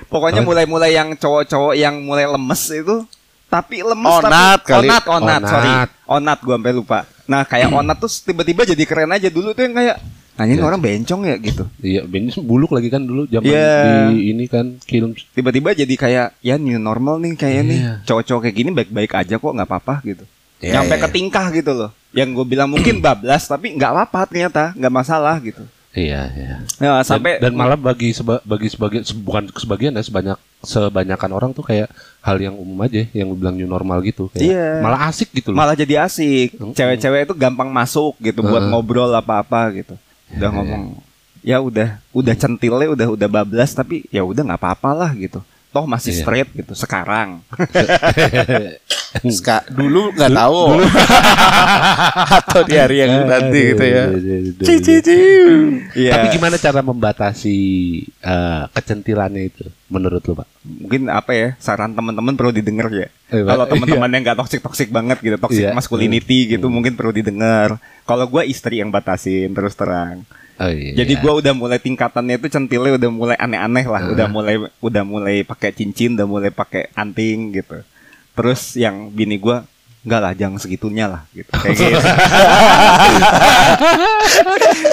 Pokoknya 0.10 0.42
mulai-mulai 0.42 0.92
yang 0.92 1.14
cowok-cowok 1.14 1.74
yang 1.74 1.96
mulai 2.02 2.26
lemes 2.26 2.64
itu 2.68 3.06
tapi 3.48 3.82
lemes 3.82 4.06
Onat 4.22 4.62
tapi 4.62 4.68
kali. 4.68 4.86
onat, 4.86 5.04
onat, 5.08 5.42
Onat. 5.42 5.42
sorry. 5.48 5.72
Onat 6.06 6.38
gua 6.44 6.56
sampai 6.60 6.74
lupa. 6.74 7.00
Nah, 7.26 7.42
kayak 7.46 7.70
onat 7.72 7.98
tuh 7.98 8.10
tiba-tiba 8.10 8.62
jadi 8.66 8.84
keren 8.84 9.10
aja 9.10 9.30
dulu 9.30 9.56
tuh 9.56 9.64
yang 9.64 9.74
kayak 9.74 9.98
Nah 10.40 10.48
ini 10.48 10.56
Iya. 10.56 10.64
orang 10.64 10.80
bencong 10.80 11.22
ya 11.28 11.36
gitu. 11.36 11.64
Iya, 11.84 12.08
ini 12.08 12.32
buluk 12.40 12.72
lagi 12.72 12.88
kan 12.88 13.04
dulu 13.04 13.28
zaman 13.28 13.44
Iya. 13.44 14.08
di 14.08 14.32
ini 14.32 14.48
kan 14.48 14.80
film. 14.80 15.12
Tiba-tiba 15.36 15.76
jadi 15.76 15.92
kayak 15.92 16.28
ya 16.40 16.56
new 16.56 16.80
normal 16.80 17.20
nih 17.20 17.36
kayak 17.36 17.62
nih. 17.68 17.80
Iya. 17.84 17.94
Cowok-cowok 18.08 18.42
kayak 18.48 18.56
gini 18.56 18.70
baik-baik 18.72 19.12
aja 19.12 19.36
kok 19.36 19.52
nggak 19.52 19.68
apa-apa 19.68 20.00
gitu. 20.08 20.24
Iya, 20.60 20.74
Nyampe 20.76 20.96
iya. 20.96 21.04
ke 21.04 21.10
tingkah 21.10 21.46
gitu 21.50 21.72
loh. 21.72 21.92
Yang 22.12 22.30
gue 22.36 22.46
bilang 22.48 22.68
mungkin 22.68 23.00
bablas 23.06 23.44
tapi 23.44 23.72
nggak 23.72 23.92
apa-apa 23.92 24.20
ternyata 24.26 24.76
nggak 24.76 24.94
masalah 24.94 25.36
gitu. 25.40 25.64
Iya, 25.90 26.22
iya. 26.32 26.56
Nah, 26.78 27.02
Dan- 27.02 27.08
sampai 27.08 27.42
dan, 27.42 27.52
malah 27.52 27.74
bagi 27.74 28.14
seba, 28.14 28.38
bagi 28.44 28.68
sebagian 28.68 29.02
se- 29.02 29.18
bukan 29.18 29.50
sebagian 29.52 29.90
ya 29.92 30.04
sebanyak 30.04 30.38
sebanyakan 30.62 31.32
orang 31.32 31.50
tuh 31.50 31.64
kayak 31.64 31.90
hal 32.20 32.38
yang 32.38 32.54
umum 32.54 32.78
aja 32.80 33.08
yang 33.10 33.32
bilang 33.32 33.56
new 33.56 33.66
normal 33.66 33.98
gitu 34.02 34.28
kayak 34.30 34.44
Iya. 34.46 34.68
malah 34.80 35.08
asik 35.08 35.34
gitu 35.34 35.50
loh. 35.50 35.58
malah 35.58 35.74
jadi 35.74 36.04
asik. 36.04 36.60
Cewek-cewek 36.76 37.26
itu 37.26 37.34
gampang 37.34 37.68
masuk 37.68 38.14
gitu 38.20 38.44
buat 38.44 38.60
Heeh. 38.60 38.70
ngobrol 38.70 39.10
apa-apa 39.10 39.72
gitu. 39.74 39.96
Udah 40.30 40.46
Iya, 40.46 40.54
ngomong 40.54 40.84
ya 41.40 41.58
udah 41.58 41.90
udah 42.12 42.36
centilnya 42.36 42.92
udah 42.92 43.08
udah 43.10 43.28
bablas 43.32 43.72
tapi 43.72 44.04
ya 44.10 44.22
udah 44.22 44.44
nggak 44.46 44.60
apa-apa 44.60 44.90
lah 44.94 45.12
gitu. 45.16 45.40
Toh 45.70 45.86
masih 45.86 46.12
Iya. 46.12 46.20
straight 46.20 46.50
gitu 46.52 46.74
sekarang. 46.74 47.46
Ska, 49.10 49.66
dulu 49.68 50.14
nggak 50.14 50.32
tahu 50.32 50.86
atau 52.40 52.62
di 52.62 52.78
hari 52.78 53.02
yang 53.02 53.26
nanti 53.26 53.74
gitu 53.74 53.82
ya 53.82 54.04
Cici 54.62 55.02
Iya. 55.98 56.12
Tapi 56.14 56.26
gimana 56.32 56.56
cara 56.56 56.82
membatasi 56.82 57.58
eh, 58.06 58.64
kecentilannya 58.70 59.44
itu 59.46 59.66
menurut 59.90 60.22
lu, 60.22 60.38
Pak? 60.38 60.48
mungkin 60.62 61.10
apa 61.10 61.32
ya 61.34 61.48
saran 61.58 61.92
teman-teman 61.92 62.38
perlu 62.38 62.54
didengar 62.54 62.94
ya. 62.94 63.10
Eh, 63.30 63.42
Kalau 63.42 63.66
teman-teman 63.66 64.10
yang 64.10 64.22
nggak 64.22 64.38
toxic 64.38 64.62
toxic 64.62 64.90
banget 64.90 65.18
gitu, 65.20 65.38
toxic 65.38 65.66
Iya. 65.66 65.74
masculinity 65.74 66.54
gitu 66.54 66.70
mungkin 66.70 66.94
perlu 66.94 67.10
didengar. 67.10 67.82
Kalau 68.06 68.26
gua 68.26 68.46
istri 68.46 68.78
yang 68.78 68.90
batasin 68.90 69.50
terus 69.52 69.74
terang. 69.74 70.22
Oh, 70.60 70.68
iya. 70.68 70.92
Jadi 70.92 71.16
gua 71.24 71.40
udah 71.40 71.56
mulai 71.56 71.80
tingkatannya 71.80 72.36
itu 72.36 72.52
centilnya 72.52 73.00
udah 73.00 73.10
mulai 73.10 73.38
aneh-aneh 73.40 73.86
lah, 73.88 74.04
udah 74.12 74.28
mulai 74.28 74.56
udah 74.84 75.04
mulai 75.08 75.36
pakai 75.48 75.72
cincin, 75.72 76.20
udah 76.20 76.28
mulai 76.28 76.52
pakai 76.52 76.92
anting 77.00 77.56
gitu. 77.56 77.80
Terus 78.36 78.76
yang 78.76 79.08
bini 79.08 79.40
gua 79.40 79.64
enggak 80.00 80.20
lah 80.24 80.32
jangan 80.32 80.58
segitunya 80.58 81.06
lah 81.12 81.22
gitu. 81.36 81.52
Kayak 81.52 81.76
gitu. 81.80 82.00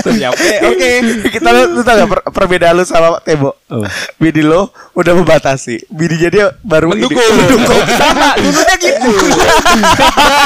Terus 0.02 0.16
ya 0.18 0.28
oke, 0.30 0.54
oke. 0.66 0.90
kita 1.30 1.48
lu, 1.50 1.62
lu 1.78 1.82
tau 1.82 1.94
gak 1.94 2.10
per- 2.10 2.26
perbedaan 2.34 2.74
lu 2.74 2.82
sama 2.82 3.22
Tebo 3.22 3.54
Oh. 3.66 3.82
Bini 4.22 4.46
lo 4.46 4.70
udah 4.94 5.10
membatasi 5.18 5.90
Bininya 5.90 6.30
dia 6.30 6.46
baru 6.62 6.94
ini. 6.94 7.02
Mendukung. 7.02 7.34
Mendukung. 7.34 7.82
Sama, 7.98 8.38
dulunya 8.38 8.76
gitu. 8.78 9.10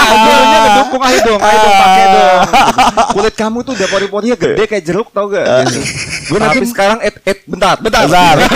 dulunya 0.09 0.59
ngedukung 0.65 1.03
ayo 1.05 1.19
dong, 1.29 1.37
ayo 1.37 1.59
dong 1.61 1.77
pakai 1.77 2.05
dong. 2.09 2.41
Kulit 3.13 3.35
kamu 3.37 3.61
tuh 3.61 3.77
udah 3.77 3.89
pori-porinya 3.93 4.37
gede 4.41 4.65
kayak 4.65 4.85
jeruk 4.89 5.13
tau 5.13 5.29
gak? 5.29 5.69
Gitu. 5.69 5.85
Gue 6.33 6.39
nanti 6.41 6.65
sekarang 6.65 7.05
et 7.05 7.13
et 7.29 7.45
bentar, 7.45 7.77
bentar. 7.77 8.09
Bentar. 8.09 8.37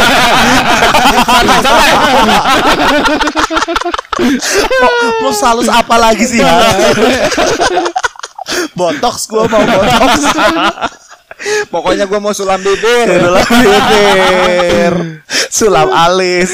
Mau 5.21 5.33
salus 5.35 5.67
apa 5.95 6.11
lagi 6.11 6.27
sih? 6.27 6.43
Botox 8.79 9.31
gua 9.31 9.47
mau 9.47 9.63
botox 9.63 10.27
Pokoknya 11.69 12.05
gue 12.07 12.19
mau 12.23 12.33
sulam 12.33 12.61
bibir. 12.61 13.09
Sulam 13.09 13.47
bibir 13.49 14.95
Sulam 15.51 15.89
alis 15.91 16.51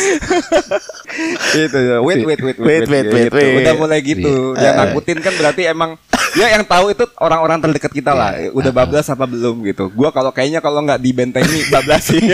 gitu 1.51 1.79
ya. 1.79 1.97
Wait, 2.01 2.23
wait, 2.23 2.41
wait, 2.41 2.59
Wait, 2.59 2.87
wait, 2.87 3.07
wait, 3.11 3.29
gitu. 3.31 3.37
wait. 3.37 3.59
Udah 3.65 3.75
mulai 3.75 3.99
gitu. 4.01 4.35
Iya. 4.57 4.63
Yang 4.63 4.75
nakutin 4.77 5.19
kan 5.21 5.33
berarti 5.35 5.63
emang 5.67 5.91
ya 6.39 6.47
yang 6.55 6.63
tahu 6.63 6.95
itu 6.95 7.05
orang-orang 7.19 7.59
terdekat 7.59 7.93
kita 7.93 8.13
lah. 8.15 8.37
Iya. 8.39 8.51
Udah 8.55 8.73
bablas 8.73 9.07
apa 9.11 9.25
belum 9.27 9.67
gitu. 9.67 9.91
Gua 9.93 10.15
kalau 10.15 10.31
kayaknya 10.31 10.63
kalau 10.63 10.83
nggak 10.85 11.01
dibentengi 11.03 11.67
bablasin. 11.73 12.25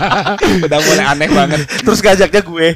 Udah 0.66 0.78
mulai 0.82 1.04
aneh 1.08 1.28
banget. 1.30 1.60
Terus 1.80 2.00
ngajaknya 2.04 2.42
gue 2.44 2.68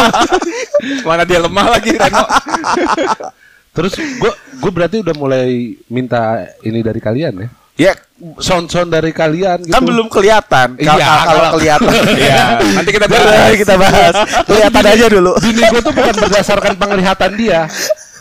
Mana 1.08 1.22
dia 1.28 1.40
lemah 1.40 1.66
lagi 1.76 1.92
Reno. 1.96 2.24
Terus 3.76 3.94
gue 3.96 4.32
gue 4.60 4.72
berarti 4.74 4.96
udah 4.98 5.14
mulai 5.14 5.78
minta 5.86 6.42
ini 6.66 6.82
dari 6.82 6.98
kalian 6.98 7.46
ya. 7.46 7.48
Ya 7.80 7.96
Sound-sound 8.36 8.92
dari 8.92 9.16
kalian 9.16 9.64
gitu. 9.64 9.72
kan 9.72 9.80
belum 9.80 10.12
kelihatan. 10.12 10.76
Kalau 10.76 11.00
Iya, 11.00 11.08
kalau 11.08 11.24
kalau- 11.24 11.52
kelihatan. 11.56 11.88
Iya, 12.20 12.42
nanti 12.76 12.90
kita 12.92 13.06
Nanti 13.08 13.16
bahas. 13.16 13.56
kita 13.56 13.74
bahas. 13.80 14.14
Kelihatan 14.52 14.84
aja 14.84 15.06
dulu. 15.08 15.32
Bini 15.40 15.62
gue 15.64 15.80
tuh 15.80 15.94
bukan 15.96 16.14
berdasarkan 16.28 16.74
penglihatan 16.76 17.30
dia. 17.34 17.60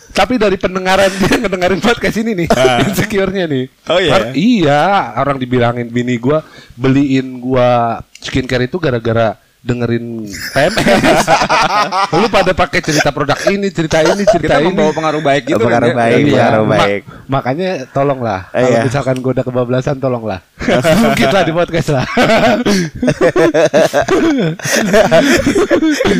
Tapi 0.10 0.40
dari 0.40 0.56
pendengaran 0.56 1.12
dia 1.12 1.36
ngedengerin 1.38 1.80
podcast 1.80 2.16
ini 2.16 2.32
nih. 2.34 2.48
Insecure-nya 2.88 3.46
nih. 3.46 3.66
Oh, 3.86 4.00
iya? 4.00 4.12
Har- 4.16 4.32
iya 4.34 4.84
orang 5.20 5.36
dibilangin 5.36 5.92
bini 5.92 6.16
gue 6.16 6.40
beliin 6.74 7.38
gue 7.38 7.70
skincare 8.18 8.66
itu 8.66 8.80
gara-gara 8.80 9.36
dengerin 9.60 10.24
PMS 10.24 11.28
lu 12.16 12.28
pada 12.28 12.52
pakai 12.54 12.80
cerita 12.80 13.12
produk 13.12 13.36
ini 13.46 13.68
cerita 13.68 14.00
ini 14.00 14.24
cerita 14.24 14.56
Kita 14.56 14.58
ini 14.58 14.72
membawa 14.72 14.92
pengaruh 14.92 15.20
baik 15.20 15.44
gitu 15.46 15.60
Pengaruh 15.60 15.92
kan, 15.92 15.94
ya. 15.94 16.00
baik, 16.00 16.16
Iya. 16.18 16.32
pengaruh 16.40 16.64
Ma- 16.64 16.80
baik. 16.80 17.02
makanya 17.28 17.70
tolonglah 17.90 18.42
Eh, 18.50 18.62
kalau 18.62 18.72
iya. 18.72 18.84
misalkan 18.84 19.16
gue 19.18 19.32
udah 19.32 19.44
kebablasan 19.44 19.98
tolonglah 19.98 20.40
mungkin 21.04 21.28
lah 21.28 21.44
di 21.44 21.52
podcast 21.52 21.90
lah 21.92 22.06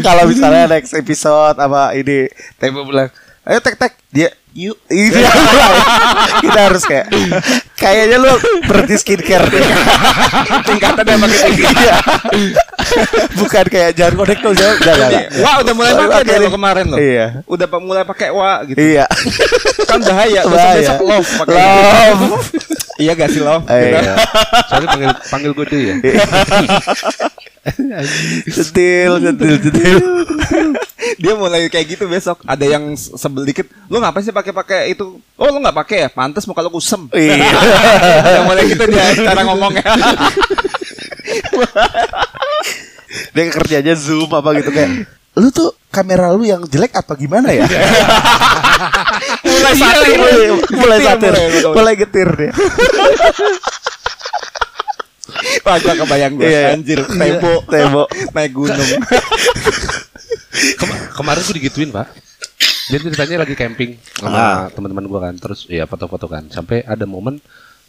Kalau 0.02 0.24
misalnya 0.26 0.68
next 0.70 0.94
episode 0.94 1.56
apa 1.56 1.94
ini 1.94 2.28
Tebo 2.58 2.84
bilang 2.84 3.08
Ayo 3.50 3.60
tek 3.66 3.82
tek 3.82 3.98
Dia 4.14 4.30
yuk 4.54 4.78
Ini 4.94 5.10
Kita 6.46 6.60
harus 6.70 6.86
kayak 6.86 7.10
Kayaknya 7.74 8.18
lu 8.22 8.34
berhenti 8.70 8.96
skincare 9.02 9.50
Tingkatannya 10.70 11.16
makin 11.18 11.38
tinggi. 11.48 11.64
Iya. 11.64 11.96
Bukan 13.40 13.66
kayak 13.72 13.96
jangan 13.96 14.14
connect 14.20 14.42
tuh 14.44 14.52
jangan, 14.52 14.78
jangan. 14.84 15.12
Wah 15.40 15.56
udah 15.64 15.74
mulai 15.74 15.94
pakai 15.96 16.22
dia 16.28 16.38
lo 16.44 16.50
kemarin 16.52 16.86
loh. 16.92 17.00
Iya. 17.00 17.26
Udah 17.48 17.68
mulai 17.80 18.04
pakai 18.04 18.30
wa 18.36 18.68
gitu. 18.68 18.78
Iya 18.78 19.08
Kan 19.88 20.04
bahaya. 20.04 20.42
Bahaya. 20.44 20.76
besok 20.76 21.00
love 21.08 21.30
pakai. 21.40 21.56
Love 21.56 22.24
Iya 23.00 23.12
gak 23.16 23.30
sih 23.32 23.40
love? 23.40 23.64
Gitu. 23.64 23.80
iya. 23.80 24.14
soalnya 24.68 24.88
panggil 24.92 25.12
panggil 25.32 25.52
gue 25.56 25.66
deh 25.72 25.82
ya 25.88 25.96
Sentil 28.52 29.12
Sentil 29.24 29.56
Sentil 29.64 29.98
Dia 31.22 31.34
mulai 31.34 31.66
kayak 31.66 31.88
gitu 31.90 32.06
besok. 32.06 32.44
Ada 32.44 32.66
yang 32.68 32.94
se- 32.94 33.16
sebel 33.16 33.44
dikit. 33.44 33.66
Lu 33.88 33.98
ngapain 33.98 34.22
sih 34.22 34.30
pakai-pakai 34.30 34.92
itu? 34.92 35.06
Oh 35.34 35.48
lu 35.48 35.58
nggak 35.58 35.78
pakai 35.78 35.98
ya? 36.04 36.10
Pantes 36.10 36.44
muka 36.44 36.60
lu 36.60 36.70
kusem. 36.70 37.08
Iya 37.10 37.40
Udah 38.30 38.44
mulai 38.44 38.64
gitu 38.66 38.84
dia 38.86 39.06
cara 39.16 39.42
ngomongnya. 39.44 39.84
Dia 43.30 43.44
kerjanya 43.50 43.94
zoom 43.94 44.30
apa 44.30 44.54
gitu 44.56 44.70
kayak 44.70 45.06
Lu 45.34 45.50
tuh 45.50 45.74
kamera 45.90 46.30
lu 46.30 46.44
yang 46.44 46.62
jelek 46.64 46.94
apa 46.96 47.14
gimana 47.16 47.50
ya? 47.50 47.66
mulai 49.42 49.74
satir. 49.74 50.18
mulai, 50.18 50.38
mulai 50.70 51.00
satir 51.00 51.34
mulai. 51.66 51.94
Getir 51.96 52.30
dia 52.36 52.52
Wah 55.64 55.78
gua 55.80 55.96
kebayang 55.96 56.34
gue 56.36 56.46
Iya. 56.46 56.74
anjir 56.74 57.00
Tebo 57.02 57.64
Tebo. 57.66 58.04
Naik 58.34 58.52
gunung 58.52 58.90
Kema- 60.52 61.14
kemarin 61.14 61.42
tuh 61.46 61.56
digituin 61.56 61.90
pak. 61.90 62.10
Jadi 62.90 63.14
ceritanya 63.14 63.46
lagi 63.46 63.54
camping 63.54 64.02
sama 64.18 64.68
teman-teman 64.74 65.06
gue 65.06 65.20
kan. 65.22 65.36
Terus 65.38 65.70
ya 65.70 65.86
foto-foto 65.86 66.26
kan. 66.26 66.50
Sampai 66.50 66.82
ada 66.84 67.06
momen 67.06 67.38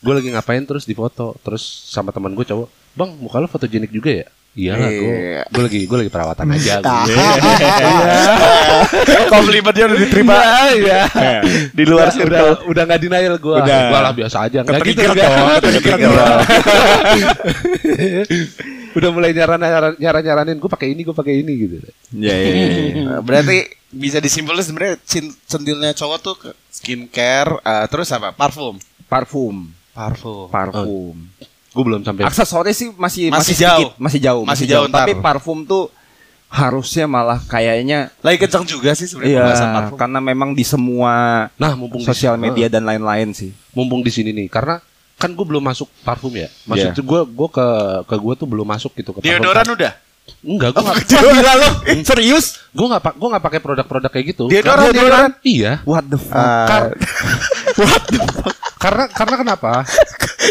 gue 0.00 0.12
lagi 0.16 0.32
ngapain 0.32 0.64
terus 0.64 0.88
difoto 0.88 1.36
terus 1.44 1.60
sama 1.92 2.08
teman 2.08 2.32
gue 2.32 2.40
cowok 2.40 2.68
bang 2.96 3.10
muka 3.20 3.36
lo 3.36 3.46
fotogenik 3.52 3.92
juga 3.92 4.24
ya 4.24 4.26
iya 4.52 4.72
lah 4.74 4.88
gue 4.88 5.14
Iya. 5.14 5.42
gue 5.46 5.62
lagi 5.62 5.80
gue 5.86 5.96
lagi 6.00 6.10
perawatan 6.10 6.46
aja 6.50 6.74
Nah. 6.80 7.04
gue 7.06 7.14
Komplimennya 9.30 9.84
udah 9.86 9.98
diterima 9.98 10.34
iya 10.74 11.00
di 11.70 11.84
luar 11.86 12.08
udah, 12.08 12.14
circle. 12.14 12.54
udah 12.66 12.82
nggak 12.84 13.00
denial 13.00 13.34
gue 13.36 13.56
Udah. 13.56 13.80
gue 13.88 14.00
lah 14.00 14.12
biasa 14.12 14.36
aja 14.50 14.58
nggak 14.60 14.80
gitu 14.82 15.00
dong, 15.06 15.16
udah 18.90 19.10
mulai 19.14 19.30
nyaran 19.30 19.54
nyaran 19.56 19.92
nyaran 19.96 20.22
nyaranin 20.24 20.58
gue 20.58 20.66
pakai 20.66 20.90
ini 20.90 21.06
gue 21.06 21.14
pakai 21.14 21.34
ini 21.38 21.52
gitu 21.56 21.76
Iya 22.10 22.34
iya 22.34 22.50
iya. 22.50 22.66
Nah, 23.06 23.20
Berarti 23.22 23.62
bisa 23.90 24.18
disimpulkan 24.18 24.66
sebenarnya 24.66 24.98
centilnya 25.46 25.94
cowok 25.94 26.18
tuh 26.18 26.34
skincare 26.68 27.60
eh, 27.60 27.86
terus 27.86 28.10
apa? 28.10 28.34
Parfum. 28.34 28.82
Parfum 29.06 29.70
Parfum. 29.94 30.50
Parfum 30.50 31.16
gue 31.70 31.82
belum 31.82 32.00
sampai 32.00 32.22
Aksesoris 32.24 32.74
sih 32.74 32.88
masih 32.90 33.28
Masih 33.28 33.30
masih, 33.30 33.54
sedikit, 33.54 33.64
jauh. 33.64 33.88
masih 33.96 34.18
jauh, 34.20 34.42
Masih 34.42 34.66
jauh 34.66 34.86
ntar. 34.86 35.04
Tapi 35.04 35.12
parfum 35.16 35.62
tuh 35.62 35.86
harusnya 36.46 37.06
malah 37.06 37.38
kayaknya 37.40 38.10
Lagi 38.20 38.38
kencang 38.38 38.64
juga 38.64 38.90
sih 38.92 39.06
sebenarnya 39.06 39.38
iya 39.54 39.70
parfum. 39.72 39.94
karena 39.96 40.18
memang 40.20 40.50
di 40.50 40.62
semua 40.62 41.46
nah 41.54 41.72
mumpung 41.72 42.02
di- 42.02 42.08
sosial 42.08 42.34
media 42.36 42.66
Heeh. 42.66 42.72
dan 42.72 42.82
lain-lain 42.84 43.30
sih. 43.30 43.54
mumpung 43.70 44.00
di 44.00 44.10
sini 44.10 44.30
nih 44.32 44.46
karena 44.46 44.82
kan 45.14 45.30
gue 45.30 45.44
belum 45.44 45.62
masuk 45.62 45.86
parfum 46.00 46.32
ya 46.32 46.50
maksud 46.64 46.90
Iya. 46.90 46.98
gue 46.98 47.20
gue 47.24 47.48
ke 47.48 47.66
ke 48.02 48.14
gue 48.16 48.34
tuh 48.34 48.46
belum 48.46 48.64
masuk 48.64 48.90
gitu 48.92 49.12
ke 49.12 49.18
parfum. 49.18 49.30
Deodoran 49.30 49.66
udah. 49.68 49.92
enggak 50.40 50.70
gue 50.70 50.82
nggak 50.82 50.98
Gila 51.06 51.54
lo, 51.54 51.68
serius? 52.08 52.58
gue 52.68 52.86
nggak 52.88 52.98
pak 53.00 53.14
gue 53.14 53.28
nggak 53.28 53.44
pakai 53.44 53.60
produk-produk 53.60 54.10
kayak 54.10 54.26
gitu 54.28 54.44
Deodoran, 54.46 54.74
Karena- 54.80 54.90
deodoran. 54.90 55.30
iya 55.44 55.72
What 55.84 56.04
the 56.04 56.18
fuck? 56.18 56.34
Ah, 56.34 56.66
Kar- 56.66 56.94
karena 58.82 59.04
karena 59.08 59.34
kenapa 59.36 59.72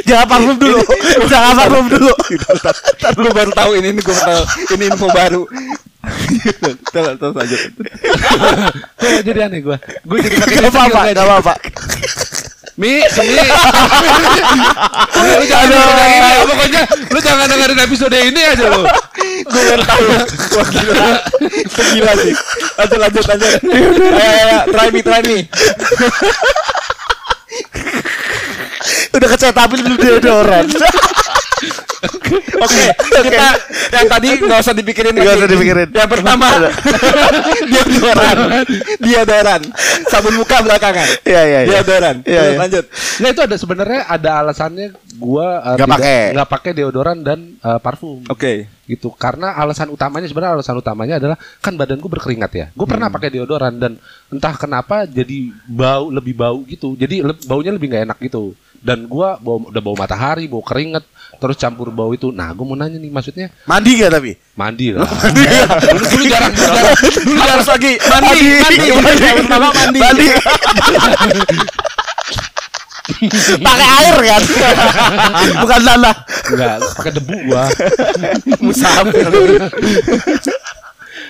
jangan 0.05 0.25
parfum 0.29 0.57
dulu. 0.57 0.79
jangan 1.31 1.53
parfum 1.57 1.85
dulu. 1.89 2.13
gue 2.99 3.31
baru 3.33 3.51
tahu 3.53 3.71
ini, 3.81 3.87
ini 3.93 4.01
gue 4.01 4.15
baru 4.15 4.27
tahu. 4.29 4.43
Ini 4.77 4.83
info 4.93 5.07
baru. 5.09 5.43
terus 6.93 7.15
terus 7.19 7.33
lanjut. 7.35 7.59
Kok 8.95 9.21
jadi 9.25 9.39
aneh 9.51 9.59
gue 9.59 9.77
gue 9.79 10.17
jadi 10.23 10.35
pakai 10.39 10.55
Gak 10.63 10.71
apa-apa, 10.71 10.99
gak 11.11 11.25
apa-apa. 11.27 11.53
Mi, 12.79 13.03
mi. 13.03 13.35
lu 15.19 15.43
jangan 15.51 15.67
dengerin 15.67 16.07
ini 16.15 16.29
ya, 16.31 16.41
pokoknya 16.47 16.83
lu 17.11 17.19
jangan 17.19 17.45
dengerin 17.51 17.79
episode 17.83 18.15
ini 18.15 18.39
aja 18.39 18.65
lu. 18.71 18.87
gue 19.43 19.63
baru 19.75 19.83
tahu. 19.83 20.05
Wah 20.55 20.67
gila. 20.71 20.95
Gila 21.75 22.13
sih. 22.23 22.33
Lanjut 22.79 22.99
lanjut 23.03 23.25
lanjut. 23.27 23.51
Ayo, 24.15 24.57
try 24.71 24.87
me 24.95 25.01
try 25.03 25.21
me. 25.27 25.43
Udah 29.15 29.27
kecetabin 29.29 29.79
belum 29.85 29.97
deodoran. 29.97 30.65
Oke, 32.59 32.85
kita 33.25 33.47
yang 33.91 34.07
tadi 34.07 34.29
nggak 34.39 34.59
usah 34.61 34.75
dipikirin 34.75 35.11
Nggak 35.11 35.35
usah 35.43 35.49
dipikirin. 35.49 35.87
Yang 35.91 36.09
pertama 36.11 36.47
deodoran, 37.73 38.37
deodoran, 39.01 39.61
sabun 40.07 40.35
muka 40.39 40.63
belakangan. 40.63 41.07
Iya, 41.25 41.41
iya, 41.43 41.59
iya. 41.65 41.69
Deodoran. 41.79 42.15
Iya, 42.23 42.41
iya. 42.53 42.57
Lanjut. 42.59 42.85
Nah 43.19 43.27
itu 43.31 43.41
ada 43.43 43.55
sebenarnya 43.59 44.01
ada 44.07 44.29
alasannya 44.45 44.95
gua 45.19 45.59
uh, 45.61 45.75
Nggak 45.75 45.89
pakai. 45.91 46.19
nggak 46.33 46.49
pakai 46.49 46.71
deodoran 46.73 47.17
dan 47.19 47.39
uh, 47.59 47.77
parfum. 47.77 48.23
Oke. 48.25 48.71
gitu. 48.89 49.13
Karena 49.13 49.53
alasan 49.53 49.93
utamanya 49.93 50.25
sebenarnya 50.25 50.57
alasan 50.57 50.73
utamanya 50.73 51.21
adalah 51.21 51.37
kan 51.59 51.75
badanku 51.75 52.07
berkeringat 52.07 52.51
ya. 52.51 52.65
Gue 52.73 52.87
pernah 52.87 53.05
pakai 53.07 53.29
deodoran 53.29 53.77
dan 53.77 54.01
entah 54.27 54.55
kenapa 54.55 55.05
jadi 55.05 55.53
bau 55.63 56.09
lebih 56.09 56.33
bau 56.33 56.65
gitu. 56.65 56.95
Jadi 56.95 57.21
le- 57.21 57.37
baunya 57.45 57.69
lebih 57.69 57.85
nggak 57.85 58.03
enak 58.09 58.17
gitu. 58.23 58.57
Dan 58.79 59.05
gua 59.05 59.37
bau 59.37 59.61
udah 59.61 59.77
bau 59.77 59.93
matahari 59.93 60.47
bau 60.47 60.63
keringat 60.63 61.03
terus 61.37 61.53
campur 61.55 61.91
bau 61.91 62.09
itu. 62.11 62.31
Nah 62.31 62.49
gue 62.49 62.65
mau 62.65 62.73
nanya 62.73 62.97
nih 62.97 63.11
maksudnya 63.11 63.53
Mandi 63.63 63.91
gak 63.95 64.09
tapi? 64.09 64.33
mandi 64.57 64.91
lah. 64.91 65.05
Dulu, 65.85 66.03
dulu 66.09 66.23
jarang 66.25 66.51
dulu 66.51 66.67
jarang 66.67 66.97
dulu 66.99 67.37
jarang 67.37 67.61
lagi 67.63 67.93
Mandi, 68.01 68.39
mandi, 68.57 68.87
mandi. 68.89 69.99
Mandi. 70.01 70.27
Mandi. 71.13 71.57
Pakai 73.67 73.87
air 74.03 74.15
kan? 74.17 74.43
Bukan 75.63 75.81
tanah. 75.85 76.15
nggak 76.49 76.75
pakai 76.97 77.11
debu 77.13 77.35
gua 77.49 77.63
Musafir. 78.65 79.29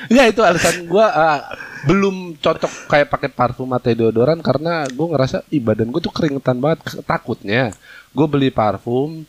Ya 0.10 0.26
itu 0.26 0.42
alasan 0.42 0.88
gua 0.90 1.06
uh, 1.12 1.40
belum 1.86 2.40
cocok 2.40 2.92
kayak 2.92 3.08
pakai 3.08 3.30
parfum 3.32 3.70
atau 3.76 3.92
deodoran 3.92 4.40
karena 4.40 4.88
gua 4.92 5.16
ngerasa 5.16 5.44
ih 5.52 5.62
badan 5.62 5.92
gua 5.92 6.02
tuh 6.02 6.12
keringetan 6.12 6.58
banget 6.60 6.84
takutnya 7.04 7.72
gue 8.10 8.26
beli 8.26 8.50
parfum 8.50 9.22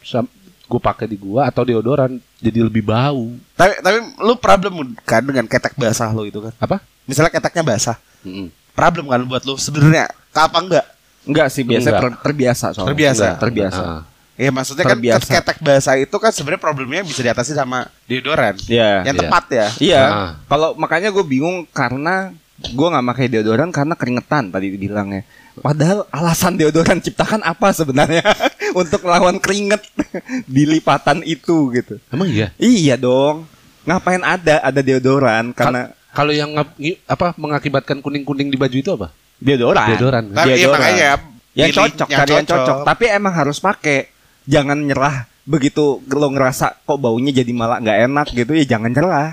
gue 0.70 0.80
pakai 0.80 1.04
di 1.04 1.20
gua 1.20 1.52
atau 1.52 1.66
deodoran 1.68 2.16
jadi 2.40 2.64
lebih 2.64 2.80
bau 2.80 3.28
Tapi 3.58 3.84
tapi 3.84 3.98
lu 4.24 4.34
problem 4.40 4.96
kan 5.04 5.20
dengan 5.20 5.44
ketek 5.44 5.76
basah 5.76 6.08
lu 6.14 6.24
itu 6.24 6.40
kan? 6.40 6.54
apa 6.56 6.80
Misalnya 7.04 7.34
keteknya 7.34 7.64
basah, 7.66 7.96
Mm-mm. 8.22 8.54
problem 8.70 9.10
kan 9.10 9.18
buat 9.26 9.42
lu 9.42 9.58
sebenarnya? 9.58 10.14
Apa 10.30 10.62
enggak? 10.62 10.86
Enggak 11.30 11.48
sih, 11.48 11.62
biasa 11.62 11.88
Enggak. 11.88 12.02
ter- 12.02 12.18
terbiasa 12.24 12.66
soalnya. 12.70 12.88
Terbiasa. 12.88 13.22
Enggak, 13.24 13.38
terbiasa. 13.40 13.82
Ah. 13.82 14.02
Ya 14.34 14.48
maksudnya 14.48 14.82
kan 14.82 14.96
Terbiasa. 14.96 15.30
ketek 15.30 15.58
basah 15.60 15.94
itu 15.94 16.16
kan 16.16 16.30
sebenarnya 16.30 16.58
problemnya 16.58 17.02
bisa 17.02 17.20
diatasi 17.20 17.52
sama 17.52 17.84
deodoran. 18.04 18.56
Iya. 18.64 19.04
Yang 19.04 19.14
Iya. 19.14 19.22
tepat 19.22 19.44
ya. 19.48 19.66
Iya. 19.78 20.02
Ah. 20.02 20.30
Kalau 20.46 20.72
makanya 20.74 21.08
gue 21.08 21.20
bingung 21.22 21.68
karena 21.68 22.32
gue 22.58 22.86
nggak 22.88 23.04
pakai 23.06 23.26
deodoran 23.28 23.68
karena 23.68 23.92
keringetan 23.94 24.48
tadi 24.48 24.66
dibilangnya. 24.70 25.28
Padahal 25.52 26.08
alasan 26.08 26.56
deodoran 26.56 26.98
ciptakan 26.98 27.40
apa 27.42 27.68
sebenarnya 27.70 28.24
untuk 28.74 29.02
melawan 29.02 29.36
keringet 29.36 29.84
di 30.48 30.64
lipatan 30.64 31.20
itu 31.22 31.68
gitu. 31.70 32.00
emang 32.08 32.24
iya 32.26 32.48
Iya 32.56 32.96
dong. 32.96 33.44
Ngapain 33.82 34.20
ada 34.20 34.60
ada 34.62 34.80
deodoran 34.80 35.52
karena 35.52 35.88
Kal- 35.88 36.16
kalau 36.16 36.32
yang 36.32 36.48
ngap- 36.50 36.76
ngi- 36.76 37.00
apa 37.02 37.32
mengakibatkan 37.34 37.98
kuning 37.98 38.24
kuning 38.24 38.48
di 38.48 38.56
baju 38.56 38.72
itu 38.74 38.90
apa 38.90 39.12
deodoran. 39.40 39.88
Deodoran. 39.96 40.24
Tapi 40.30 40.48
iya 40.48 40.56
Deodoran. 40.56 40.76
makanya 40.78 41.08
yang 41.50 41.70
pilih 41.72 41.78
cocok, 41.82 42.08
cari 42.08 42.32
yang 42.36 42.46
cocok. 42.46 42.76
Tapi 42.86 43.04
emang 43.10 43.34
harus 43.34 43.58
pakai. 43.58 43.98
Jangan 44.46 44.78
nyerah 44.78 45.28
begitu 45.48 45.98
lo 46.06 46.28
ngerasa 46.30 46.84
kok 46.86 46.98
baunya 47.00 47.34
jadi 47.34 47.50
malah 47.50 47.82
nggak 47.82 47.98
enak 48.06 48.26
gitu 48.36 48.52
ya 48.54 48.64
jangan 48.76 48.90
nyerah. 48.92 49.30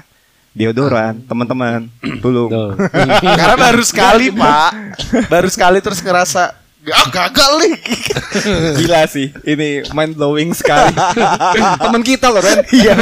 Deodoran, 0.58 1.22
teman-teman. 1.30 1.86
Tolong. 2.18 2.50
Tuh. 2.50 2.72
Karena 3.38 3.58
baru 3.62 3.84
sekali 3.86 4.34
pak, 4.34 4.72
baru 5.30 5.50
sekali 5.54 5.78
terus 5.86 6.02
ngerasa 6.02 6.58
ah 6.88 7.08
gagal 7.12 7.52
nih. 7.66 7.76
Gila 8.80 9.02
sih, 9.10 9.34
ini 9.44 9.84
mind 9.92 10.14
blowing 10.16 10.54
sekali. 10.56 10.94
Temen 11.84 12.04
kita 12.06 12.32
loh 12.32 12.40
Ren. 12.40 12.64
Iya. 12.72 12.96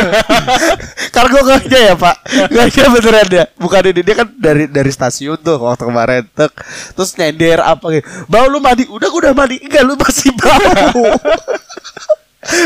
Gak 1.11 1.31
aja 1.31 1.79
ya 1.91 1.95
pak, 1.95 2.15
gak 2.51 2.63
aja 2.71 2.81
beneran 2.89 3.29
ya. 3.29 3.45
Bukan 3.59 3.81
ini 3.91 4.01
dia 4.01 4.15
kan 4.17 4.27
dari 4.35 4.65
dari 4.65 4.91
stasiun 4.91 5.39
tuh 5.39 5.61
waktu 5.61 5.85
kemarin 5.85 6.23
tek, 6.33 6.51
terus 6.95 7.13
nyender 7.15 7.61
apa 7.61 7.85
gitu. 7.93 8.05
Bau 8.27 8.47
lu 8.49 8.59
mandi, 8.59 8.87
udah 8.89 9.07
gue 9.07 9.19
udah 9.23 9.33
mandi, 9.35 9.55
enggak 9.61 9.83
lu 9.85 9.93
masih 9.95 10.31
bau. 10.35 10.59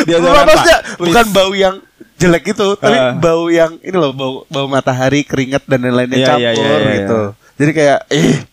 Deodoran, 0.07 0.43
Maksudnya 0.43 0.79
Pak. 0.83 0.99
bukan 0.99 1.25
bau 1.31 1.51
yang 1.55 1.75
jelek 2.19 2.51
itu, 2.51 2.67
tapi 2.75 2.97
Ah. 2.99 3.15
bau 3.15 3.47
yang 3.47 3.79
ini 3.79 3.95
loh 3.95 4.11
bau 4.11 4.33
bau 4.51 4.67
matahari, 4.67 5.23
keringat 5.23 5.63
dan 5.71 5.87
lain-lainnya 5.87 6.19
iya, 6.19 6.27
campur 6.35 6.67
iya, 6.67 6.77
iya, 6.83 6.93
gitu. 6.99 7.19
Jadi 7.59 7.71
kayak 7.71 7.99
eh 8.11 8.43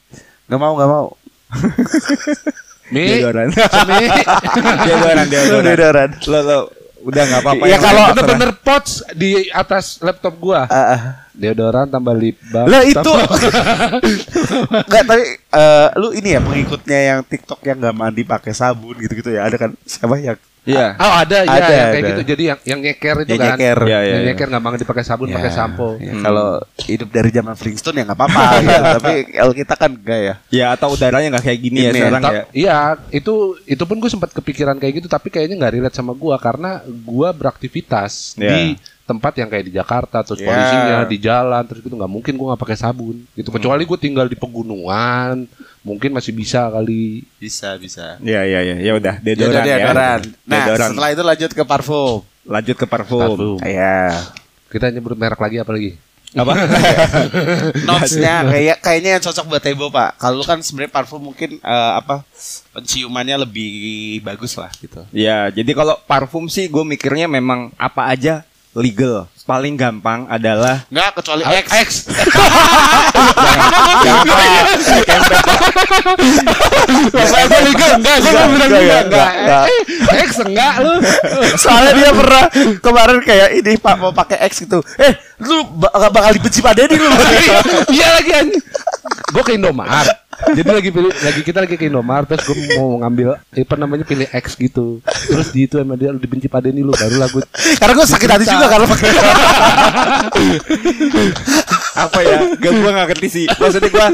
nggak 0.46 0.60
mau 0.60 0.72
nggak 0.78 0.90
mau. 0.90 1.06
Mi, 2.94 3.18
Deodoran. 3.18 3.50
Mi. 3.50 4.06
deodoran, 4.86 5.26
deodoran. 5.26 5.62
Deodoran. 5.66 6.10
Lo 6.26 6.38
lo 6.40 6.58
udah 7.02 7.22
nggak 7.22 7.40
apa-apa. 7.40 7.64
Ya, 7.66 7.78
kalau- 7.78 8.10
bener-bener 8.10 8.50
pots 8.56 9.02
di 9.10 9.50
atas 9.50 9.98
laptop 10.00 10.34
gua 10.36 10.66
Ah, 10.66 10.94
ah. 10.94 11.00
deodoran 11.30 11.86
tambah 11.86 12.10
lip 12.12 12.34
balm 12.48 12.66
Lah 12.66 12.82
itu 12.82 13.10
Enggak 14.86 15.02
tapi 15.10 15.24
eh, 15.38 15.88
lu 15.96 16.10
ini 16.10 16.34
ya 16.34 16.40
pengikutnya 16.40 16.98
yang 17.04 17.20
TikTok 17.22 17.60
yang 17.62 17.78
nggak 17.78 17.94
mandi 17.94 18.22
pakai 18.22 18.50
sabun 18.50 18.94
gitu-gitu 18.96 19.30
ya. 19.30 19.46
Ada 19.46 19.56
kan 19.56 19.70
siapa 19.82 20.18
yang 20.18 20.38
Iya. 20.66 20.98
Oh 20.98 21.12
ada, 21.14 21.38
ya 21.40 21.46
Ada, 21.46 21.66
yang 21.70 21.86
kayak 21.86 21.94
ada. 21.94 22.08
gitu. 22.10 22.22
Jadi 22.26 22.42
yang 22.42 22.58
yang 22.66 22.80
nyeker 22.82 23.16
itu 23.22 23.30
yang 23.30 23.38
kan. 23.38 23.48
nyeker. 23.54 23.78
Iya, 23.80 23.86
iya, 23.86 23.98
yang 24.02 24.20
iya. 24.20 24.28
nyeker 24.34 24.46
nggak 24.50 24.62
mau 24.62 24.74
dipakai 24.74 25.04
sabun, 25.06 25.28
pakai 25.30 25.52
sampo. 25.54 25.88
Ya, 25.96 26.10
Hmm. 26.10 26.22
Kalau 26.22 26.48
hidup 26.82 27.08
dari 27.08 27.30
zaman 27.30 27.54
Flintstone 27.54 27.96
ya 27.96 28.04
nggak 28.04 28.18
apa-apa 28.18 28.42
gitu. 28.60 28.82
Tapi 28.98 29.12
kalau 29.32 29.52
kita 29.54 29.74
kan 29.74 29.90
enggak 29.92 30.20
ya. 30.20 30.34
Ya 30.50 30.66
atau 30.72 30.88
udaranya 30.90 31.28
nggak 31.32 31.44
kayak 31.44 31.60
gini 31.60 31.78
ya 31.80 31.90
sekarang 31.92 32.22
ya. 32.26 32.42
Iya, 32.50 32.78
itu 33.10 33.34
itu 33.62 33.82
pun 33.82 33.96
gue 33.96 34.08
sempat 34.08 34.30
kepikiran 34.32 34.76
kayak 34.76 35.00
gitu, 35.00 35.06
tapi 35.06 35.30
kayaknya 35.30 35.56
nggak 35.56 35.72
relate 35.72 35.94
sama 35.94 36.12
gua 36.12 36.36
karena 36.36 36.82
gua 37.02 37.30
beraktivitas 37.30 38.34
Iya. 38.34 38.50
di 38.50 38.62
tempat 39.06 39.38
yang 39.38 39.46
kayak 39.46 39.64
di 39.64 39.72
Jakarta, 39.72 40.20
terus 40.20 40.42
Iya. 40.42 40.50
polisinya 40.50 40.96
di 41.06 41.18
jalan, 41.18 41.62
terus 41.62 41.80
gitu 41.80 41.94
nggak 41.94 42.10
mungkin 42.10 42.34
gua 42.34 42.52
nggak 42.52 42.62
pakai 42.62 42.76
sabun. 42.76 43.22
Gitu 43.32 43.48
kecuali 43.48 43.82
gue 43.82 43.98
tinggal 43.98 44.26
di 44.26 44.34
pegunungan, 44.34 45.46
mungkin 45.80 46.10
masih 46.10 46.30
bisa 46.30 46.66
kali. 46.66 47.22
Bisa 47.38 47.78
bisa. 47.78 48.18
Iya 48.18 48.42
iya 48.42 48.60
iya. 48.62 48.76
Ya 48.82 48.92
udah 48.94 49.14
Ya 49.16 49.32
deodoran 49.32 49.54
udah, 49.54 49.62
ya. 49.64 49.76
deodoran. 49.78 50.20
Nah 50.42 50.56
Deodoran. 50.60 50.88
setelah 50.90 51.08
itu 51.10 51.22
lanjut 51.22 51.50
ke 51.52 51.62
parfum. 51.62 52.18
lanjut 52.44 52.76
ke 52.76 52.86
parfum. 52.86 53.22
Parfum. 53.22 53.58
Iya. 53.62 54.10
Kita 54.66 54.90
nyebut 54.90 55.14
merek 55.14 55.38
lagi 55.38 55.58
apa 55.58 55.70
lagi? 55.70 55.90
Apa? 56.30 56.52
Notesnya 57.86 58.44
kayak 58.52 58.78
kayaknya 58.78 59.10
yang 59.18 59.22
cocok 59.22 59.44
buat 59.46 59.62
Tebo 59.62 59.86
pak. 59.88 60.14
Kalau 60.16 60.38
lu 60.38 60.44
kan 60.44 60.58
sebenarnya 60.60 60.92
parfum 60.92 61.22
mungkin 61.22 61.58
eh, 61.58 61.92
apa 61.96 62.22
penciumannya 62.70 63.42
lebih 63.42 63.70
bagus 64.22 64.54
lah 64.54 64.70
gitu. 64.76 65.02
Ya, 65.10 65.50
jadi 65.50 65.70
kalau 65.72 65.98
parfum 66.04 66.46
sih 66.46 66.66
gue 66.66 66.84
mikirnya 66.84 67.26
memang 67.26 67.74
apa 67.74 68.06
aja 68.06 68.45
legal. 68.76 69.24
Paling 69.46 69.78
gampang 69.78 70.26
adalah 70.26 70.82
Enggak 70.90 71.22
kecuali 71.22 71.46
X. 71.46 71.66
X. 71.70 71.88
Apa 77.14 77.56
legal? 77.62 77.90
Enggak, 77.94 78.16
gue 78.20 78.30
Enggak, 78.34 78.48
bilang 78.50 78.70
enggak, 78.74 79.06
enggak, 79.06 79.64
X 80.26 80.30
enggak 80.42 80.74
lu. 80.82 80.94
Soalnya 81.54 81.92
dia 81.94 82.10
pernah 82.10 82.44
kemarin 82.82 83.18
kayak 83.22 83.48
ini 83.62 83.72
Pak 83.78 83.94
mau 84.02 84.10
pakai 84.10 84.50
X 84.50 84.66
gitu. 84.66 84.82
Eh, 84.98 85.14
lu 85.38 85.62
bakal, 85.78 86.10
bakal 86.10 86.30
dibenci 86.34 86.58
Pak 86.58 86.74
Dedi 86.74 86.98
lu. 86.98 87.06
Iya 87.96 88.06
lagi 88.18 88.30
anjing. 88.34 88.64
Gue 89.28 89.42
ke 89.42 89.52
Indomaret. 89.52 90.06
Jadi 90.46 90.68
lagi 90.68 90.90
pilih, 90.90 91.08
lagi 91.16 91.40
kita 91.40 91.58
lagi 91.58 91.74
ke 91.74 91.86
Indomaret 91.86 92.28
terus 92.28 92.44
gue 92.44 92.76
mau 92.76 93.00
ngambil 93.00 93.40
eh, 93.50 93.62
apa 93.62 93.74
namanya 93.74 94.04
pilih 94.04 94.28
X 94.28 94.54
gitu. 94.54 95.00
Terus 95.02 95.48
di 95.48 95.64
itu 95.64 95.76
emang 95.76 95.96
dia 95.96 96.08
lu 96.08 96.16
dibenci 96.16 96.46
pada 96.46 96.66
ini 96.66 96.80
lu 96.80 96.92
baru 96.92 97.16
lagu 97.16 97.40
Karena 97.74 97.92
gue 97.92 98.06
sakit 98.06 98.28
hati 98.28 98.44
juga 98.44 98.66
kalau 98.68 98.84
pakai. 98.86 99.08
apa 101.96 102.18
ya? 102.20 102.38
Gak 102.54 102.70
gue 102.70 102.90
nggak 102.92 103.06
ngerti 103.10 103.28
sih. 103.28 103.44
Maksudnya 103.48 103.88
gue 103.88 104.06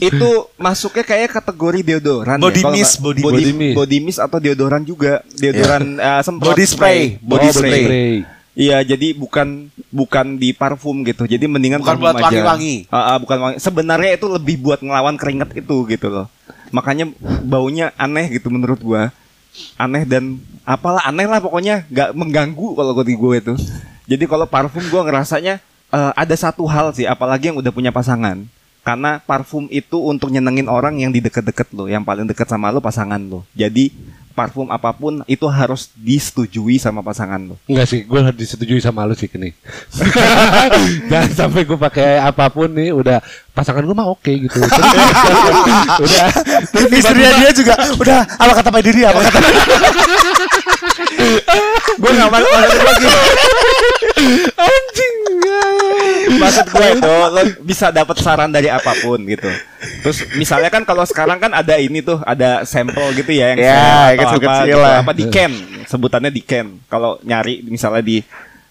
itu 0.00 0.30
masuknya 0.56 1.04
kayak 1.04 1.28
kategori 1.34 1.80
deodoran. 1.84 2.38
ya, 2.38 2.40
Body 2.40 2.62
kalau 2.62 2.72
mist, 2.72 2.94
body- 2.98 3.20
body, 3.20 3.34
body 3.36 3.52
mist. 3.52 3.76
body 3.76 3.98
mist 4.00 4.18
atau 4.18 4.38
deodoran 4.38 4.82
juga. 4.82 5.20
Deodoran 5.34 5.82
eh, 5.98 6.20
semprot 6.22 6.54
Body 6.54 6.64
spray. 6.64 7.00
body 7.18 7.46
Oh, 7.46 7.52
spray. 7.52 7.82
spray. 7.82 8.12
Iya, 8.58 8.82
jadi 8.82 9.14
bukan 9.14 9.70
bukan 9.94 10.34
di 10.34 10.50
parfum 10.50 11.06
gitu. 11.06 11.22
Jadi 11.24 11.46
mendingan 11.46 11.80
Bukan 11.80 12.02
buat 12.02 12.18
aja. 12.18 12.26
wangi-wangi. 12.28 12.90
Ah, 12.90 13.14
ah, 13.14 13.16
bukan 13.22 13.38
wangi. 13.38 13.56
Sebenarnya 13.62 14.18
itu 14.18 14.26
lebih 14.26 14.58
buat 14.58 14.82
ngelawan 14.82 15.14
keringet 15.14 15.54
itu 15.54 15.76
gitu 15.86 16.06
loh. 16.10 16.26
Makanya 16.74 17.10
baunya 17.46 17.94
aneh 17.94 18.26
gitu 18.30 18.50
menurut 18.50 18.82
gua. 18.82 19.14
Aneh 19.78 20.02
dan 20.06 20.38
apalah 20.62 21.02
aneh 21.06 21.26
lah 21.26 21.42
pokoknya 21.42 21.86
nggak 21.90 22.10
mengganggu 22.14 22.66
kalau 22.74 22.92
gue 22.94 23.14
gue 23.14 23.34
itu. 23.38 23.54
Jadi 24.10 24.24
kalau 24.26 24.46
parfum 24.46 24.82
gua 24.90 25.06
ngerasanya 25.06 25.62
eh, 25.90 26.12
ada 26.14 26.34
satu 26.34 26.66
hal 26.66 26.90
sih, 26.94 27.06
apalagi 27.06 27.54
yang 27.54 27.58
udah 27.58 27.70
punya 27.70 27.94
pasangan. 27.94 28.46
Karena 28.80 29.20
parfum 29.20 29.68
itu 29.68 30.00
untuk 30.00 30.32
nyenengin 30.32 30.66
orang 30.66 30.96
yang 30.96 31.12
di 31.12 31.20
deket-deket 31.20 31.68
lo, 31.76 31.84
yang 31.84 32.00
paling 32.00 32.24
deket 32.24 32.48
sama 32.48 32.72
lo 32.72 32.80
pasangan 32.80 33.20
lo. 33.20 33.44
Jadi 33.52 33.92
parfum 34.40 34.72
apa 34.72 34.94
pun 34.96 35.20
itu 35.28 35.44
harus 35.50 35.92
disetujui 35.92 36.80
sama 36.80 37.04
pasangan 37.04 37.36
lo. 37.36 37.60
Enggak 37.68 37.86
sih, 37.92 38.08
gue 38.08 38.20
harus 38.24 38.38
disetujui 38.40 38.80
sama 38.80 39.04
lu 39.04 39.12
sih 39.12 39.28
kini. 39.28 39.52
Jangan 41.12 41.30
sampai 41.36 41.68
gue 41.68 41.76
pakai 41.76 42.24
apa 42.24 42.48
pun 42.48 42.72
nih, 42.72 42.88
udah 42.94 43.20
pasangan 43.52 43.84
gue 43.84 43.92
mah 43.92 44.08
oke 44.08 44.32
gitu. 44.32 44.56
Terus, 44.56 44.80
udah. 46.08 46.26
Istrinya 46.88 47.32
dia 47.36 47.50
juga 47.52 47.74
udah 48.00 48.18
apa 48.40 48.52
kata 48.56 48.68
Pak 48.72 48.80
Diri 48.80 49.04
apa 49.04 49.20
kata 49.28 49.38
gue 52.00 52.10
nggak 52.16 52.28
gue 52.32 52.92
gini. 52.96 53.18
Anjing. 54.56 55.29
Maksud 56.50 56.66
gue 56.68 56.86
itu 56.92 57.06
lo 57.06 57.40
bisa 57.62 57.86
dapat 57.88 58.18
saran 58.18 58.50
dari 58.50 58.66
apa 58.66 58.90
pun 58.98 59.22
gitu. 59.22 59.46
Terus 60.02 60.26
misalnya 60.34 60.66
kan 60.66 60.82
kalau 60.82 61.02
sekarang 61.02 61.38
kan 61.38 61.50
ada 61.50 61.78
ini 61.78 62.00
tuh 62.00 62.18
ada 62.20 62.62
sampel 62.64 63.14
gitu 63.14 63.30
ya 63.30 63.54
yang 63.54 63.58
Ya, 63.60 63.70
sale 63.70 63.86
atau 64.18 64.18
kecil-kecil 64.34 64.50
apa, 64.74 64.82
lah. 64.82 64.90
gitu. 64.90 65.02
apa 65.02 65.12
di 65.12 65.24
can 65.26 65.52
sebutannya 65.84 66.30
di 66.30 66.42
can. 66.42 66.66
Kalau 66.84 67.22
nyari 67.22 67.62
misalnya 67.62 68.02
di 68.02 68.18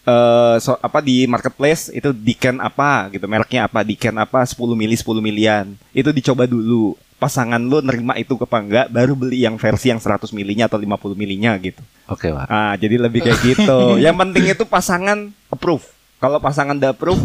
eh 0.01 0.55
so- 0.57 0.80
apa 0.80 0.99
di 0.99 1.23
marketplace 1.23 1.88
itu 1.89 2.11
di 2.11 2.34
can 2.34 2.57
apa 2.57 3.07
gitu 3.09 3.23
mereknya 3.23 3.63
apa 3.63 3.80
di 3.82 3.93
can 3.93 4.15
apa 4.15 4.41
10 4.41 4.55
mili 4.73 4.95
10 4.95 5.05
milian 5.19 5.65
itu 5.91 6.09
dicoba 6.09 6.43
dulu 6.43 6.95
pasangan 7.15 7.59
lo 7.59 7.80
nerima 7.80 8.15
itu 8.15 8.34
apa 8.34 8.57
enggak 8.57 8.88
baru 8.88 9.13
beli 9.13 9.43
yang 9.43 9.59
versi 9.59 9.91
yang 9.91 9.99
100 9.99 10.32
milinya 10.32 10.65
atau 10.65 10.80
50 10.80 11.13
milinya 11.13 11.51
gitu 11.57 11.84
Oke, 12.07 12.34
Pak. 12.34 12.47
Ah, 12.47 12.73
jadi 12.73 12.97
lebih 12.97 13.21
kayak 13.21 13.38
gitu. 13.45 13.80
Yang 14.01 14.17
penting 14.17 14.43
itu 14.49 14.63
pasangan 14.65 15.30
approve. 15.45 15.86
Kalau 16.17 16.41
pasangan 16.41 16.73
udah 16.73 16.89
approve, 16.89 17.21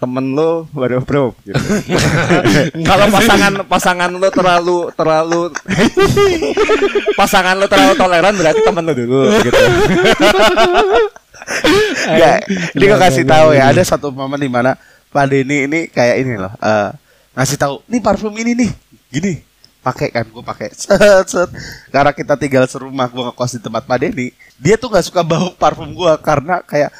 temen 0.00 0.32
lo 0.32 0.64
baru 0.72 1.04
approve. 1.04 1.36
Gitu. 1.44 1.60
Kalau 2.88 3.06
pasangan 3.12 3.52
pasangan 3.68 4.10
lo 4.10 4.28
terlalu 4.32 4.78
terlalu 4.96 5.40
pasangan 7.20 7.54
lo 7.60 7.68
terlalu 7.68 7.94
toleran 8.00 8.34
berarti 8.34 8.60
temen 8.64 8.82
lo 8.88 8.92
dulu. 8.96 9.20
Gitu. 9.44 9.62
Enggak, 12.10 12.38
ini 12.76 12.84
gue 12.84 12.88
Enggak, 12.88 13.00
kasih 13.12 13.24
enggak, 13.24 13.36
tahu 13.36 13.48
ya 13.52 13.56
enggak. 13.68 13.76
ada 13.76 13.82
satu 13.84 14.08
momen 14.08 14.40
di 14.40 14.50
mana 14.50 14.72
Pak 15.10 15.24
Denny 15.26 15.66
ini 15.66 15.80
kayak 15.90 16.16
ini 16.22 16.38
loh, 16.38 16.52
eh, 16.62 16.90
ngasih 17.34 17.58
tahu, 17.58 17.74
nih 17.90 17.98
parfum 17.98 18.30
ini 18.38 18.54
nih, 18.54 18.70
gini, 19.10 19.32
pakai 19.82 20.14
kan, 20.14 20.22
gue 20.22 20.44
pakai, 20.44 20.70
set 20.70 21.26
set, 21.26 21.50
karena 21.90 22.14
kita 22.14 22.38
tinggal 22.38 22.64
serumah, 22.70 23.10
gue 23.10 23.22
ngekos 23.26 23.58
di 23.58 23.60
tempat 23.60 23.82
Pak 23.90 23.98
Denny, 23.98 24.30
dia 24.54 24.78
tuh 24.78 24.86
nggak 24.86 25.10
suka 25.10 25.26
bau 25.26 25.50
parfum 25.58 25.90
gue 25.90 26.12
karena 26.22 26.62
kayak 26.62 26.94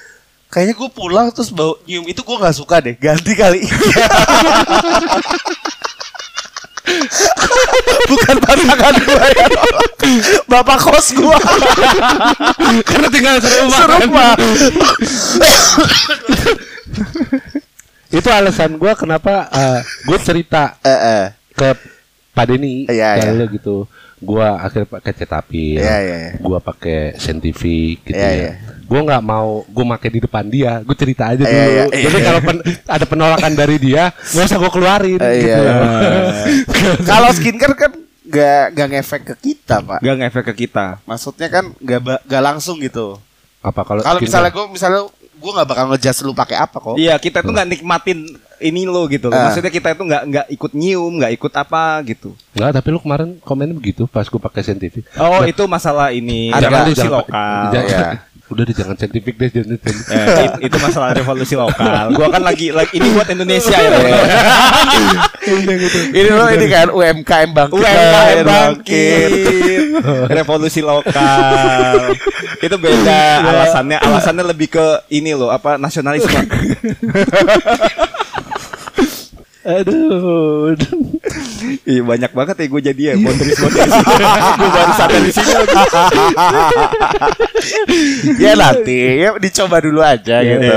Kayaknya 0.50 0.74
gue 0.74 0.90
pulang 0.90 1.30
terus 1.30 1.54
bau 1.54 1.78
nyium 1.86 2.10
itu 2.10 2.20
gue 2.20 2.36
nggak 2.36 2.56
suka 2.58 2.82
deh 2.82 2.98
ganti 2.98 3.38
kali 3.38 3.62
bukan 8.10 8.36
pasangan 8.42 8.94
gue 8.98 9.26
ya 9.30 9.46
bapak 10.50 10.78
kos 10.82 11.14
gue 11.14 11.36
Karena 12.88 13.08
tinggal 13.08 13.38
serumah. 13.38 13.70
kan? 13.70 13.86
serumah 13.86 14.32
Itu 18.18 18.26
alasan 18.26 18.74
gue 18.74 18.92
kenapa 18.98 19.46
gue 20.02 20.18
cerita 20.18 20.74
eh, 20.82 20.90
eh. 20.90 21.24
ke 21.54 21.78
Pak 22.34 22.44
Denny 22.46 22.90
Iya, 22.90 23.22
ke 23.22 23.26
iya. 23.26 23.38
lu 23.38 23.46
gitu. 23.50 23.76
Gua 24.20 24.60
akhirnya 24.60 24.86
pakai 24.86 25.12
cetapil. 25.16 25.80
Iya, 25.80 25.96
iya, 26.04 26.16
iya. 26.28 26.32
Gua 26.38 26.60
pakai 26.60 27.16
scientific 27.16 28.04
gitu 28.04 28.14
Iya, 28.14 28.28
ya. 28.28 28.36
iya. 28.36 28.52
Gua 28.90 29.00
nggak 29.00 29.22
mau 29.22 29.62
gue 29.62 29.84
pakai 29.88 30.10
di 30.10 30.20
depan 30.20 30.44
dia. 30.44 30.82
Gue 30.82 30.92
cerita 30.94 31.30
aja 31.30 31.38
dulu. 31.38 31.46
Iya, 31.48 31.64
iya, 31.64 31.84
iya. 31.86 32.02
Jadi 32.02 32.16
kalau 32.20 32.40
pen- 32.42 32.64
ada 32.84 33.04
penolakan 33.06 33.52
dari 33.54 33.76
dia, 33.78 34.02
nggak 34.10 34.44
usah 34.44 34.58
gue 34.58 34.70
keluarin. 34.72 35.20
Iya, 35.20 35.30
gitu. 35.32 35.62
iya. 35.62 35.74
Kalau 37.10 37.30
skincare 37.30 37.76
kan 37.76 37.92
gak 38.24 38.64
gak 38.72 38.88
ngefek 38.88 39.22
ke 39.24 39.34
kita 39.40 39.78
pak. 39.80 39.98
Gak 40.00 40.16
ngefek 40.16 40.44
ke 40.44 40.54
kita. 40.60 40.98
Maksudnya 41.02 41.48
kan 41.48 41.70
gak 41.76 42.00
gak 42.20 42.42
langsung 42.44 42.78
gitu. 42.78 43.18
Apa 43.60 43.84
kalau 43.84 44.00
Kalau 44.00 44.18
misalnya 44.18 44.50
gue 44.50 44.64
misalnya 44.68 45.02
gue 45.40 45.50
nggak 45.50 45.68
bakal 45.68 45.84
ngejudge 45.88 46.20
lu 46.22 46.32
pakai 46.32 46.56
apa 46.58 46.76
kok. 46.76 46.96
Iya, 46.96 47.16
kita 47.16 47.40
tuh 47.40 47.50
nggak 47.50 47.68
nikmatin 47.70 48.24
ini 48.58 48.84
lo 48.84 49.04
gitu. 49.06 49.28
loh. 49.28 49.34
Ah. 49.34 49.48
Maksudnya 49.48 49.68
kita 49.68 49.88
itu 49.90 50.02
nggak 50.02 50.22
nggak 50.26 50.46
ikut 50.50 50.72
nyium, 50.74 51.12
nggak 51.14 51.32
ikut 51.34 51.52
apa 51.54 51.82
gitu. 52.04 52.36
Enggak, 52.52 52.70
tapi 52.74 52.86
lu 52.88 52.98
kemarin 52.98 53.28
komennya 53.38 53.72
begitu 53.72 54.04
pas 54.04 54.24
gue 54.24 54.36
pakai 54.38 54.60
scientific. 54.60 55.04
Oh, 55.14 55.40
itu 55.42 55.64
masalah 55.64 56.08
ini 56.10 56.48
deh, 56.50 56.60
jangan 56.62 56.84
pakai- 56.86 57.08
lokal. 57.10 57.62
jangan- 57.70 57.88
Iya. 57.88 58.08
Udah 58.50 58.66
deh 58.66 58.74
jangan 58.74 58.98
scientific 58.98 59.34
deh 59.34 59.46
jangan. 59.48 59.78
Eh, 59.78 60.26
it- 60.42 60.58
itu 60.66 60.76
masalah 60.76 61.14
revolusi 61.14 61.54
lokal. 61.54 62.10
Gua 62.12 62.28
kan 62.28 62.42
lagi 62.42 62.68
lagi 62.70 62.98
ini 62.98 63.14
buat 63.14 63.30
Indonesia 63.30 63.78
ya. 63.78 63.94
ini 66.10 66.28
lo 66.28 66.50
ini 66.50 66.66
kan 66.66 66.90
UMKM 66.90 67.50
bangkit. 67.54 67.78
UMKM 67.78 68.38
bangkit. 68.42 69.30
Revolusi 70.28 70.82
lokal. 70.82 72.10
Itu 72.58 72.74
beda 72.74 73.22
alasannya. 73.46 74.02
Alasannya 74.02 74.44
lebih 74.44 74.66
ke 74.68 74.86
ini 75.08 75.30
loh, 75.30 75.48
apa 75.48 75.78
nasionalisme. 75.78 76.34
Aduh. 79.60 80.72
Iya 81.82 82.02
banyak 82.02 82.30
banget 82.30 82.54
ya 82.56 82.66
gue 82.66 82.80
jadi 82.82 83.02
ya 83.02 83.14
boundaries 83.16 83.56
boundaries. 83.56 83.94
gue 84.56 84.70
baru 84.70 84.92
sadar 84.94 85.20
di 85.20 85.30
sini. 85.30 85.50
lagi. 85.52 85.76
ya 88.38 88.52
nanti 88.54 88.98
ya 89.18 89.28
dicoba 89.36 89.76
dulu 89.78 90.00
aja 90.00 90.40
Iya. 90.40 90.52
gitu. 90.52 90.72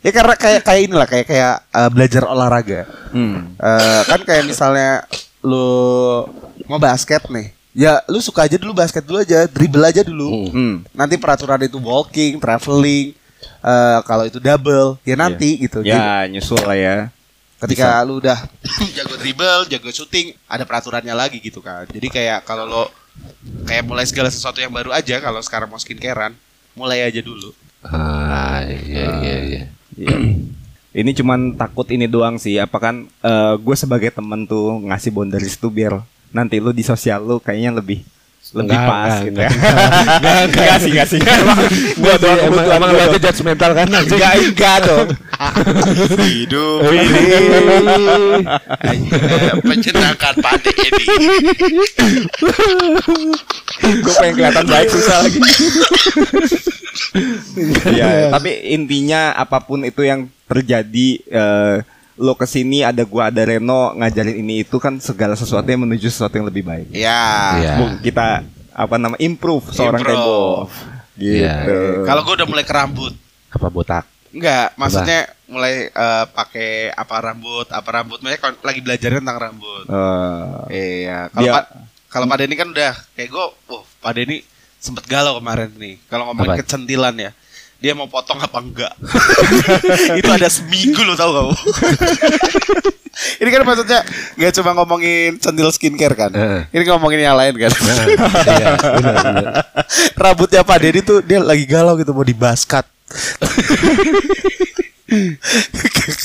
Ya 0.00 0.10
karena 0.10 0.32
kayak 0.32 0.60
kayak 0.64 0.80
inilah 0.80 1.04
kayak 1.04 1.26
kayak 1.28 1.54
uh, 1.70 1.88
belajar 1.88 2.22
olahraga. 2.24 2.80
Hmm. 3.12 3.52
Eh, 3.54 4.00
kan 4.08 4.20
kayak 4.24 4.42
misalnya 4.46 5.04
lu 5.42 6.24
mau 6.64 6.78
basket 6.78 7.20
nih. 7.28 7.52
Ya 7.70 8.00
lu 8.08 8.18
suka 8.18 8.42
aja 8.42 8.56
dulu 8.56 8.72
basket 8.72 9.04
dulu 9.04 9.20
aja, 9.20 9.44
dribble 9.44 9.84
aja 9.84 10.00
dulu. 10.00 10.48
Hmm. 10.48 10.74
Nanti 10.90 11.14
peraturan 11.14 11.60
itu 11.60 11.76
walking, 11.76 12.40
traveling, 12.40 13.12
eh 13.60 13.98
kalau 14.02 14.24
itu 14.24 14.40
double, 14.40 14.96
ya 15.04 15.14
nanti 15.14 15.60
gitu. 15.60 15.84
Jadi, 15.84 15.92
Ya 15.92 16.24
nyusul 16.26 16.58
lah 16.58 16.74
ya. 16.74 16.96
Ketika 17.60 18.00
lu 18.08 18.18
udah 18.24 18.38
jago 18.96 19.14
dribble, 19.20 19.68
jago 19.68 19.90
shooting, 19.92 20.32
ada 20.48 20.64
peraturannya 20.64 21.12
lagi 21.12 21.38
gitu 21.44 21.60
kan. 21.60 21.84
Jadi 21.88 22.08
kayak 22.08 22.48
kalau 22.48 22.64
lo 22.64 22.84
kayak 23.68 23.84
mulai 23.84 24.08
segala 24.08 24.32
sesuatu 24.32 24.58
yang 24.62 24.72
baru 24.72 24.96
aja 24.96 25.20
kalau 25.20 25.40
sekarang 25.44 25.68
mau 25.68 25.76
skincarean, 25.76 26.32
mulai 26.72 27.04
aja 27.04 27.20
dulu. 27.20 27.52
Ah, 27.84 28.64
iya 28.64 29.04
iya 29.20 29.38
iya. 29.44 29.62
Iya. 30.00 30.16
Ini 30.96 31.12
cuman 31.12 31.60
takut 31.60 31.84
ini 31.92 32.08
doang 32.08 32.40
sih. 32.40 32.56
Apa 32.56 32.80
kan 32.80 33.04
gue 33.60 33.76
sebagai 33.76 34.08
temen 34.08 34.48
tuh 34.48 34.80
ngasih 34.88 35.12
boundaries 35.12 35.60
tuh 35.60 35.68
biar 35.68 36.00
nanti 36.32 36.56
lu 36.56 36.72
di 36.72 36.80
sosial 36.80 37.20
lu 37.20 37.36
kayaknya 37.36 37.76
lebih 37.76 38.00
lebih 38.50 38.74
Enggak, 38.74 38.90
pas 38.90 39.06
enggak, 39.06 39.22
gitu 39.22 39.38
enggak. 39.38 39.50
ya. 39.54 40.42
Enggak 40.50 40.78
sih, 40.82 40.90
enggak 40.90 41.08
sih. 41.08 41.20
Gua 42.02 42.14
doang 42.18 42.40
emang, 42.50 42.66
emang 42.66 42.88
lu 42.90 42.98
aja 42.98 43.14
doang. 43.14 43.22
judgmental 43.22 43.70
kan. 43.78 43.86
Enggak, 43.86 44.32
enggak 44.42 44.76
dong. 44.82 45.08
Hidup 46.18 46.82
ini 46.90 47.22
menyenangkan 49.62 50.34
pada 50.42 50.70
ini. 50.70 51.04
gue 53.80 54.14
pengen 54.18 54.34
kelihatan 54.34 54.66
baik 54.66 54.88
susah 54.90 55.16
lagi. 55.24 55.40
Iya, 57.86 58.34
tapi 58.34 58.50
intinya 58.74 59.30
apa 59.32 59.62
pun 59.62 59.86
itu 59.86 60.02
yang 60.02 60.26
terjadi 60.50 61.08
eh, 61.30 61.74
lo 62.20 62.36
ke 62.36 62.44
sini 62.44 62.84
ada 62.84 63.00
gua 63.08 63.32
ada 63.32 63.40
Reno 63.40 63.96
ngajarin 63.96 64.36
ini 64.44 64.60
itu 64.60 64.76
kan 64.76 65.00
segala 65.00 65.32
sesuatu 65.32 65.64
yang 65.64 65.88
menuju 65.88 66.12
sesuatu 66.12 66.36
yang 66.36 66.44
lebih 66.52 66.68
baik. 66.68 66.92
Ya. 66.92 67.56
Iya. 67.56 67.74
Bung, 67.80 67.96
kita 68.04 68.44
apa 68.76 68.94
nama 69.00 69.16
improve 69.16 69.72
seorang 69.72 70.04
Improve. 70.04 70.20
Tebo. 70.20 70.40
Gitu. 71.16 71.40
Iya. 71.40 71.54
Kalau 72.04 72.20
gue 72.28 72.34
udah 72.36 72.48
mulai 72.48 72.64
ke 72.68 72.74
rambut. 72.76 73.12
Apa 73.50 73.66
botak? 73.72 74.04
Enggak, 74.30 74.78
maksudnya 74.78 75.26
mulai 75.50 75.90
eh, 75.90 76.24
pakai 76.30 76.94
apa 76.94 77.14
rambut, 77.18 77.66
apa 77.72 77.88
rambut. 77.90 78.22
Maksudnya 78.22 78.54
lagi 78.62 78.80
belajar 78.84 79.08
tentang 79.18 79.38
rambut. 79.40 79.84
Eh, 80.70 81.08
Iya, 81.08 81.32
kalau 81.34 81.48
Pak 81.56 81.64
kalau 82.10 82.26
Pak 82.26 82.36
Denny 82.42 82.54
kan 82.58 82.68
udah 82.70 82.92
kayak 83.16 83.28
gue, 83.30 83.44
oh 83.72 83.82
Pak 84.02 84.12
Denny 84.14 84.44
sempet 84.78 85.04
galau 85.10 85.38
kemarin 85.42 85.70
nih. 85.74 85.98
Kalau 86.06 86.30
ngomongin 86.30 86.52
Apa? 86.54 86.60
kecentilan 86.62 87.14
ya, 87.18 87.30
dia 87.80 87.96
mau 87.96 88.04
potong 88.06 88.36
apa 88.36 88.60
enggak? 88.60 88.92
itu 90.20 90.28
ada 90.28 90.48
seminggu 90.52 91.00
lo 91.00 91.16
tau 91.16 91.32
kamu. 91.32 91.54
Ini 93.40 93.48
kan 93.52 93.62
maksudnya 93.66 94.00
gak 94.38 94.52
cuma 94.60 94.70
ngomongin 94.76 95.36
centil 95.42 95.68
skincare 95.74 96.14
kan, 96.14 96.30
Heeh. 96.30 96.62
ini 96.72 96.88
ngomongin 96.88 97.20
yang 97.20 97.36
lain 97.36 97.52
kan. 97.58 97.72
Iya. 98.48 98.68
Rambutnya 100.22 100.62
Pak 100.62 100.78
Denny 100.78 101.00
tuh 101.02 101.18
dia 101.20 101.42
lagi 101.42 101.66
galau 101.66 101.98
gitu 102.00 102.14
mau 102.16 102.24
dibaskat. 102.24 102.86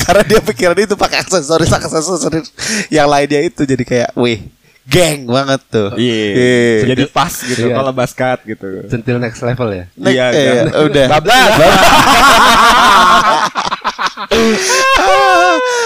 Karena 0.05 0.23
dia 0.23 0.39
pikiran 0.45 0.77
itu 0.77 0.93
pakai 0.93 1.25
aksesoris 1.25 1.73
aksesoris 1.73 2.53
yang 2.93 3.09
lainnya 3.09 3.41
itu 3.43 3.65
jadi 3.65 3.83
kayak, 3.83 4.09
wih, 4.13 4.45
geng 4.85 5.25
banget 5.25 5.61
tuh. 5.65 5.89
Iya. 5.97 6.93
Jadi 6.93 7.03
pas 7.09 7.33
gitu 7.33 7.67
Iya. 7.69 7.75
kalau 7.81 7.91
basket 7.91 8.39
gitu. 8.45 8.85
Centil 8.85 9.17
next 9.17 9.41
level 9.41 9.69
ya. 9.73 9.85
Iya, 9.97 10.25
eh, 10.29 10.45
iya. 10.45 10.63
udah. 10.85 11.05
Bablas. 11.09 11.51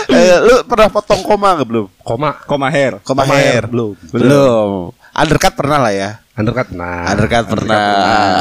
eh, 0.09 0.37
lu 0.43 0.55
pernah 0.67 0.87
potong 0.91 1.21
koma 1.23 1.55
nggak 1.55 1.67
belum? 1.67 1.87
Koma. 2.03 2.35
Koma 2.43 2.67
hair. 2.67 2.99
Koma, 3.01 3.23
Koma 3.23 3.35
hair, 3.39 3.63
hair. 3.63 3.65
belum. 3.71 3.95
Belum. 4.11 4.91
Undercut 5.15 5.53
pernah 5.55 5.79
lah 5.79 5.93
ya. 5.95 6.19
Undercut 6.39 6.71
nah. 6.71 7.11
Undercut 7.11 7.45
pernah. 7.51 8.39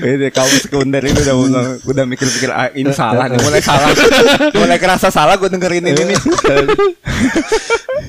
Ini 0.00 0.32
kamu 0.32 0.54
sekunder 0.64 1.04
itu 1.04 1.20
udah 1.20 1.36
udah, 1.36 1.64
udah 1.84 2.04
mikir-mikir 2.08 2.48
ah, 2.48 2.72
ini 2.72 2.96
salah 2.96 3.28
nih, 3.28 3.36
mulai 3.44 3.60
salah. 3.60 3.92
mulai 4.56 4.80
kerasa 4.80 5.12
salah 5.12 5.36
gue 5.36 5.52
dengerin 5.52 5.84
ini 5.92 6.02
nih. 6.08 6.18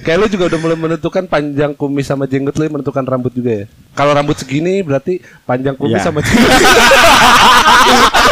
Kayak 0.03 0.17
lu 0.19 0.27
juga 0.31 0.55
udah 0.55 0.59
mulai 0.63 0.77
menentukan 0.79 1.27
panjang 1.27 1.75
kumis 1.75 2.07
sama 2.07 2.23
jenggot 2.23 2.55
lu 2.55 2.71
menentukan 2.71 3.03
rambut 3.03 3.35
juga 3.35 3.63
ya. 3.63 3.65
Kalau 3.91 4.15
rambut 4.15 4.39
segini 4.39 4.79
berarti 4.79 5.19
panjang 5.43 5.75
kumis 5.75 5.99
Iya. 5.99 6.07
sama 6.07 6.23
jenggot. 6.23 6.51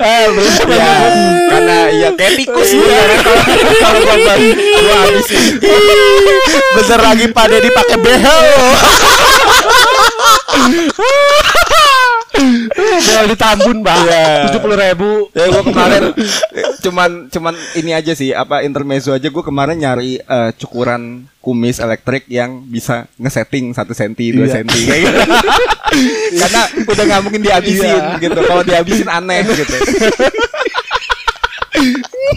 eh, 0.00 0.26
belum. 0.34 0.68
Ya, 0.68 0.92
karena 1.48 1.88
ya 1.92 2.10
kayak 2.12 2.36
tikus 2.40 2.70
gue 2.76 3.00
kalau 3.24 3.42
kalau 3.80 4.00
gua 4.02 4.96
habisin. 5.06 5.56
Besar 6.76 7.00
lagi 7.00 7.26
Pak 7.32 7.46
Deddy 7.48 7.70
pakai 7.72 7.96
behel. 12.98 13.14
Boleh 13.16 13.30
ditambun 13.30 13.76
bang. 13.80 14.02
Tujuh 14.48 14.60
puluh 14.60 14.76
ribu. 14.76 15.10
Ya 15.32 15.44
gue 15.46 15.62
kemarin 15.62 16.02
cuman 16.80 17.10
cuman 17.28 17.54
ini 17.74 17.90
aja 17.90 18.12
sih 18.12 18.30
apa 18.30 18.62
intermezzo 18.62 19.10
aja 19.10 19.26
gue 19.26 19.44
kemarin 19.44 19.76
nyari 19.76 20.18
eh, 20.18 20.50
cukuran 20.54 21.26
kumis 21.38 21.78
elektrik 21.78 22.26
yang 22.26 22.62
bisa 22.62 23.06
ngesetting 23.16 23.70
satu 23.70 23.92
senti 23.92 24.30
dua 24.30 24.46
Iya. 24.46 24.54
senti 24.56 24.80
kayak 24.82 25.00
gitu. 25.02 25.18
Karena 26.40 26.62
udah 26.84 27.04
nggak 27.06 27.22
mungkin 27.22 27.40
dihabisin 27.40 27.86
Iya. 27.86 28.18
gitu. 28.18 28.40
Kalau 28.42 28.62
dihabisin 28.62 29.06
aneh 29.06 29.46
gitu. 29.52 29.76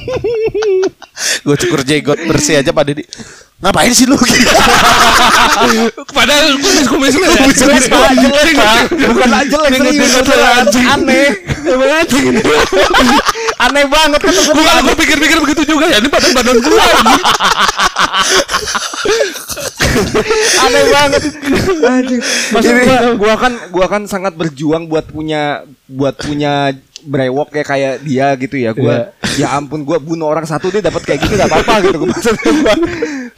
Gue 1.46 1.56
cukur 1.60 1.82
jenggot 1.84 2.20
bersih 2.28 2.60
aja 2.60 2.72
Pak 2.72 2.84
Deddy. 2.88 3.04
Ngapain 3.60 3.92
sih 3.92 4.08
lu? 4.08 4.16
Padahal 6.16 6.56
kumis 6.64 6.88
kumis 6.88 7.14
lu 7.20 7.28
ya. 7.28 7.44
Jelek 7.52 7.92
Pak, 7.92 8.12
jelek 8.16 8.56
Pak. 8.56 8.88
Bukan 8.96 9.30
aja 9.36 9.58
jelek 9.68 9.80
Jenggot 9.84 10.24
serius 10.24 10.52
anjing. 10.64 10.86
aneh. 10.88 11.30
Emang 11.68 11.92
anjing. 11.92 12.26
Aneh 13.60 13.86
banget 13.92 14.22
kan 14.24 14.32
Gue 14.32 14.64
kalau 14.64 14.82
gue 14.88 14.96
pikir-pikir 14.96 15.38
begitu 15.44 15.76
juga 15.76 15.92
ya. 15.92 16.00
Ini 16.00 16.08
badan 16.08 16.32
badan 16.32 16.56
gue. 16.64 16.84
aneh 20.60 20.84
banget 20.94 21.22
Maksud 22.54 22.74
gua, 22.86 22.98
gua 23.18 23.36
kan 23.36 23.54
gua 23.74 23.86
kan 23.90 24.04
sangat 24.06 24.38
berjuang 24.38 24.86
buat 24.86 25.10
punya 25.10 25.66
buat 25.90 26.16
punya 26.16 26.78
brewok 27.06 27.50
ya 27.56 27.64
kayak 27.64 27.94
dia 28.04 28.28
gitu 28.36 28.56
ya 28.60 28.72
gua 28.76 29.12
ya 29.38 29.56
ampun 29.56 29.84
gua 29.84 30.00
bunuh 30.00 30.28
orang 30.28 30.46
satu 30.48 30.72
dia 30.72 30.84
dapat 30.84 31.04
kayak 31.06 31.20
gini 31.24 31.36
gak 31.40 31.50
apa-apa 31.50 31.74
gitu 31.88 31.98
maksudnya 32.06 32.52
gua 32.64 32.76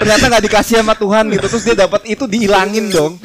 ternyata 0.01 0.23
nggak 0.33 0.43
dikasih 0.49 0.75
sama 0.81 0.93
Tuhan 0.97 1.29
gitu 1.29 1.45
terus 1.45 1.63
dia 1.65 1.77
dapat 1.77 2.01
itu 2.09 2.25
dihilangin 2.25 2.89
dong 2.89 3.21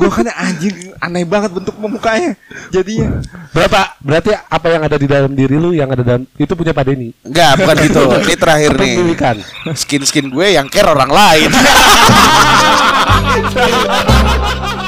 gua 0.00 0.10
kan 0.10 0.26
anjing 0.34 0.74
aneh 0.98 1.22
banget 1.22 1.50
bentuk 1.54 1.76
mukanya 1.78 2.34
jadinya 2.74 3.22
Berapa? 3.56 3.96
Berarti 4.04 4.36
apa 4.36 4.66
yang 4.68 4.84
ada 4.84 5.00
di 5.00 5.08
dalam 5.08 5.32
diri 5.32 5.56
lu 5.56 5.72
yang 5.72 5.88
ada 5.88 6.04
dalam 6.04 6.28
itu 6.36 6.52
punya 6.52 6.76
Pak 6.76 6.84
Denny. 6.84 7.08
Enggak, 7.24 7.56
bukan 7.56 7.76
gitu. 7.88 8.04
Ini 8.04 8.36
terakhir 8.36 8.76
nih. 8.76 8.92
Kepemilikan. 8.92 9.36
Skin-skin 9.72 10.28
gue 10.28 10.60
yang 10.60 10.68
care 10.68 10.92
orang 10.92 11.08
lain. 11.08 11.48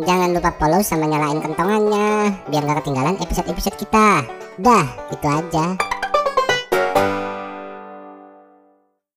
Jangan 0.00 0.32
lupa 0.32 0.48
follow 0.56 0.80
sama 0.80 1.04
nyalain 1.04 1.44
kentongannya 1.44 2.32
biar 2.48 2.62
gak 2.64 2.80
ketinggalan 2.80 3.20
episode-episode 3.20 3.76
kita. 3.76 4.24
Dah, 4.56 4.86
itu 5.12 5.26
aja. 5.28 5.76